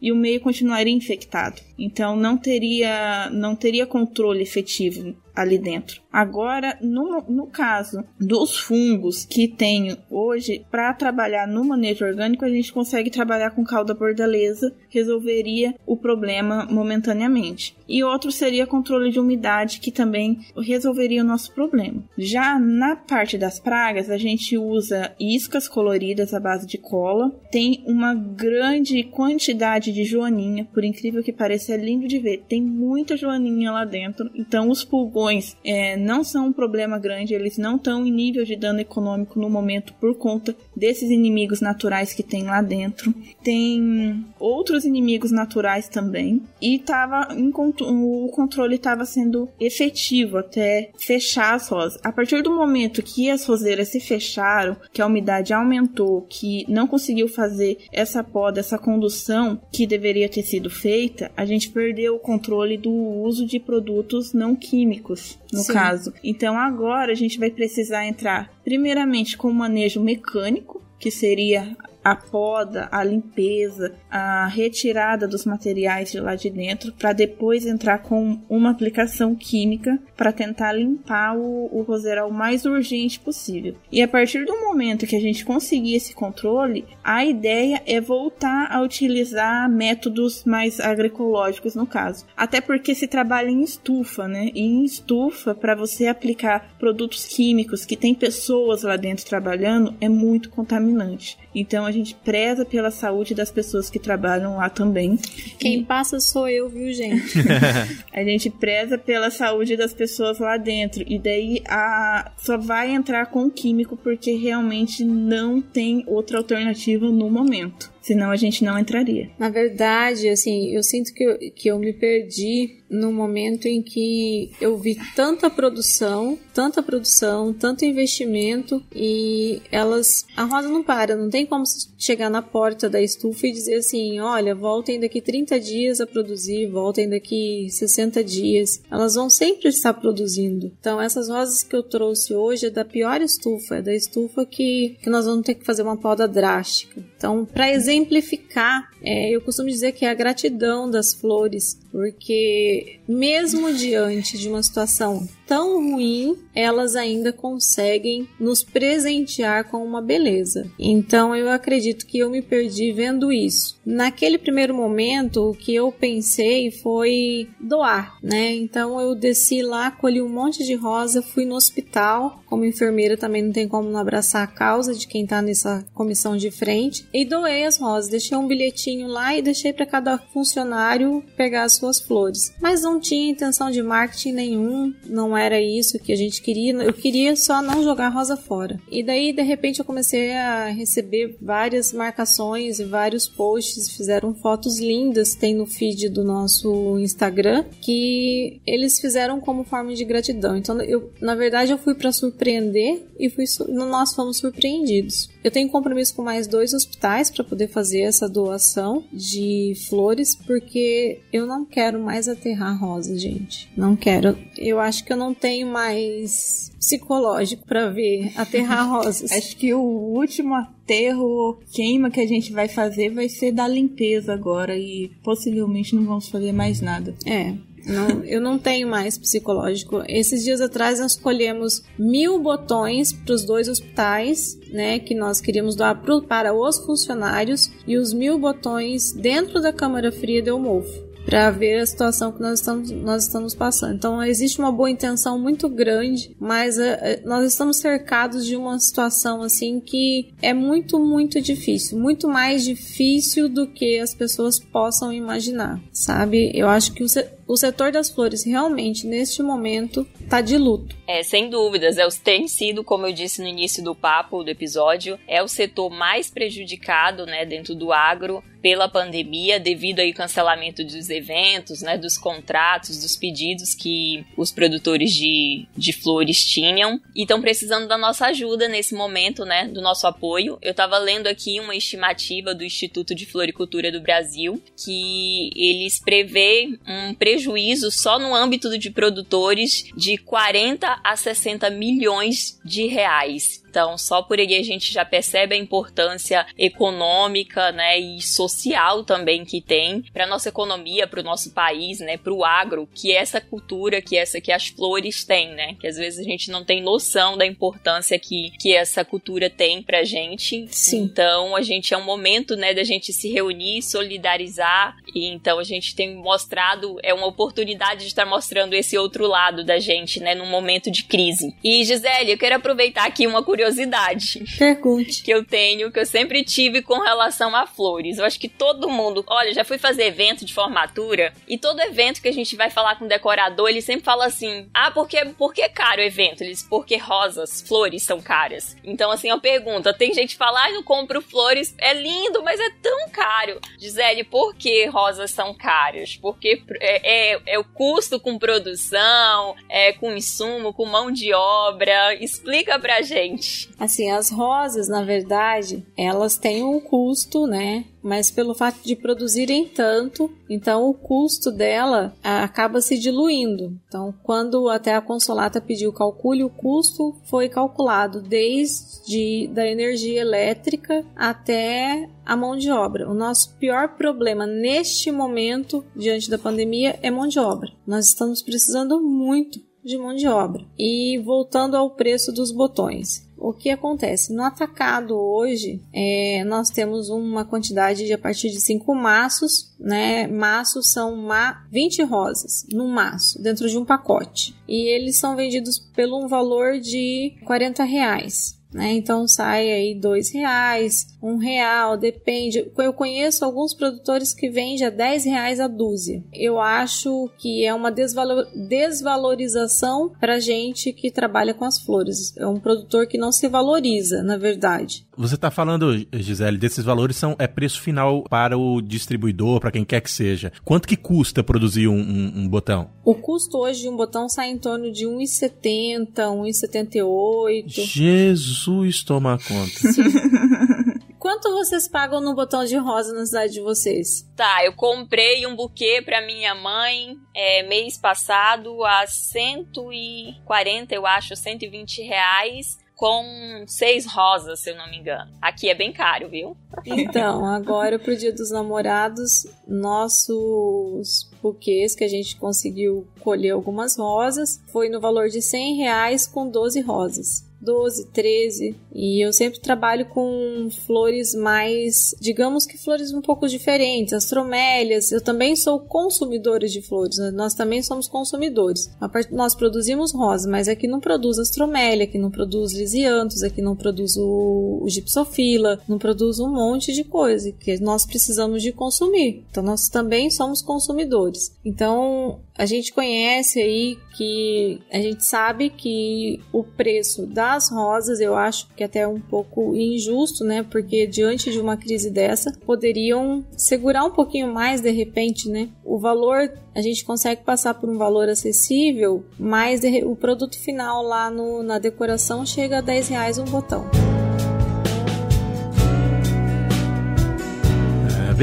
e 0.01 0.13
o 0.13 0.17
meio 0.17 0.41
continuaria 0.41 0.93
infectado. 0.93 1.61
Então 1.79 2.17
não 2.17 2.37
teria 2.37 3.31
não 3.31 3.55
teria 3.55 3.87
controle 3.87 4.43
efetivo 4.43 5.15
ali 5.35 5.59
dentro. 5.59 6.03
Agora, 6.13 6.77
no, 6.83 7.23
no 7.29 7.47
caso 7.47 8.05
dos 8.21 8.59
fungos 8.59 9.25
que 9.25 9.49
tenho 9.49 9.97
hoje, 10.11 10.65
para 10.71 10.93
trabalhar 10.93 11.49
no 11.49 11.65
manejo 11.65 12.05
orgânico, 12.05 12.45
a 12.45 12.51
gente 12.51 12.73
consegue 12.73 13.11
trabalhar 13.11 13.53
com 13.53 13.65
cauda 13.65 13.95
bordaleza, 13.95 14.75
resolveria 14.91 15.75
o 15.87 15.97
problema 15.97 16.67
momentaneamente. 16.67 17.75
E 17.89 18.05
outro 18.05 18.31
seria 18.31 18.67
controle 18.67 19.11
de 19.11 19.19
umidade, 19.19 19.81
que 19.81 19.91
também 19.91 20.41
resolveria 20.57 21.23
o 21.23 21.27
nosso 21.27 21.53
problema. 21.55 22.03
Já 22.19 22.59
na 22.59 22.95
parte 22.95 23.39
das 23.39 23.59
pragas, 23.59 24.11
a 24.11 24.19
gente 24.19 24.59
usa 24.59 25.15
iscas 25.19 25.67
coloridas 25.67 26.35
à 26.35 26.41
base 26.41 26.67
de 26.67 26.77
cola, 26.77 27.31
tem 27.51 27.83
uma 27.87 28.15
grande 28.15 29.03
quantidade 29.05 29.93
de 29.93 30.05
joaninha, 30.05 30.69
por 30.73 30.85
incrível 30.85 31.23
que 31.23 31.33
pareça, 31.33 31.73
é 31.73 31.77
lindo 31.77 32.07
de 32.07 32.19
ver, 32.19 32.45
tem 32.49 32.63
muita 32.63 33.17
joaninha 33.17 33.73
lá 33.73 33.85
dentro, 33.85 34.31
então 34.35 34.69
os 34.69 34.85
pulgões 34.85 35.22
é, 35.65 35.97
não 35.97 36.25
são 36.25 36.47
um 36.47 36.53
problema 36.53 36.99
grande, 36.99 37.35
eles 37.35 37.59
não 37.59 37.77
estão 37.77 38.07
em 38.07 38.11
nível 38.11 38.45
de 38.45 38.57
dano 38.57 38.81
econômico 38.81 39.39
no 39.39 39.51
momento 39.51 39.93
por 39.95 40.15
conta 40.17 40.55
desses 40.77 41.11
inimigos 41.11 41.61
naturais 41.61 42.13
que 42.13 42.23
tem 42.23 42.45
lá 42.45 42.63
dentro. 42.63 43.15
Tem 43.43 44.25
outros 44.39 44.85
inimigos 44.85 45.31
naturais 45.31 45.89
também 45.89 46.43
e 46.61 46.79
tava 46.79 47.29
o 47.35 48.29
controle 48.33 48.77
estava 48.77 49.05
sendo 49.05 49.49
efetivo 49.61 50.39
até 50.39 50.91
fechar 50.97 51.55
as 51.55 51.69
rosas. 51.69 52.01
A 52.03 52.13
partir 52.13 52.43
do 52.43 52.51
momento 52.55 53.03
que 53.03 53.31
as 53.31 53.45
roseiras 53.45 53.89
se 53.89 54.01
fecharam, 54.01 54.77
que 54.93 55.03
a 55.03 55.07
umidade 55.07 55.53
aumentou, 55.53 56.23
que 56.29 56.65
não 56.69 56.87
conseguiu 56.87 57.29
fazer 57.29 57.79
essa 57.93 58.23
poda, 58.23 58.61
essa 58.61 58.79
condução 58.79 59.61
que 59.73 59.87
deveria 59.87 60.29
ter 60.29 60.43
sido 60.43 60.71
feita, 60.71 61.31
a 61.37 61.45
gente 61.45 61.71
perdeu 61.71 62.17
o 62.17 62.21
controle 62.21 62.77
do 62.77 62.93
uso 62.93 63.47
de 63.47 63.59
produtos 63.59 64.33
não 64.33 64.55
químicos, 64.55 65.12
no 65.53 65.61
Sim. 65.61 65.73
caso. 65.73 66.13
Então 66.23 66.59
agora 66.59 67.13
a 67.13 67.15
gente 67.15 67.39
vai 67.39 67.51
precisar 67.51 68.07
entrar 68.07 68.51
primeiramente 68.65 69.37
com 69.37 69.49
o 69.49 69.55
manejo 69.55 70.01
mecânico, 70.01 70.83
que 70.99 71.11
seria 71.11 71.77
a 72.05 72.17
poda, 72.17 72.89
a 72.91 73.03
limpeza, 73.05 73.95
a 74.11 74.47
retirada 74.47 75.27
dos 75.29 75.45
materiais 75.45 76.11
de 76.11 76.21
lá 76.21 76.35
de 76.35 76.51
dentro, 76.51 76.93
para 76.93 77.13
depois 77.13 77.67
entrar 77.67 77.99
com 77.99 78.41
uma 78.49 78.71
aplicação 78.71 79.35
química 79.35 79.99
para 80.17 80.33
tentar 80.33 80.73
limpar 80.73 81.37
o, 81.37 81.69
o 81.73 81.83
roseral 81.83 82.29
o 82.29 82.33
mais 82.33 82.65
urgente 82.65 83.21
possível. 83.21 83.77
E 83.91 84.03
a 84.03 84.09
partir 84.09 84.45
do 84.45 84.61
momento 84.61 85.07
que 85.07 85.17
a 85.17 85.21
gente 85.21 85.45
conseguir 85.45 85.97
esse 85.97 86.15
controle, 86.15 86.85
a 87.03 87.25
ideia 87.25 87.83
é 87.87 88.01
voltar 88.01 88.69
a 88.71 88.81
utilizar 88.81 89.69
métodos 89.71 90.45
mais 90.45 90.81
agroecológicos 90.81 91.75
no 91.75 91.87
caso. 91.87 92.27
Até 92.37 92.61
porque 92.61 92.95
se 92.95 93.07
trabalha 93.07 93.51
em 93.51 93.63
estufa, 93.63 94.27
né? 94.27 94.51
E 94.55 94.61
em 94.61 94.85
estufa, 94.85 95.55
para 95.55 95.75
você 95.75 96.07
aplicar 96.07 96.75
produtos 96.79 97.27
químicos 97.27 97.85
que 97.85 97.97
tem 97.97 98.15
pessoas 98.15 98.83
lá 98.83 98.97
dentro 98.97 99.27
trabalhando, 99.27 99.95
é 100.01 100.09
muito 100.09 100.51
contaminante. 100.51 101.39
Então 101.55 101.85
a 101.85 101.92
gente 101.93 102.15
preza 102.15 102.65
pela 102.65 102.91
saúde 102.91 103.35
das 103.35 103.53
pessoas 103.53 103.89
que 103.89 103.99
trabalham 103.99 104.57
lá 104.57 104.69
também. 104.69 105.17
Quem 105.59 105.81
e... 105.81 105.85
passa 105.85 106.19
sou 106.19 106.49
eu, 106.49 106.69
viu, 106.69 106.93
gente? 106.93 107.39
a 108.13 108.25
gente 108.25 108.51
preza 108.51 108.99
pela 108.99 109.31
saúde 109.31 109.77
das 109.77 109.95
pessoas 109.95 110.39
lá 110.39 110.57
dentro. 110.57 111.05
E 111.07 111.19
daí 111.19 111.63
a 111.69 112.33
só 112.37 112.59
vai 112.59 112.91
entrar 112.91 113.27
com 113.27 113.51
químico 113.51 113.97
porque 113.97 114.33
realmente 114.33 115.05
não 115.05 115.61
tem 115.61 116.03
outra 116.07 116.39
alternativa 116.39 117.07
no 117.07 117.31
momento 117.31 117.92
senão 118.03 118.31
a 118.31 118.37
gente 118.37 118.65
não 118.65 118.79
entraria. 118.79 119.31
Na 119.39 119.49
verdade, 119.49 120.29
assim, 120.29 120.75
eu 120.75 120.83
sinto 120.83 121.15
que 121.15 121.25
eu, 121.25 121.39
que 121.55 121.69
eu 121.69 121.79
me 121.79 121.93
perdi 121.93 122.83
no 122.93 123.11
momento 123.11 123.67
em 123.67 123.81
que 123.81 124.53
eu 124.61 124.77
vi 124.77 124.99
tanta 125.17 125.49
produção, 125.49 126.39
tanta 126.53 126.83
produção, 126.83 127.53
tanto 127.53 127.87
investimento 127.87 128.83
e 128.95 129.63
elas. 129.73 130.27
A 130.37 130.45
roda 130.45 130.69
não 130.69 130.83
para, 130.83 131.17
não 131.17 131.31
tem 131.31 131.47
como 131.47 131.65
chegar 131.97 132.29
na 132.29 132.43
porta 132.43 132.91
da 132.91 133.01
estufa 133.01 133.47
e 133.47 133.53
dizer 133.53 133.77
assim: 133.77 134.21
olha, 134.21 134.55
voltem 134.55 135.01
daqui 135.01 135.23
30 135.23 135.59
dias 135.59 136.01
a 136.01 136.07
produzir, 136.07 136.67
voltem 136.67 137.09
daqui 137.09 137.69
60 137.71 138.23
dias. 138.23 138.83
Elas 138.91 139.15
vão 139.15 139.31
sempre 139.31 139.71
estar 139.71 139.95
produzindo. 139.95 140.71
Então, 140.79 141.01
essas 141.01 141.31
rosas 141.31 141.63
que 141.63 141.75
eu 141.75 141.83
trouxe 141.83 142.35
hoje 142.35 142.67
é 142.67 142.71
da 142.71 142.85
pior 142.85 143.23
estufa, 143.23 143.77
é 143.77 143.83
da 143.83 143.95
estufa 143.95 144.45
que, 144.45 144.99
que 145.03 145.09
nós 145.09 145.25
vamos 145.25 145.47
ter 145.47 145.55
que 145.55 145.65
fazer 145.65 145.83
uma 145.83 145.97
poda 145.97 146.29
drástica. 146.29 147.03
Então, 147.17 147.47
para 147.47 147.71
exemplificar, 147.93 148.91
é, 149.03 149.31
eu 149.31 149.41
costumo 149.41 149.69
dizer 149.69 149.93
que 149.93 150.05
é 150.05 150.11
a 150.11 150.15
gratidão 150.15 150.91
das 150.91 151.13
flores, 151.13 151.79
porque 151.91 153.01
mesmo 153.07 153.73
diante 153.73 154.39
de 154.39 154.49
uma 154.49 154.63
situação 154.63 155.29
tão 155.47 155.93
ruim, 155.93 156.39
elas 156.55 156.97
ainda 156.97 157.33
conseguem 157.33 158.27
nos 158.39 158.63
presentear 158.63 159.69
com 159.69 159.85
uma 159.85 160.01
beleza. 160.01 160.71
Então 160.79 161.37
eu 161.37 161.51
acredito 161.51 162.07
que 162.07 162.19
eu 162.19 162.31
me 162.31 162.41
perdi 162.41 162.93
vendo 162.93 163.33
isso. 163.33 163.79
Naquele 163.85 164.39
primeiro 164.39 164.75
momento, 164.75 165.51
o 165.51 165.55
que 165.55 165.75
eu 165.75 165.93
pensei 165.93 166.71
foi 166.71 167.49
doar, 167.61 168.17
né? 168.23 168.55
Então 168.55 169.01
eu 169.01 169.15
desci 169.15 169.63
lá, 169.63 169.91
colhi 169.91 170.23
um 170.23 170.29
monte 170.29 170.65
de 170.65 170.75
rosa, 170.75 171.21
fui 171.21 171.45
no 171.45 171.57
hospital. 171.57 172.42
Como 172.53 172.67
enfermeira 172.67 173.17
também 173.17 173.41
não 173.41 173.51
tem 173.51 173.67
como 173.67 173.89
não 173.89 173.99
abraçar 173.99 174.43
a 174.43 174.47
causa 174.47 174.95
de 174.95 175.07
quem 175.07 175.25
tá 175.25 175.41
nessa 175.41 175.83
comissão 175.95 176.37
de 176.37 176.51
frente 176.51 177.03
e 177.11 177.25
doei 177.25 177.65
as 177.65 177.79
rosas. 177.79 178.11
Deixei 178.11 178.37
um 178.37 178.47
bilhetinho 178.47 179.07
lá 179.07 179.35
e 179.35 179.41
deixei 179.41 179.73
para 179.73 179.87
cada 179.87 180.19
funcionário 180.19 181.25
pegar 181.35 181.63
as 181.63 181.77
suas 181.77 181.99
flores. 181.99 182.53
Mas 182.61 182.83
não 182.83 183.01
tinha 183.01 183.31
intenção 183.31 183.71
de 183.71 183.83
marketing 183.83 184.33
nenhum, 184.33 184.93
não 185.07 185.35
era 185.35 185.59
isso 185.59 185.99
que 185.99 186.13
a 186.13 186.17
gente 186.17 186.43
queria. 186.43 186.75
Eu 186.75 186.93
queria 186.93 187.35
só 187.37 187.63
não 187.63 187.83
jogar 187.83 188.11
rosa 188.11 188.37
fora. 188.37 188.79
E 188.91 189.03
daí, 189.03 189.33
de 189.33 189.41
repente, 189.41 189.79
eu 189.79 189.87
comecei 189.87 190.33
a 190.35 190.67
receber 190.67 191.39
várias 191.41 191.91
marcações 191.91 192.79
e 192.79 192.85
vários 192.85 193.27
posts. 193.27 193.97
Fizeram 193.97 194.35
fotos 194.35 194.79
lindas, 194.79 195.35
tem 195.35 195.55
no 195.55 195.65
feed 195.65 196.11
do 196.11 196.23
nosso 196.23 196.99
Instagram, 196.99 197.65
que 197.81 198.61
eles 198.67 199.01
fizeram 199.01 199.41
como 199.41 199.65
forma 199.65 199.95
de 199.95 200.05
gratidão. 200.05 200.55
Então, 200.55 200.79
eu, 200.83 201.11
na 201.19 201.35
verdade, 201.35 201.73
eu 201.73 201.79
fui 201.79 201.95
para 201.95 202.13
surpreender 202.43 203.07
e 203.19 203.31
fui, 203.31 203.45
nós 203.69 204.15
fomos 204.15 204.39
surpreendidos. 204.39 205.31
Eu 205.45 205.51
tenho 205.51 205.69
compromisso 205.69 206.15
com 206.15 206.23
mais 206.23 206.47
dois 206.47 206.73
hospitais 206.75 207.31
para 207.31 207.45
poder 207.45 207.69
fazer 207.69 208.01
essa 208.01 208.29
doação 208.29 209.05
de 209.13 209.75
flores, 209.89 210.35
porque 210.35 211.21
eu 211.33 211.47
não 211.47 211.65
quero 211.65 212.01
mais 212.01 212.29
aterrar 212.29 212.79
rosa, 212.79 213.17
gente. 213.17 213.71
Não 213.77 213.95
quero. 213.97 214.37
Eu 214.57 214.81
acho 214.81 215.05
que 215.05 215.13
eu 215.13 215.17
não 215.17 215.33
tenho 215.33 215.67
mais 215.67 216.71
psicológico 216.79 217.65
para 217.67 217.89
ver 217.89 218.33
aterrar 218.37 218.89
rosas. 218.91 219.31
acho 219.31 219.57
que 219.57 219.73
o 219.73 219.81
último 219.81 220.55
aterro, 220.55 221.59
queima 221.73 222.11
que 222.11 222.21
a 222.21 222.27
gente 222.27 222.53
vai 222.53 222.69
fazer 222.69 223.11
vai 223.11 223.29
ser 223.29 223.53
da 223.53 223.69
limpeza 223.69 224.33
agora 224.33 224.77
e 224.77 225.11
possivelmente 225.23 225.95
não 225.95 226.05
vamos 226.05 226.29
fazer 226.29 226.53
mais 226.53 226.81
nada. 226.81 227.15
É, 227.25 227.55
não, 227.87 228.25
eu 228.25 228.41
não 228.41 228.59
tenho 228.59 228.89
mais 228.89 229.19
psicológico. 229.19 230.03
Esses 230.09 230.45
dias 230.45 230.61
atrás 230.61 231.01
nós 231.01 231.13
escolhemos 231.13 231.83
mil 231.99 232.41
botões 232.41 233.13
para 233.13 233.35
os 233.35 233.45
dois 233.45 233.69
hospitais, 233.69 234.59
né? 234.71 234.99
Que 234.99 235.15
nós 235.15 235.41
queríamos 235.41 235.75
doar 235.75 236.01
pro, 236.01 236.23
para 236.23 236.55
os 236.55 236.79
funcionários 236.79 237.71
e 237.87 237.97
os 237.97 238.13
mil 238.13 238.39
botões 238.39 239.13
dentro 239.13 239.61
da 239.61 239.73
câmara 239.73 240.13
fria 240.13 240.43
deu 240.43 240.59
mofo 240.59 241.13
para 241.25 241.51
ver 241.51 241.81
a 241.81 241.87
situação 241.87 242.33
que 242.33 242.41
nós 242.41 242.61
estamos, 242.61 242.91
nós 242.91 243.25
estamos 243.25 243.55
passando. 243.55 243.95
Então, 243.95 244.23
existe 244.23 244.59
uma 244.59 244.73
boa 244.73 244.91
intenção 244.91 245.39
muito 245.39 245.69
grande, 245.69 246.35
mas 246.39 246.77
uh, 246.77 246.83
nós 247.25 247.45
estamos 247.47 247.77
cercados 247.77 248.47
de 248.47 248.57
uma 248.57 248.79
situação 248.79 249.43
assim 249.43 249.81
que 249.81 250.33
é 250.43 250.53
muito, 250.53 250.99
muito 250.99 251.41
difícil. 251.41 251.99
Muito 251.99 252.29
mais 252.29 252.65
difícil 252.65 253.49
do 253.49 253.67
que 253.67 253.99
as 253.99 254.15
pessoas 254.15 254.59
possam 254.59 255.13
imaginar, 255.13 255.81
sabe? 255.93 256.51
Eu 256.55 256.69
acho 256.69 256.93
que 256.93 257.05
o, 257.05 257.07
o 257.53 257.57
setor 257.57 257.93
das 257.93 258.11
flores 258.11 258.47
realmente, 258.47 259.07
neste 259.07 259.43
momento, 259.43 260.07
tá 260.27 260.41
de 260.41 260.57
luto. 260.57 260.97
É, 261.07 261.23
sem 261.23 261.51
dúvidas. 261.51 261.99
É, 261.99 262.09
tem 262.25 262.49
sido, 262.49 262.83
como 262.83 263.07
eu 263.07 263.13
disse 263.13 263.43
no 263.43 263.47
início 263.47 263.85
do 263.85 263.95
papo, 263.95 264.43
do 264.43 264.49
episódio, 264.49 265.19
é 265.29 265.43
o 265.43 265.49
setor 265.49 265.91
mais 265.91 266.31
prejudicado, 266.31 267.27
né, 267.27 267.45
dentro 267.45 267.75
do 267.75 267.93
agro 267.93 268.43
pela 268.63 268.89
pandemia, 268.89 269.59
devido 269.59 269.99
ao 269.99 270.13
cancelamento 270.13 270.85
dos 270.85 271.11
eventos, 271.11 271.83
né, 271.83 271.99
dos 271.99 272.17
contratos, 272.17 273.03
dos 273.03 273.17
pedidos 273.17 273.75
que 273.75 274.25
os 274.37 274.53
produtores 274.53 275.11
de, 275.11 275.67
de 275.77 275.93
flores 275.93 276.45
tinham 276.45 277.01
e 277.15 277.23
estão 277.23 277.41
precisando 277.41 277.89
da 277.89 277.99
nossa 277.99 278.27
ajuda 278.27 278.69
nesse 278.69 278.95
momento, 278.95 279.45
né, 279.45 279.67
do 279.67 279.83
nosso 279.83 280.07
apoio. 280.07 280.59
Eu 280.63 280.71
estava 280.71 280.97
lendo 280.99 281.27
aqui 281.27 281.59
uma 281.59 281.75
estimativa 281.75 282.55
do 282.55 282.63
Instituto 282.63 283.17
de 283.17 283.27
Floricultura 283.27 283.91
do 283.91 284.01
Brasil 284.01 284.63
que 284.77 285.51
eles 285.57 286.01
prevê 286.01 286.69
um 286.87 287.15
prejuízo 287.15 287.42
só 287.91 288.19
no 288.19 288.35
âmbito 288.35 288.77
de 288.79 288.91
produtores 288.91 289.85
de 289.97 290.17
40 290.19 291.01
a 291.03 291.17
60 291.17 291.71
milhões 291.71 292.61
de 292.65 292.87
reais 292.87 293.62
então, 293.73 293.97
só 293.97 294.21
por 294.21 294.39
aí 294.39 294.55
a 294.55 294.63
gente 294.63 294.93
já 294.93 295.03
percebe 295.03 295.55
a 295.55 295.59
importância 295.59 296.47
econômica, 296.59 297.73
né, 297.73 297.99
e 297.99 298.21
social 298.21 299.03
também 299.03 299.47
que 299.47 299.63
tem 299.63 300.03
para 300.13 300.27
nossa 300.27 300.51
economia, 300.51 301.07
para 301.07 301.21
o 301.21 301.23
nosso 301.23 301.55
país, 301.55 301.99
né, 302.01 302.19
para 302.19 302.35
o 302.35 302.45
agro, 302.45 302.87
que 302.95 303.13
é 303.13 303.17
essa 303.17 303.41
cultura, 303.41 304.03
que 304.03 304.19
é 304.19 304.21
essa 304.21 304.43
que 304.43 304.53
as 304.53 304.67
flores 304.67 305.25
têm, 305.25 305.55
né, 305.55 305.75
que 305.81 305.87
às 305.87 305.97
vezes 305.97 306.21
a 306.21 306.23
gente 306.23 306.51
não 306.51 306.63
tem 306.63 306.83
noção 306.83 307.39
da 307.39 307.47
importância 307.47 308.19
que, 308.19 308.53
que 308.61 308.75
essa 308.75 309.07
cultura 309.07 309.49
tem 309.49 309.83
pra 309.83 310.05
gente. 310.05 310.67
Sim. 310.69 311.05
Então, 311.05 311.57
a 311.57 311.63
gente 311.63 311.95
é 311.95 311.97
um 311.97 312.05
momento, 312.05 312.55
né, 312.57 312.75
da 312.75 312.85
gente 312.85 313.11
se 313.11 313.33
reunir, 313.33 313.81
solidarizar, 313.81 314.99
e 315.15 315.29
então 315.29 315.59
a 315.59 315.65
gente 315.65 315.97
tem 315.97 316.15
mostrado, 316.15 316.99
é 317.03 317.15
uma 317.15 317.27
oportunidade 317.27 318.03
de 318.03 318.09
estar 318.09 318.27
mostrando 318.27 318.75
esse 318.75 318.99
outro 318.99 319.27
lado 319.27 319.65
da 319.65 319.79
gente, 319.79 320.21
né, 320.21 320.35
num 320.35 320.51
momento 320.51 320.91
de 320.91 321.05
crise. 321.05 321.57
E 321.65 321.83
Gisele, 321.85 322.33
eu 322.33 322.39
quero 322.39 322.57
aproveitar 322.57 323.07
aqui 323.07 323.27
uma 323.27 323.43
curiosidade 323.43 323.62
curiosidade. 323.63 324.45
Pergunte. 324.59 325.23
Que 325.23 325.31
eu 325.31 325.45
tenho, 325.45 325.93
que 325.93 326.01
eu 326.01 326.07
sempre 326.07 326.43
tive 326.43 326.83
com 326.83 326.99
relação 326.99 327.55
a 327.55 327.67
flores. 327.67 328.19
Eu 328.19 328.25
acho 328.25 328.39
que 328.39 328.49
todo 328.49 328.91
mundo. 328.91 329.25
Olha, 329.29 329.53
já 329.53 329.65
fui 329.65 329.79
fazer 329.79 330.05
evento 330.05 330.45
de 330.45 330.53
formatura 330.53 331.33
e 331.47 331.57
todo 331.57 331.81
evento 331.81 332.21
que 332.21 332.29
a 332.29 332.33
gente 332.33 332.57
vai 332.57 332.71
falar 332.71 332.97
com 332.97 333.05
o 333.05 333.09
decorador, 333.09 333.69
ele 333.69 333.81
sempre 333.81 334.05
fala 334.05 334.27
assim: 334.27 334.69
ah, 334.75 334.91
porque, 334.91 335.25
por 335.39 335.55
que 335.55 335.69
caro 335.69 336.01
o 336.01 336.05
evento? 336.05 336.43
Eles, 336.43 336.63
porque 336.63 336.97
rosas, 336.97 337.63
flores 337.63 338.03
são 338.03 338.21
caras. 338.21 338.77
Então, 338.83 339.11
assim, 339.11 339.29
eu 339.29 339.41
pergunto: 339.41 339.93
tem 339.95 340.13
gente 340.13 340.31
que 340.31 340.39
fala, 340.39 340.65
ah, 340.65 340.71
eu 340.71 340.83
compro 340.83 341.23
flores, 341.23 341.75
é 341.79 341.95
lindo, 341.95 342.43
mas 342.43 342.59
é 342.59 342.71
tão 342.83 343.09
caro. 343.11 343.61
Gisele, 343.79 344.25
por 344.25 344.55
que 344.55 344.87
rosas 344.87 345.31
são 345.31 345.55
caras? 345.55 346.17
Porque 346.17 346.63
é, 346.81 347.35
é, 347.35 347.41
é 347.47 347.59
o 347.59 347.65
custo 347.65 348.19
com 348.19 348.39
produção, 348.39 349.55
é 349.69 349.93
com 349.93 350.13
insumo, 350.13 350.73
com 350.73 350.87
mão 350.87 351.11
de 351.11 351.33
obra. 351.33 352.15
Explica 352.15 352.79
pra 352.79 353.03
gente. 353.03 353.52
Assim, 353.79 354.11
as 354.11 354.31
rosas, 354.31 354.89
na 354.89 355.03
verdade, 355.03 355.85
elas 355.97 356.37
têm 356.37 356.63
um 356.63 356.81
custo, 356.81 357.47
né? 357.47 357.85
Mas 358.03 358.31
pelo 358.31 358.55
fato 358.55 358.81
de 358.85 358.97
produzirem 358.97 359.65
tanto, 359.65 360.31
então 360.51 360.89
o 360.89 360.95
custo 360.95 361.53
dela 361.53 362.13
acaba 362.23 362.81
se 362.81 362.99
diluindo. 362.99 363.79
Então, 363.87 364.13
quando 364.25 364.69
até 364.69 364.95
a 364.95 365.01
Consolata 365.01 365.61
pediu 365.61 365.93
calcule 365.93 366.43
o 366.43 366.51
custo, 366.51 367.15
foi 367.25 367.49
calculado 367.49 368.21
desde 368.21 369.47
da 369.49 369.67
energia 369.67 370.21
elétrica 370.21 371.05
até 371.15 372.09
a 372.27 372.37
mão 372.37 372.57
de 372.57 372.71
obra. 372.71 373.09
O 373.09 373.15
nosso 373.15 373.55
pior 373.57 373.91
problema 373.97 374.47
neste 374.47 375.13
momento, 375.13 375.85
diante 375.95 376.29
da 376.29 376.39
pandemia, 376.39 376.99
é 377.03 377.11
mão 377.11 377.29
de 377.29 377.39
obra. 377.39 377.71
Nós 377.87 378.07
estamos 378.07 378.43
precisando 378.43 379.01
muito 379.01 379.61
de 379.85 379.99
mão 379.99 380.15
de 380.15 380.27
obra. 380.29 380.65
E 380.79 381.19
voltando 381.19 381.77
ao 381.77 381.91
preço 381.91 382.33
dos 382.33 382.53
botões. 382.53 383.29
O 383.45 383.53
que 383.53 383.71
acontece? 383.71 384.33
No 384.33 384.45
atacado 384.45 385.19
hoje, 385.19 385.83
é, 385.93 386.45
nós 386.45 386.71
temos 386.71 387.11
uma 387.11 387.45
quantidade 387.45 388.07
de 388.07 388.13
a 388.13 388.19
partir 388.19 388.51
de 388.51 388.61
5 388.61 388.95
maços, 388.95 389.75
né? 389.81 390.29
Maços 390.29 390.93
são 390.93 391.17
ma 391.17 391.67
20 391.69 392.05
rosas 392.05 392.65
no 392.71 392.87
maço, 392.87 393.43
dentro 393.43 393.69
de 393.69 393.77
um 393.77 393.85
pacote. 393.85 394.55
E 394.69 394.87
eles 394.87 395.19
são 395.19 395.35
vendidos 395.35 395.81
pelo 395.81 396.25
um 396.25 396.29
valor 396.29 396.79
de 396.79 397.35
40 397.45 397.83
reais. 397.83 398.57
Né? 398.73 398.93
Então 398.93 399.27
sai 399.27 399.71
aí 399.73 399.95
dois 399.95 400.33
reais, 400.33 401.09
um 401.23 401.37
real, 401.37 401.97
depende. 401.97 402.71
Eu 402.77 402.93
conheço 402.93 403.45
alguns 403.45 403.73
produtores 403.73 404.35
que 404.35 404.51
vendem 404.51 404.85
a 404.85 404.91
10 404.91 405.25
reais 405.25 405.61
a 405.61 405.69
dúzia. 405.69 406.23
Eu 406.33 406.61
acho 406.61 407.31
que 407.39 407.65
é 407.65 407.73
uma 407.73 407.93
desvalor, 407.93 408.47
desvalorização 408.69 410.11
para 410.21 410.41
gente 410.41 410.93
que 410.93 411.11
trabalha 411.11 411.55
com 411.55 411.65
as 411.65 411.79
flores. 411.79 412.37
É 412.37 412.47
um 412.47 412.59
produtor 412.59 413.07
que 413.07 413.17
não 413.17 413.31
se 413.31 413.49
valoriza, 413.49 414.23
na 414.23 414.37
verdade. 414.37 415.07
Você 415.17 415.35
está 415.35 415.51
falando, 415.51 415.95
Gisele, 416.13 416.57
desses 416.57 416.85
valores 416.85 417.17
são 417.17 417.37
é 417.39 417.47
preço 417.47 417.81
final 417.81 418.25
para 418.25 418.57
o 418.57 418.81
distribuidor, 418.81 419.61
para 419.61 419.71
quem 419.71 419.85
quer 419.85 420.01
que 420.01 420.11
seja. 420.11 420.51
Quanto 420.65 420.89
que 420.89 420.97
custa 420.97 421.45
produzir 421.45 421.87
um, 421.87 422.01
um, 422.01 422.33
um 422.37 422.49
botão? 422.49 422.91
O 423.05 423.15
custo 423.15 423.59
hoje 423.59 423.83
de 423.83 423.89
um 423.89 423.97
botão 423.97 424.29
sai 424.29 424.51
em 424.51 424.59
torno 424.59 424.91
de 424.91 425.05
1,70, 425.07 426.15
1,78. 426.15 427.65
Jesus, 427.69 429.03
toma 429.05 429.39
conta. 429.39 430.82
Quanto 431.23 431.53
vocês 431.53 431.87
pagam 431.87 432.21
no 432.21 432.35
botão 432.35 432.65
de 432.65 432.77
rosa 432.77 433.15
na 433.15 433.25
cidade 433.25 433.53
de 433.53 433.61
vocês? 433.61 434.29
Tá, 434.35 434.65
eu 434.65 434.73
comprei 434.73 435.47
um 435.47 435.55
buquê 435.55 436.03
para 436.05 436.21
minha 436.21 436.53
mãe 436.53 437.17
é, 437.33 437.63
mês 437.63 437.97
passado 437.97 438.85
a 438.85 439.07
140, 439.07 440.93
eu 440.93 441.07
acho, 441.07 441.37
120 441.37 442.03
reais 442.03 442.77
com 442.97 443.65
seis 443.69 444.05
rosas, 444.05 444.59
se 444.59 444.71
eu 444.71 444.77
não 444.77 444.91
me 444.91 444.99
engano. 444.99 445.31
Aqui 445.41 445.69
é 445.69 445.77
bem 445.77 445.93
caro, 445.93 446.29
viu? 446.29 446.57
Então, 446.85 447.47
agora 447.55 448.01
pro 448.01 448.17
Dia 448.17 448.33
dos 448.33 448.51
Namorados, 448.51 449.47
nossos 449.65 451.31
buquês 451.41 451.95
que 451.95 452.03
a 452.03 452.09
gente 452.09 452.35
conseguiu 452.35 453.07
colher 453.21 453.51
algumas 453.51 453.97
rosas 453.97 454.61
foi 454.73 454.89
no 454.89 455.01
valor 455.01 455.29
de 455.29 455.41
100 455.41 455.77
reais 455.77 456.27
com 456.27 456.49
12 456.49 456.81
rosas. 456.81 457.52
12, 457.63 458.07
13. 458.13 458.75
E 458.93 459.25
eu 459.25 459.33
sempre 459.33 459.61
trabalho 459.61 460.07
com 460.07 460.69
flores 460.87 461.35
mais, 461.35 462.15
digamos 462.21 462.67
que 462.67 462.77
flores 462.77 463.13
um 463.13 463.23
pouco 463.23 463.49
diferentes, 463.49 464.13
astromélias. 464.13 465.13
Eu 465.13 465.21
também 465.21 465.57
sou 465.57 465.79
consumidora 465.79 466.67
de 466.67 466.83
flores, 466.83 467.19
né? 467.19 467.31
nós 467.31 467.55
também 467.55 467.83
somos 467.83 468.09
consumidores. 468.09 468.91
Nós 469.31 469.55
produzimos 469.55 470.13
rosa, 470.13 470.49
mas 470.49 470.69
aqui 470.69 470.87
não 470.87 471.01
produz 471.01 471.39
astromélia, 471.39 472.05
aqui 472.05 472.19
não 472.19 472.31
produz 472.31 472.73
lisianthus, 472.73 473.43
aqui 473.43 473.63
não 473.63 473.77
produz 473.77 474.17
o, 474.17 474.81
o 474.83 474.89
gipsofila, 474.89 475.81
não 475.89 475.99
produz 475.99 476.41
um 476.41 476.49
monte 476.49 476.93
de 476.93 477.05
coisa 477.05 477.53
que 477.53 477.79
nós 477.81 478.05
precisamos 478.05 478.63
de 478.63 478.73
consumir. 478.73 479.45
Então 479.51 479.63
nós 479.63 479.89
também 479.89 480.31
somos 480.31 480.61
consumidores. 480.61 481.57
Então 481.65 482.41
a 482.57 482.67
gente 482.67 482.93
conhece 482.93 483.61
aí 483.61 483.99
que 484.17 484.81
a 484.91 484.99
gente 484.99 485.25
sabe 485.25 485.71
que 485.71 486.41
o 486.53 486.63
preço 486.63 487.27
das 487.53 487.71
rosas 487.71 488.21
eu 488.21 488.35
acho 488.35 488.67
que 488.75 488.83
até 488.83 489.01
é 489.01 489.09
um 489.09 489.21
pouco 489.21 489.77
injusto, 489.77 490.45
né? 490.45 490.63
Porque 490.63 491.07
diante 491.07 491.51
de 491.51 491.61
uma 491.61 491.77
crise 491.77 492.11
dessa 492.11 492.53
poderiam 492.65 493.45
segurar 493.57 494.05
um 494.05 494.11
pouquinho 494.11 494.53
mais 494.53 494.81
de 494.81 494.91
repente, 494.91 495.49
né? 495.49 495.69
O 495.85 495.99
valor 495.99 496.51
a 496.75 496.81
gente 496.81 497.05
consegue 497.05 497.43
passar 497.45 497.75
por 497.75 497.89
um 497.89 497.99
valor 497.99 498.29
acessível, 498.29 499.25
mas 499.39 499.83
o 500.05 500.17
produto 500.17 500.59
final 500.59 501.03
lá 501.03 501.31
no, 501.31 501.63
na 501.63 501.79
decoração 501.79 502.47
chega 502.47 502.79
a 502.79 502.81
10 502.81 503.09
reais 503.09 503.39
um 503.39 503.45
botão. 503.45 504.12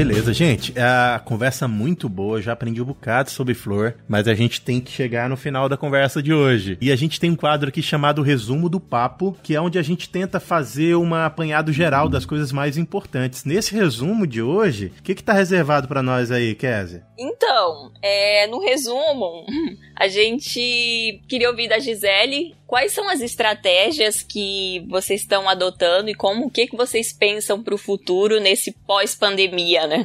Beleza, 0.04 0.32
gente. 0.32 0.72
A 0.78 1.20
conversa 1.22 1.68
muito 1.68 2.08
boa, 2.08 2.40
já 2.40 2.52
aprendi 2.52 2.80
um 2.80 2.86
bocado 2.86 3.30
sobre 3.30 3.52
flor, 3.52 3.94
mas 4.08 4.26
a 4.26 4.34
gente 4.34 4.62
tem 4.62 4.80
que 4.80 4.90
chegar 4.90 5.28
no 5.28 5.36
final 5.36 5.68
da 5.68 5.76
conversa 5.76 6.22
de 6.22 6.32
hoje. 6.32 6.78
E 6.80 6.90
a 6.90 6.96
gente 6.96 7.20
tem 7.20 7.30
um 7.30 7.36
quadro 7.36 7.68
aqui 7.68 7.82
chamado 7.82 8.22
Resumo 8.22 8.70
do 8.70 8.80
Papo, 8.80 9.36
que 9.42 9.54
é 9.54 9.60
onde 9.60 9.78
a 9.78 9.82
gente 9.82 10.08
tenta 10.08 10.40
fazer 10.40 10.96
um 10.96 11.14
apanhado 11.14 11.70
geral 11.70 12.08
das 12.08 12.24
coisas 12.24 12.50
mais 12.50 12.78
importantes. 12.78 13.44
Nesse 13.44 13.74
resumo 13.74 14.26
de 14.26 14.40
hoje, 14.40 14.90
o 14.98 15.02
que, 15.02 15.14
que 15.14 15.22
tá 15.22 15.34
reservado 15.34 15.86
para 15.86 16.02
nós 16.02 16.30
aí, 16.30 16.54
Kézia? 16.54 17.04
Então, 17.18 17.92
é, 18.02 18.46
no 18.46 18.58
resumo, 18.58 19.44
a 19.94 20.08
gente 20.08 21.20
queria 21.28 21.50
ouvir 21.50 21.68
da 21.68 21.78
Gisele 21.78 22.54
quais 22.70 22.92
são 22.92 23.08
as 23.08 23.20
estratégias 23.20 24.22
que 24.22 24.86
vocês 24.88 25.22
estão 25.22 25.48
adotando 25.48 26.08
e 26.08 26.14
como 26.14 26.46
o 26.46 26.50
que, 26.50 26.68
que 26.68 26.76
vocês 26.76 27.12
pensam 27.12 27.60
para 27.60 27.74
o 27.74 27.78
futuro 27.78 28.38
nesse 28.38 28.70
pós-pandemia, 28.70 29.88
né? 29.88 30.04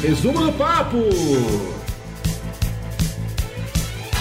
Resumo 0.00 0.46
do 0.46 0.52
papo! 0.54 0.96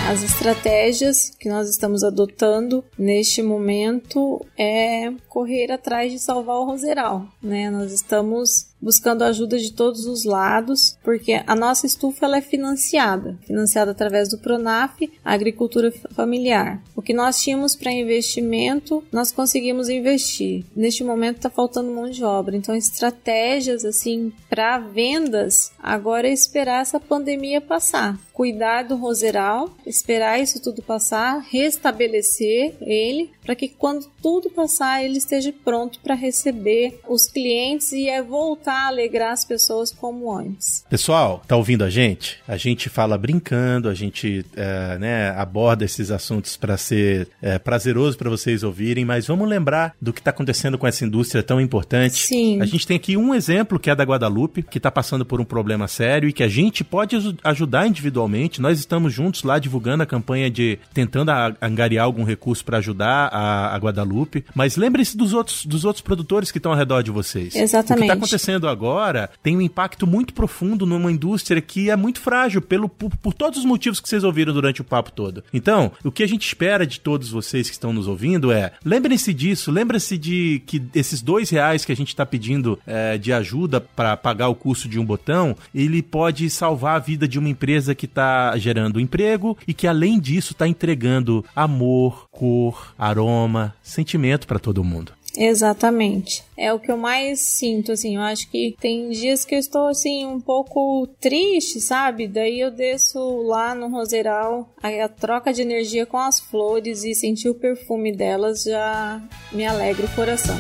As 0.10 0.24
estratégias 0.24 1.30
que 1.40 1.48
nós 1.48 1.70
estamos 1.70 2.04
adotando 2.04 2.84
neste 3.00 3.42
momento 3.42 4.46
é 4.58 5.10
correr 5.30 5.72
atrás 5.72 6.12
de 6.12 6.20
salvar 6.20 6.58
o 6.58 6.66
roseral, 6.66 7.28
né? 7.42 7.70
Nós 7.70 7.94
estamos 7.94 8.71
buscando 8.82 9.24
ajuda 9.24 9.58
de 9.60 9.72
todos 9.72 10.06
os 10.06 10.26
lados, 10.26 10.98
porque 11.04 11.42
a 11.46 11.56
nossa 11.56 11.86
estufa 11.86 12.26
ela 12.26 12.38
é 12.38 12.42
financiada, 12.42 13.38
financiada 13.46 13.92
através 13.92 14.30
do 14.30 14.40
Pronaf, 14.40 15.10
a 15.24 15.34
agricultura 15.34 15.92
familiar. 16.14 16.82
O 16.96 17.02
que 17.02 17.14
nós 17.14 17.40
tínhamos 17.40 17.76
para 17.76 17.92
investimento, 17.92 19.04
nós 19.12 19.32
conseguimos 19.32 19.90
investir. 19.90 20.66
Neste 20.76 21.04
momento 21.04 21.38
está 21.38 21.50
faltando 21.50 21.92
mão 21.92 22.10
de 22.10 22.24
obra, 22.24 22.56
então 22.56 22.76
estratégias 22.76 23.86
assim 23.86 24.34
para 24.50 24.80
vendas 24.80 25.72
agora 25.80 26.28
é 26.28 26.34
esperar 26.34 26.82
essa 26.82 27.00
pandemia 27.00 27.62
passar, 27.62 28.20
cuidar 28.34 28.84
do 28.84 28.96
roseral, 28.96 29.70
esperar 29.86 30.42
isso 30.42 30.62
tudo 30.62 30.82
passar, 30.82 31.40
restabelecer 31.50 32.76
ele, 32.82 33.32
para 33.44 33.56
que 33.56 33.68
quando 33.68 34.10
tudo 34.22 34.50
passar 34.50 35.04
ele 35.04 35.18
esteja 35.18 35.54
pronto 35.64 36.00
para 36.00 36.16
receber 36.16 37.00
os 37.08 37.28
clientes 37.28 37.92
e 37.92 38.10
é 38.10 38.22
voltar 38.22 38.71
voltar 38.72 38.86
a 38.86 38.88
alegrar 38.88 39.34
as 39.34 39.44
pessoas 39.44 39.92
como 39.92 40.34
antes. 40.34 40.86
Pessoal, 40.90 41.44
tá 41.48 41.56
ouvindo 41.56 41.84
a 41.84 41.90
gente? 41.90 42.40
A 42.48 42.58
gente 42.58 42.90
fala 42.90 43.18
brincando, 43.18 43.90
a 43.90 43.94
gente 43.94 44.46
é, 44.56 44.98
né, 44.98 45.30
aborda 45.32 45.84
esses 45.84 46.10
assuntos 46.10 46.56
para 46.56 46.78
ser 46.78 47.28
é, 47.42 47.60
prazeroso 47.60 48.18
para 48.18 48.30
vocês 48.30 48.64
ouvirem, 48.64 49.04
mas 49.04 49.28
vamos 49.28 49.48
lembrar 49.48 49.94
do 50.02 50.14
que 50.14 50.22
está 50.22 50.32
acontecendo 50.32 50.78
com 50.78 50.88
essa 50.88 51.04
indústria 51.04 51.44
tão 51.44 51.60
importante. 51.60 52.16
Sim. 52.16 52.62
A 52.62 52.66
gente 52.66 52.88
tem 52.88 52.96
aqui 52.96 53.18
um 53.18 53.36
exemplo 53.36 53.80
que 53.80 53.90
é 53.90 53.96
da 53.96 54.04
Guadalupe, 54.04 54.64
que 54.64 54.78
está 54.78 54.90
passando 54.90 55.26
por 55.26 55.42
um 55.42 55.46
problema 55.46 55.88
sério 55.88 56.30
e 56.30 56.34
que 56.34 56.44
a 56.44 56.48
gente 56.48 56.84
pode 56.84 57.18
ajudar 57.44 57.88
individualmente. 57.88 58.62
Nós 58.62 58.80
estamos 58.80 59.14
juntos 59.14 59.44
lá 59.44 59.60
divulgando 59.60 60.04
a 60.04 60.06
campanha 60.06 60.50
de 60.50 60.80
tentando 60.94 61.32
angariar 61.62 62.06
algum 62.06 62.24
recurso 62.24 62.64
para 62.64 62.78
ajudar 62.78 63.30
a, 63.32 63.76
a 63.76 63.78
Guadalupe. 63.78 64.46
Mas 64.56 64.78
lembre-se 64.78 65.18
dos 65.18 65.34
outros, 65.34 65.66
dos 65.66 65.84
outros 65.84 66.02
produtores 66.02 66.52
que 66.52 66.58
estão 66.58 66.72
ao 66.72 66.78
redor 66.78 67.02
de 67.02 67.12
vocês. 67.12 67.56
Exatamente. 67.56 68.04
O 68.04 68.08
que 68.08 68.12
está 68.12 68.14
acontecendo 68.14 68.61
acontecendo 68.62 68.68
agora 68.68 69.30
tem 69.42 69.58
um 69.58 69.62
impacto 69.62 70.06
muito 70.06 70.34
profundo 70.34 70.86
numa 70.86 71.12
indústria 71.12 71.62
que 71.62 71.90
é 71.90 71.96
muito 71.96 72.20
frágil 72.20 72.62
pelo, 72.62 72.88
por, 72.88 73.16
por 73.18 73.34
todos 73.34 73.60
os 73.60 73.66
motivos 73.66 74.00
que 74.00 74.08
vocês 74.08 74.24
ouviram 74.24 74.54
durante 74.54 74.82
o 74.82 74.84
papo 74.84 75.12
todo. 75.12 75.44
Então, 75.54 75.92
o 76.04 76.12
que 76.12 76.24
a 76.24 76.28
gente 76.28 76.46
espera 76.46 76.86
de 76.86 77.00
todos 77.00 77.30
vocês 77.30 77.68
que 77.68 77.74
estão 77.74 77.94
nos 77.94 78.08
ouvindo 78.08 78.52
é 78.52 78.74
lembrem-se 78.86 79.34
disso, 79.34 79.72
lembre-se 79.72 80.18
de 80.18 80.62
que 80.66 80.82
esses 80.94 81.22
dois 81.22 81.50
reais 81.50 81.84
que 81.86 81.92
a 81.92 81.96
gente 81.96 82.10
está 82.10 82.26
pedindo 82.26 82.80
é, 82.86 83.18
de 83.18 83.34
ajuda 83.34 83.82
para 83.82 84.16
pagar 84.16 84.50
o 84.50 84.56
custo 84.56 84.88
de 84.88 85.00
um 85.00 85.06
botão, 85.06 85.56
ele 85.74 86.02
pode 86.02 86.50
salvar 86.50 86.96
a 86.96 87.00
vida 87.00 87.28
de 87.28 87.40
uma 87.40 87.50
empresa 87.50 87.96
que 87.96 88.06
está 88.06 88.56
gerando 88.58 89.00
emprego 89.00 89.58
e 89.68 89.74
que 89.74 89.88
além 89.88 90.20
disso 90.20 90.54
está 90.54 90.68
entregando 90.68 91.44
amor, 91.56 92.28
cor, 92.32 92.94
aroma, 92.98 93.74
sentimento 93.82 94.48
para 94.48 94.60
todo 94.60 94.84
mundo. 94.84 95.14
Exatamente. 95.38 96.44
É 96.58 96.74
o 96.74 96.80
que 96.80 96.92
eu 96.92 96.98
mais 96.98 97.40
sinto, 97.40 97.92
assim. 97.92 98.16
Eu 98.16 98.22
acho 98.22 98.50
que 98.50 98.76
tem 98.80 99.10
dias 99.10 99.46
que 99.46 99.56
eu 99.56 99.60
estou, 99.60 99.88
assim, 99.88 100.26
um 100.26 100.40
pouco 100.40 101.08
triste, 101.20 101.80
sabe? 101.80 102.28
Daí 102.28 102.60
eu 102.60 102.72
desço 102.72 103.20
lá 103.44 103.74
no 103.74 103.90
Roseral, 103.90 104.70
a 104.82 105.08
troca 105.08 105.54
de 105.54 105.62
energia 105.62 106.06
com 106.06 106.18
as 106.18 106.40
flores 106.40 107.04
e 107.04 107.16
sentir 107.16 107.50
o 107.50 107.56
perfume 107.56 108.12
delas 108.12 108.64
já 108.64 109.22
me 109.52 109.66
alegra 109.66 110.06
o 110.06 110.16
coração. 110.16 110.58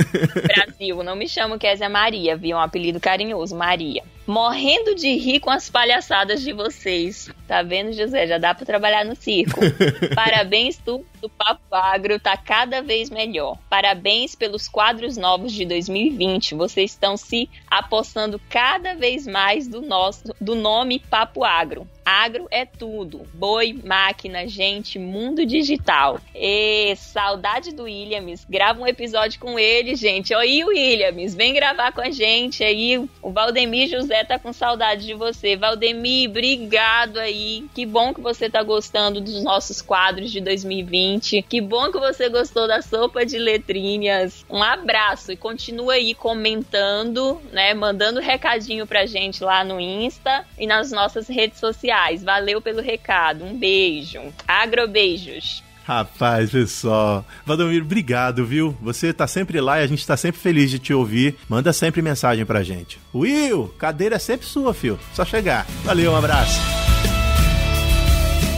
Brasil, 0.55 1.03
não 1.03 1.17
me 1.17 1.29
chamo 1.29 1.59
Késia 1.59 1.89
Maria, 1.89 2.37
viu? 2.37 2.57
Um 2.57 2.61
apelido 2.61 3.01
carinhoso, 3.01 3.57
Maria 3.57 4.03
morrendo 4.47 4.95
de 4.95 5.17
rir 5.17 5.41
com 5.41 5.51
as 5.51 5.69
palhaçadas 5.69 6.41
de 6.41 6.53
vocês. 6.53 7.29
Tá 7.49 7.63
vendo, 7.63 7.93
José? 7.93 8.29
Já 8.29 8.39
dá 8.39 8.55
para 8.55 8.65
trabalhar 8.65 9.05
no 9.05 9.17
circo. 9.17 9.61
Parabéns, 10.15 10.79
tu 10.79 11.05
do 11.21 11.29
Papo 11.29 11.75
Agro 11.75 12.21
tá 12.21 12.37
cada 12.37 12.81
vez 12.81 13.11
melhor. 13.11 13.59
Parabéns 13.69 14.37
pelos 14.37 14.69
quadros 14.69 15.17
novos 15.17 15.53
de 15.53 15.65
2020. 15.65 16.55
Vocês 16.55 16.93
estão 16.93 17.17
se 17.17 17.51
apostando 17.69 18.41
cada 18.49 18.95
vez 18.95 19.27
mais 19.27 19.67
do 19.67 19.83
nosso 19.83 20.33
do 20.41 20.55
nome 20.55 21.01
Papo 21.01 21.43
Agro. 21.43 21.89
Agro 22.07 22.47
é 22.53 22.65
tudo. 22.65 23.27
Boi, 23.35 23.77
máquina, 23.85 24.47
gente, 24.47 24.97
mundo 24.97 25.45
digital. 25.45 26.21
E 26.33 26.95
saudade 26.95 27.75
do 27.75 27.83
Williams. 27.83 28.47
Grava 28.49 28.81
um 28.81 28.87
episódio 28.87 29.41
com 29.41 29.59
ele, 29.59 29.97
gente. 29.97 30.33
Oi, 30.33 30.63
Williams, 30.63 31.35
vem 31.35 31.53
gravar 31.53 31.91
com 31.91 32.01
a 32.01 32.13
gente 32.13 32.63
aí. 32.63 32.97
O 33.21 33.33
Valdemir 33.33 33.89
José 33.89 34.23
tá 34.23 34.39
com 34.39 34.53
saudade 34.53 35.05
de 35.05 35.15
você. 35.15 35.57
Valdemir, 35.57 36.31
obrigado 36.31 37.19
aí. 37.19 37.65
Que 37.75 37.85
bom 37.85 38.15
que 38.15 38.21
você 38.21 38.49
tá 38.49 38.63
gostando 38.63 39.21
dos 39.21 39.43
nossos 39.43 39.83
quadros 39.83 40.31
de 40.31 40.41
2020. 40.41 41.43
Que 41.43 41.61
bom 41.61 41.91
que 41.91 41.99
você 41.99 42.29
gostou 42.29 42.69
da 42.69 42.83
sopa 42.83 43.27
de 43.27 43.37
letrinhas. 43.37 44.47
Um 44.49 44.63
abraço 44.63 45.33
e 45.33 45.37
continua 45.37 45.95
aí 45.95 46.15
comentando, 46.15 47.43
né, 47.51 47.75
mandando 47.75 48.21
recadinho 48.21 48.87
pra 48.87 49.07
gente 49.07 49.43
lá 49.43 49.65
no 49.65 49.81
Insta 49.81 50.45
e 50.57 50.69
nas 50.69 50.93
nossas 50.93 51.27
redes 51.27 51.59
sociais 51.59 51.96
Valeu 52.23 52.61
pelo 52.61 52.83
recado. 52.83 53.45
Um 53.45 53.57
beijo. 53.57 54.21
Agrobeijos. 54.47 55.63
Rapaz, 55.85 56.51
pessoal. 56.51 57.25
Valdomiro, 57.45 57.85
obrigado, 57.85 58.45
viu? 58.45 58.77
Você 58.83 59.13
tá 59.13 59.27
sempre 59.27 59.61
lá 59.61 59.81
e 59.81 59.85
a 59.85 59.87
gente 59.87 60.05
tá 60.05 60.17
sempre 60.17 60.41
feliz 60.41 60.69
de 60.69 60.81
te 60.81 60.93
ouvir. 60.93 61.37
Manda 61.49 61.73
sempre 61.73 62.03
mensagem 62.03 62.45
pra 62.45 62.65
gente. 62.65 62.99
Will, 63.15 63.69
cadeira 63.79 64.17
é 64.17 64.19
sempre 64.19 64.47
sua, 64.47 64.75
fio. 64.75 64.99
Só 65.15 65.25
chegar. 65.25 65.65
Valeu, 65.85 66.13
um 66.13 66.17
abraço. 66.17 66.61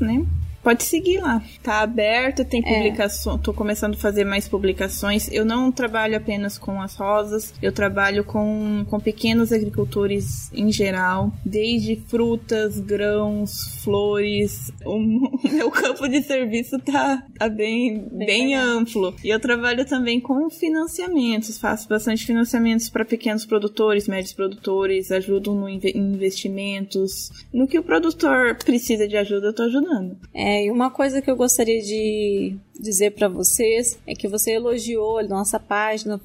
né? 0.00 0.26
Pode 0.62 0.84
seguir 0.84 1.20
lá. 1.20 1.42
Tá 1.62 1.80
aberto, 1.80 2.44
tem 2.44 2.62
publicação. 2.62 3.36
É. 3.36 3.38
Tô 3.38 3.52
começando 3.52 3.94
a 3.94 3.98
fazer 3.98 4.24
mais 4.24 4.46
publicações. 4.46 5.30
Eu 5.32 5.44
não 5.44 5.72
trabalho 5.72 6.16
apenas 6.16 6.58
com 6.58 6.80
as 6.80 6.94
rosas, 6.94 7.54
eu 7.62 7.72
trabalho 7.72 8.24
com, 8.24 8.84
com 8.88 9.00
pequenos 9.00 9.52
agricultores 9.52 10.50
em 10.52 10.70
geral, 10.70 11.32
desde 11.44 11.96
frutas, 11.96 12.78
grãos, 12.78 13.80
flores. 13.82 14.70
O 14.84 14.98
meu 15.50 15.70
campo 15.70 16.06
de 16.08 16.22
serviço 16.22 16.78
tá, 16.78 17.24
tá 17.38 17.48
bem, 17.48 18.06
bem, 18.12 18.26
bem 18.26 18.54
amplo. 18.54 19.14
E 19.24 19.30
eu 19.30 19.40
trabalho 19.40 19.86
também 19.86 20.20
com 20.20 20.50
financiamentos. 20.50 21.58
Faço 21.58 21.88
bastante 21.88 22.26
financiamentos 22.26 22.90
para 22.90 23.04
pequenos 23.04 23.46
produtores, 23.46 24.06
médios 24.06 24.34
produtores, 24.34 25.10
ajudo 25.10 25.54
no 25.54 25.68
investimentos. 25.68 27.30
No 27.52 27.66
que 27.66 27.78
o 27.78 27.82
produtor 27.82 28.56
precisa 28.56 29.08
de 29.08 29.16
ajuda, 29.16 29.48
eu 29.48 29.54
tô 29.54 29.62
ajudando. 29.62 30.18
É, 30.34 30.49
é, 30.50 30.64
e 30.64 30.70
uma 30.70 30.90
coisa 30.90 31.22
que 31.22 31.30
eu 31.30 31.36
gostaria 31.36 31.80
de 31.80 32.56
dizer 32.80 33.12
para 33.12 33.28
vocês 33.28 33.98
é 34.06 34.14
que 34.14 34.28
você 34.28 34.52
elogiou 34.52 35.18
a 35.18 35.22
nossa 35.22 35.58
página, 35.58 36.20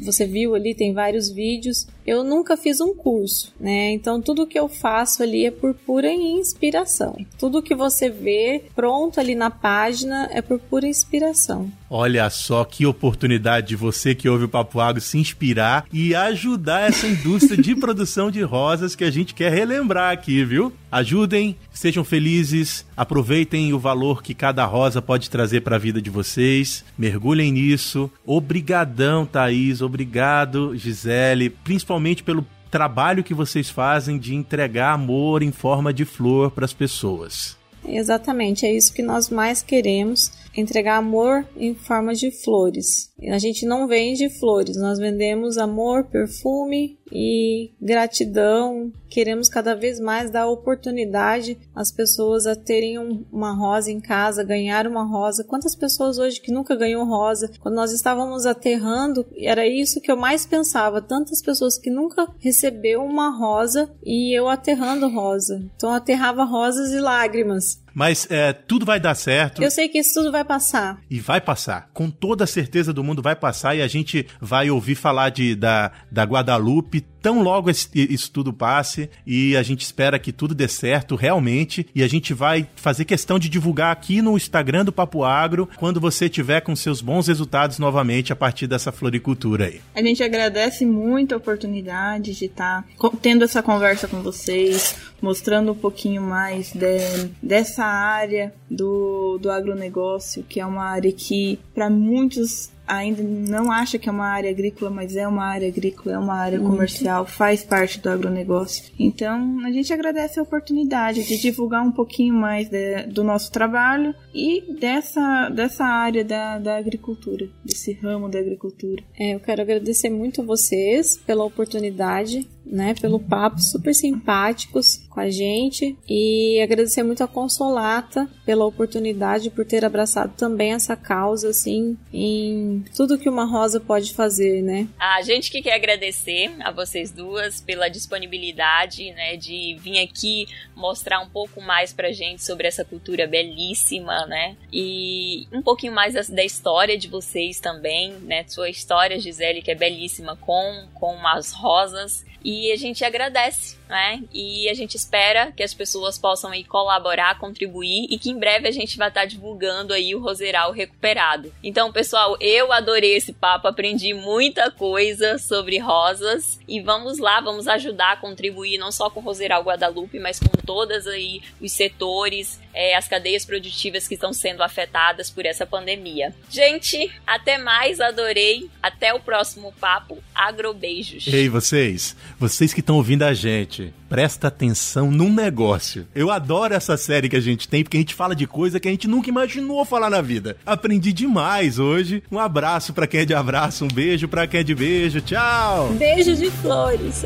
você 0.00 0.26
viu 0.26 0.54
ali, 0.54 0.74
tem 0.74 0.92
vários 0.92 1.30
vídeos. 1.30 1.86
Eu 2.06 2.24
nunca 2.24 2.56
fiz 2.56 2.80
um 2.80 2.94
curso, 2.94 3.52
né? 3.60 3.92
Então 3.92 4.20
tudo 4.20 4.46
que 4.46 4.58
eu 4.58 4.68
faço 4.68 5.22
ali 5.22 5.44
é 5.44 5.50
por 5.50 5.74
pura 5.74 6.10
inspiração. 6.10 7.16
Tudo 7.38 7.62
que 7.62 7.74
você 7.74 8.08
vê 8.08 8.64
pronto 8.74 9.20
ali 9.20 9.34
na 9.34 9.50
página 9.50 10.28
é 10.32 10.40
por 10.40 10.58
pura 10.58 10.86
inspiração. 10.86 11.70
Olha 11.90 12.28
só 12.28 12.64
que 12.64 12.84
oportunidade 12.84 13.68
de 13.68 13.76
você 13.76 14.14
que 14.14 14.28
ouve 14.28 14.44
o 14.44 14.48
Papo 14.48 14.78
Agro 14.78 15.00
se 15.00 15.16
inspirar 15.16 15.86
e 15.92 16.14
ajudar 16.14 16.88
essa 16.88 17.06
indústria 17.06 17.60
de 17.60 17.74
produção 17.76 18.30
de 18.30 18.42
rosas 18.42 18.94
que 18.94 19.04
a 19.04 19.10
gente 19.10 19.34
quer 19.34 19.50
relembrar 19.50 20.12
aqui, 20.12 20.44
viu? 20.44 20.72
Ajudem, 20.90 21.56
sejam 21.72 22.04
felizes, 22.04 22.84
aproveitem 22.96 23.72
o 23.72 23.78
valor 23.78 24.22
que 24.22 24.34
cada 24.34 24.64
rosa 24.64 25.00
pode 25.00 25.30
trazer 25.30 25.62
para 25.62 25.76
a 25.76 25.78
vida 25.78 25.97
de 26.00 26.10
vocês, 26.10 26.84
mergulhem 26.96 27.52
nisso. 27.52 28.10
Obrigadão, 28.24 29.26
Thaís, 29.26 29.80
obrigado, 29.80 30.76
Gisele, 30.76 31.50
principalmente 31.50 32.22
pelo 32.22 32.46
trabalho 32.70 33.24
que 33.24 33.34
vocês 33.34 33.70
fazem 33.70 34.18
de 34.18 34.34
entregar 34.34 34.92
amor 34.92 35.42
em 35.42 35.52
forma 35.52 35.92
de 35.92 36.04
flor 36.04 36.50
para 36.50 36.64
as 36.64 36.72
pessoas. 36.72 37.56
Exatamente, 37.86 38.66
é 38.66 38.72
isso 38.72 38.92
que 38.92 39.02
nós 39.02 39.30
mais 39.30 39.62
queremos 39.62 40.32
entregar 40.58 40.96
amor 40.96 41.46
em 41.56 41.74
forma 41.74 42.14
de 42.14 42.30
flores. 42.30 43.12
A 43.30 43.38
gente 43.38 43.66
não 43.66 43.86
vende 43.86 44.28
flores, 44.28 44.76
nós 44.76 44.98
vendemos 44.98 45.58
amor, 45.58 46.04
perfume 46.04 46.98
e 47.12 47.70
gratidão. 47.80 48.92
Queremos 49.08 49.48
cada 49.48 49.74
vez 49.74 49.98
mais 49.98 50.30
dar 50.30 50.46
oportunidade 50.48 51.58
às 51.74 51.90
pessoas 51.90 52.46
a 52.46 52.54
terem 52.54 52.98
uma 53.32 53.52
rosa 53.52 53.90
em 53.90 54.00
casa, 54.00 54.44
ganhar 54.44 54.86
uma 54.86 55.04
rosa. 55.04 55.44
Quantas 55.44 55.74
pessoas 55.74 56.18
hoje 56.18 56.40
que 56.40 56.52
nunca 56.52 56.76
ganhou 56.76 57.04
rosa? 57.04 57.50
Quando 57.60 57.74
nós 57.74 57.92
estávamos 57.92 58.46
aterrando, 58.46 59.26
era 59.36 59.66
isso 59.66 60.00
que 60.00 60.10
eu 60.10 60.16
mais 60.16 60.46
pensava. 60.46 61.00
Tantas 61.00 61.42
pessoas 61.42 61.78
que 61.78 61.90
nunca 61.90 62.28
recebeu 62.38 63.02
uma 63.02 63.30
rosa 63.30 63.90
e 64.04 64.36
eu 64.36 64.48
aterrando 64.48 65.08
rosa. 65.08 65.64
Então 65.76 65.90
aterrava 65.90 66.44
rosas 66.44 66.92
e 66.92 66.98
lágrimas. 66.98 67.82
Mas 67.98 68.28
é, 68.30 68.52
tudo 68.52 68.86
vai 68.86 69.00
dar 69.00 69.16
certo. 69.16 69.60
Eu 69.60 69.72
sei 69.72 69.88
que 69.88 69.98
isso 69.98 70.14
tudo 70.14 70.30
vai 70.30 70.44
passar. 70.44 71.00
E 71.10 71.18
vai 71.18 71.40
passar. 71.40 71.90
Com 71.92 72.08
toda 72.08 72.44
a 72.44 72.46
certeza 72.46 72.92
do 72.92 73.02
mundo 73.02 73.20
vai 73.20 73.34
passar 73.34 73.74
e 73.74 73.82
a 73.82 73.88
gente 73.88 74.24
vai 74.40 74.70
ouvir 74.70 74.94
falar 74.94 75.30
de, 75.30 75.56
da, 75.56 75.90
da 76.08 76.22
Guadalupe 76.22 77.00
tão 77.20 77.42
logo 77.42 77.70
isso 77.70 78.30
tudo 78.30 78.52
passe 78.52 79.10
e 79.26 79.56
a 79.56 79.62
gente 79.62 79.82
espera 79.82 80.18
que 80.18 80.32
tudo 80.32 80.54
dê 80.54 80.68
certo 80.68 81.14
realmente 81.14 81.86
e 81.94 82.02
a 82.02 82.08
gente 82.08 82.32
vai 82.32 82.66
fazer 82.76 83.04
questão 83.04 83.38
de 83.38 83.48
divulgar 83.48 83.92
aqui 83.92 84.22
no 84.22 84.36
Instagram 84.36 84.84
do 84.84 84.92
Papo 84.92 85.24
Agro 85.24 85.68
quando 85.76 86.00
você 86.00 86.28
tiver 86.28 86.60
com 86.60 86.74
seus 86.74 87.00
bons 87.00 87.26
resultados 87.26 87.78
novamente 87.78 88.32
a 88.32 88.36
partir 88.36 88.66
dessa 88.66 88.92
floricultura 88.92 89.66
aí. 89.66 89.80
A 89.94 90.02
gente 90.02 90.22
agradece 90.22 90.84
muito 90.84 91.34
a 91.34 91.38
oportunidade 91.38 92.34
de 92.34 92.46
estar 92.46 92.82
tá 92.82 93.10
tendo 93.20 93.44
essa 93.44 93.62
conversa 93.62 94.08
com 94.08 94.22
vocês, 94.22 94.96
mostrando 95.20 95.72
um 95.72 95.74
pouquinho 95.74 96.22
mais 96.22 96.72
de, 96.72 97.28
dessa 97.42 97.84
área 97.84 98.52
do, 98.70 99.38
do 99.40 99.50
agronegócio, 99.50 100.42
que 100.42 100.60
é 100.60 100.66
uma 100.66 100.84
área 100.84 101.12
que 101.12 101.58
para 101.74 101.90
muitos 101.90 102.70
ainda 102.88 103.22
não 103.22 103.70
acha 103.70 103.98
que 103.98 104.08
é 104.08 104.12
uma 104.12 104.26
área 104.26 104.50
agrícola, 104.50 104.90
mas 104.90 105.14
é 105.14 105.28
uma 105.28 105.44
área 105.44 105.68
agrícola, 105.68 106.14
é 106.14 106.18
uma 106.18 106.34
área 106.34 106.58
comercial, 106.58 107.26
faz 107.26 107.62
parte 107.62 108.00
do 108.00 108.08
agronegócio. 108.08 108.92
Então, 108.98 109.60
a 109.64 109.70
gente 109.70 109.92
agradece 109.92 110.40
a 110.40 110.42
oportunidade 110.42 111.24
de 111.24 111.38
divulgar 111.38 111.82
um 111.82 111.92
pouquinho 111.92 112.34
mais 112.34 112.68
de, 112.68 113.02
do 113.04 113.22
nosso 113.22 113.52
trabalho 113.52 114.14
e 114.34 114.74
dessa, 114.80 115.48
dessa 115.50 115.84
área 115.84 116.24
da, 116.24 116.58
da 116.58 116.76
agricultura, 116.76 117.48
desse 117.64 117.92
ramo 117.92 118.28
da 118.28 118.38
agricultura. 118.38 119.02
É, 119.18 119.34
eu 119.34 119.40
quero 119.40 119.62
agradecer 119.62 120.08
muito 120.10 120.40
a 120.40 120.44
vocês 120.44 121.16
pela 121.16 121.44
oportunidade 121.44 122.48
né, 122.70 122.94
pelo 123.00 123.18
papo 123.18 123.60
super 123.60 123.94
simpáticos 123.94 125.06
com 125.08 125.20
a 125.20 125.30
gente 125.30 125.96
e 126.08 126.60
agradecer 126.62 127.02
muito 127.02 127.24
a 127.24 127.28
Consolata 127.28 128.28
pela 128.44 128.66
oportunidade 128.66 129.50
por 129.50 129.64
ter 129.64 129.84
abraçado 129.84 130.34
também 130.36 130.72
essa 130.72 130.96
causa 130.96 131.48
assim 131.48 131.96
em 132.12 132.84
tudo 132.96 133.18
que 133.18 133.28
uma 133.28 133.44
rosa 133.44 133.80
pode 133.80 134.12
fazer, 134.12 134.62
né? 134.62 134.88
A 134.98 135.22
gente 135.22 135.50
que 135.50 135.62
quer 135.62 135.74
agradecer 135.74 136.50
a 136.60 136.70
vocês 136.70 137.10
duas 137.10 137.60
pela 137.60 137.88
disponibilidade, 137.88 139.10
né, 139.12 139.36
de 139.36 139.76
vir 139.80 139.98
aqui 140.00 140.46
mostrar 140.74 141.20
um 141.20 141.28
pouco 141.28 141.60
mais 141.60 141.92
pra 141.92 142.12
gente 142.12 142.44
sobre 142.44 142.66
essa 142.66 142.84
cultura 142.84 143.26
belíssima, 143.26 144.26
né? 144.26 144.56
E 144.72 145.46
um 145.52 145.62
pouquinho 145.62 145.92
mais 145.92 146.14
da, 146.14 146.22
da 146.34 146.44
história 146.44 146.96
de 146.96 147.08
vocês 147.08 147.60
também, 147.60 148.12
né? 148.22 148.44
Sua 148.46 148.68
história, 148.68 149.18
Gisele, 149.18 149.62
que 149.62 149.70
é 149.70 149.74
belíssima 149.74 150.36
com 150.36 150.86
com 150.94 151.26
as 151.26 151.52
rosas 151.52 152.24
e 152.44 152.70
a 152.72 152.76
gente 152.76 153.04
agradece, 153.04 153.77
né? 153.88 154.22
E 154.32 154.68
a 154.68 154.74
gente 154.74 154.94
espera 154.94 155.52
que 155.52 155.62
as 155.62 155.74
pessoas 155.74 156.18
possam 156.18 156.50
aí 156.50 156.64
colaborar, 156.64 157.38
contribuir 157.38 158.06
e 158.10 158.18
que 158.18 158.30
em 158.30 158.38
breve 158.38 158.68
a 158.68 158.72
gente 158.72 158.96
vai 158.96 159.08
estar 159.08 159.24
divulgando 159.24 159.92
aí 159.92 160.14
o 160.14 160.20
Roseral 160.20 160.72
recuperado. 160.72 161.52
Então, 161.62 161.90
pessoal, 161.90 162.36
eu 162.40 162.72
adorei 162.72 163.16
esse 163.16 163.32
papo, 163.32 163.66
aprendi 163.66 164.12
muita 164.14 164.70
coisa 164.70 165.38
sobre 165.38 165.78
rosas 165.78 166.60
e 166.68 166.80
vamos 166.80 167.18
lá, 167.18 167.40
vamos 167.40 167.66
ajudar 167.66 168.12
a 168.12 168.16
contribuir 168.16 168.78
não 168.78 168.92
só 168.92 169.08
com 169.08 169.20
o 169.20 169.22
Roseral 169.22 169.62
Guadalupe, 169.62 170.18
mas 170.18 170.38
com 170.38 170.48
todas 170.64 171.06
aí 171.06 171.42
os 171.60 171.72
setores, 171.72 172.60
é, 172.74 172.94
as 172.94 173.08
cadeias 173.08 173.44
produtivas 173.44 174.06
que 174.06 174.14
estão 174.14 174.32
sendo 174.32 174.62
afetadas 174.62 175.30
por 175.30 175.46
essa 175.46 175.64
pandemia. 175.64 176.34
Gente, 176.50 177.10
até 177.26 177.58
mais, 177.58 178.00
adorei. 178.00 178.68
Até 178.82 179.14
o 179.14 179.20
próximo 179.20 179.72
papo. 179.80 180.18
Agrobeijos. 180.34 181.26
Ei, 181.26 181.48
vocês, 181.48 182.16
vocês 182.38 182.72
que 182.72 182.80
estão 182.80 182.96
ouvindo 182.96 183.22
a 183.22 183.32
gente, 183.78 183.94
presta 184.08 184.48
atenção 184.48 185.10
num 185.10 185.32
negócio. 185.32 186.06
Eu 186.14 186.30
adoro 186.30 186.74
essa 186.74 186.96
série 186.96 187.28
que 187.28 187.36
a 187.36 187.40
gente 187.40 187.68
tem, 187.68 187.82
porque 187.82 187.96
a 187.96 188.00
gente 188.00 188.14
fala 188.14 188.34
de 188.34 188.46
coisa 188.46 188.80
que 188.80 188.88
a 188.88 188.90
gente 188.90 189.06
nunca 189.06 189.28
imaginou 189.28 189.84
falar 189.84 190.10
na 190.10 190.20
vida. 190.20 190.56
Aprendi 190.66 191.12
demais 191.12 191.78
hoje. 191.78 192.22
Um 192.30 192.38
abraço 192.38 192.92
para 192.92 193.06
quem 193.06 193.20
é 193.20 193.24
de 193.24 193.34
abraço, 193.34 193.84
um 193.84 193.88
beijo 193.88 194.28
para 194.28 194.46
quem 194.46 194.60
é 194.60 194.62
de 194.62 194.74
beijo. 194.74 195.20
Tchau. 195.20 195.90
Beijo 195.92 196.34
de 196.34 196.50
flores. 196.50 197.24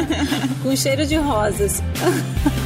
Com 0.62 0.76
cheiro 0.76 1.06
de 1.06 1.16
rosas. 1.16 1.82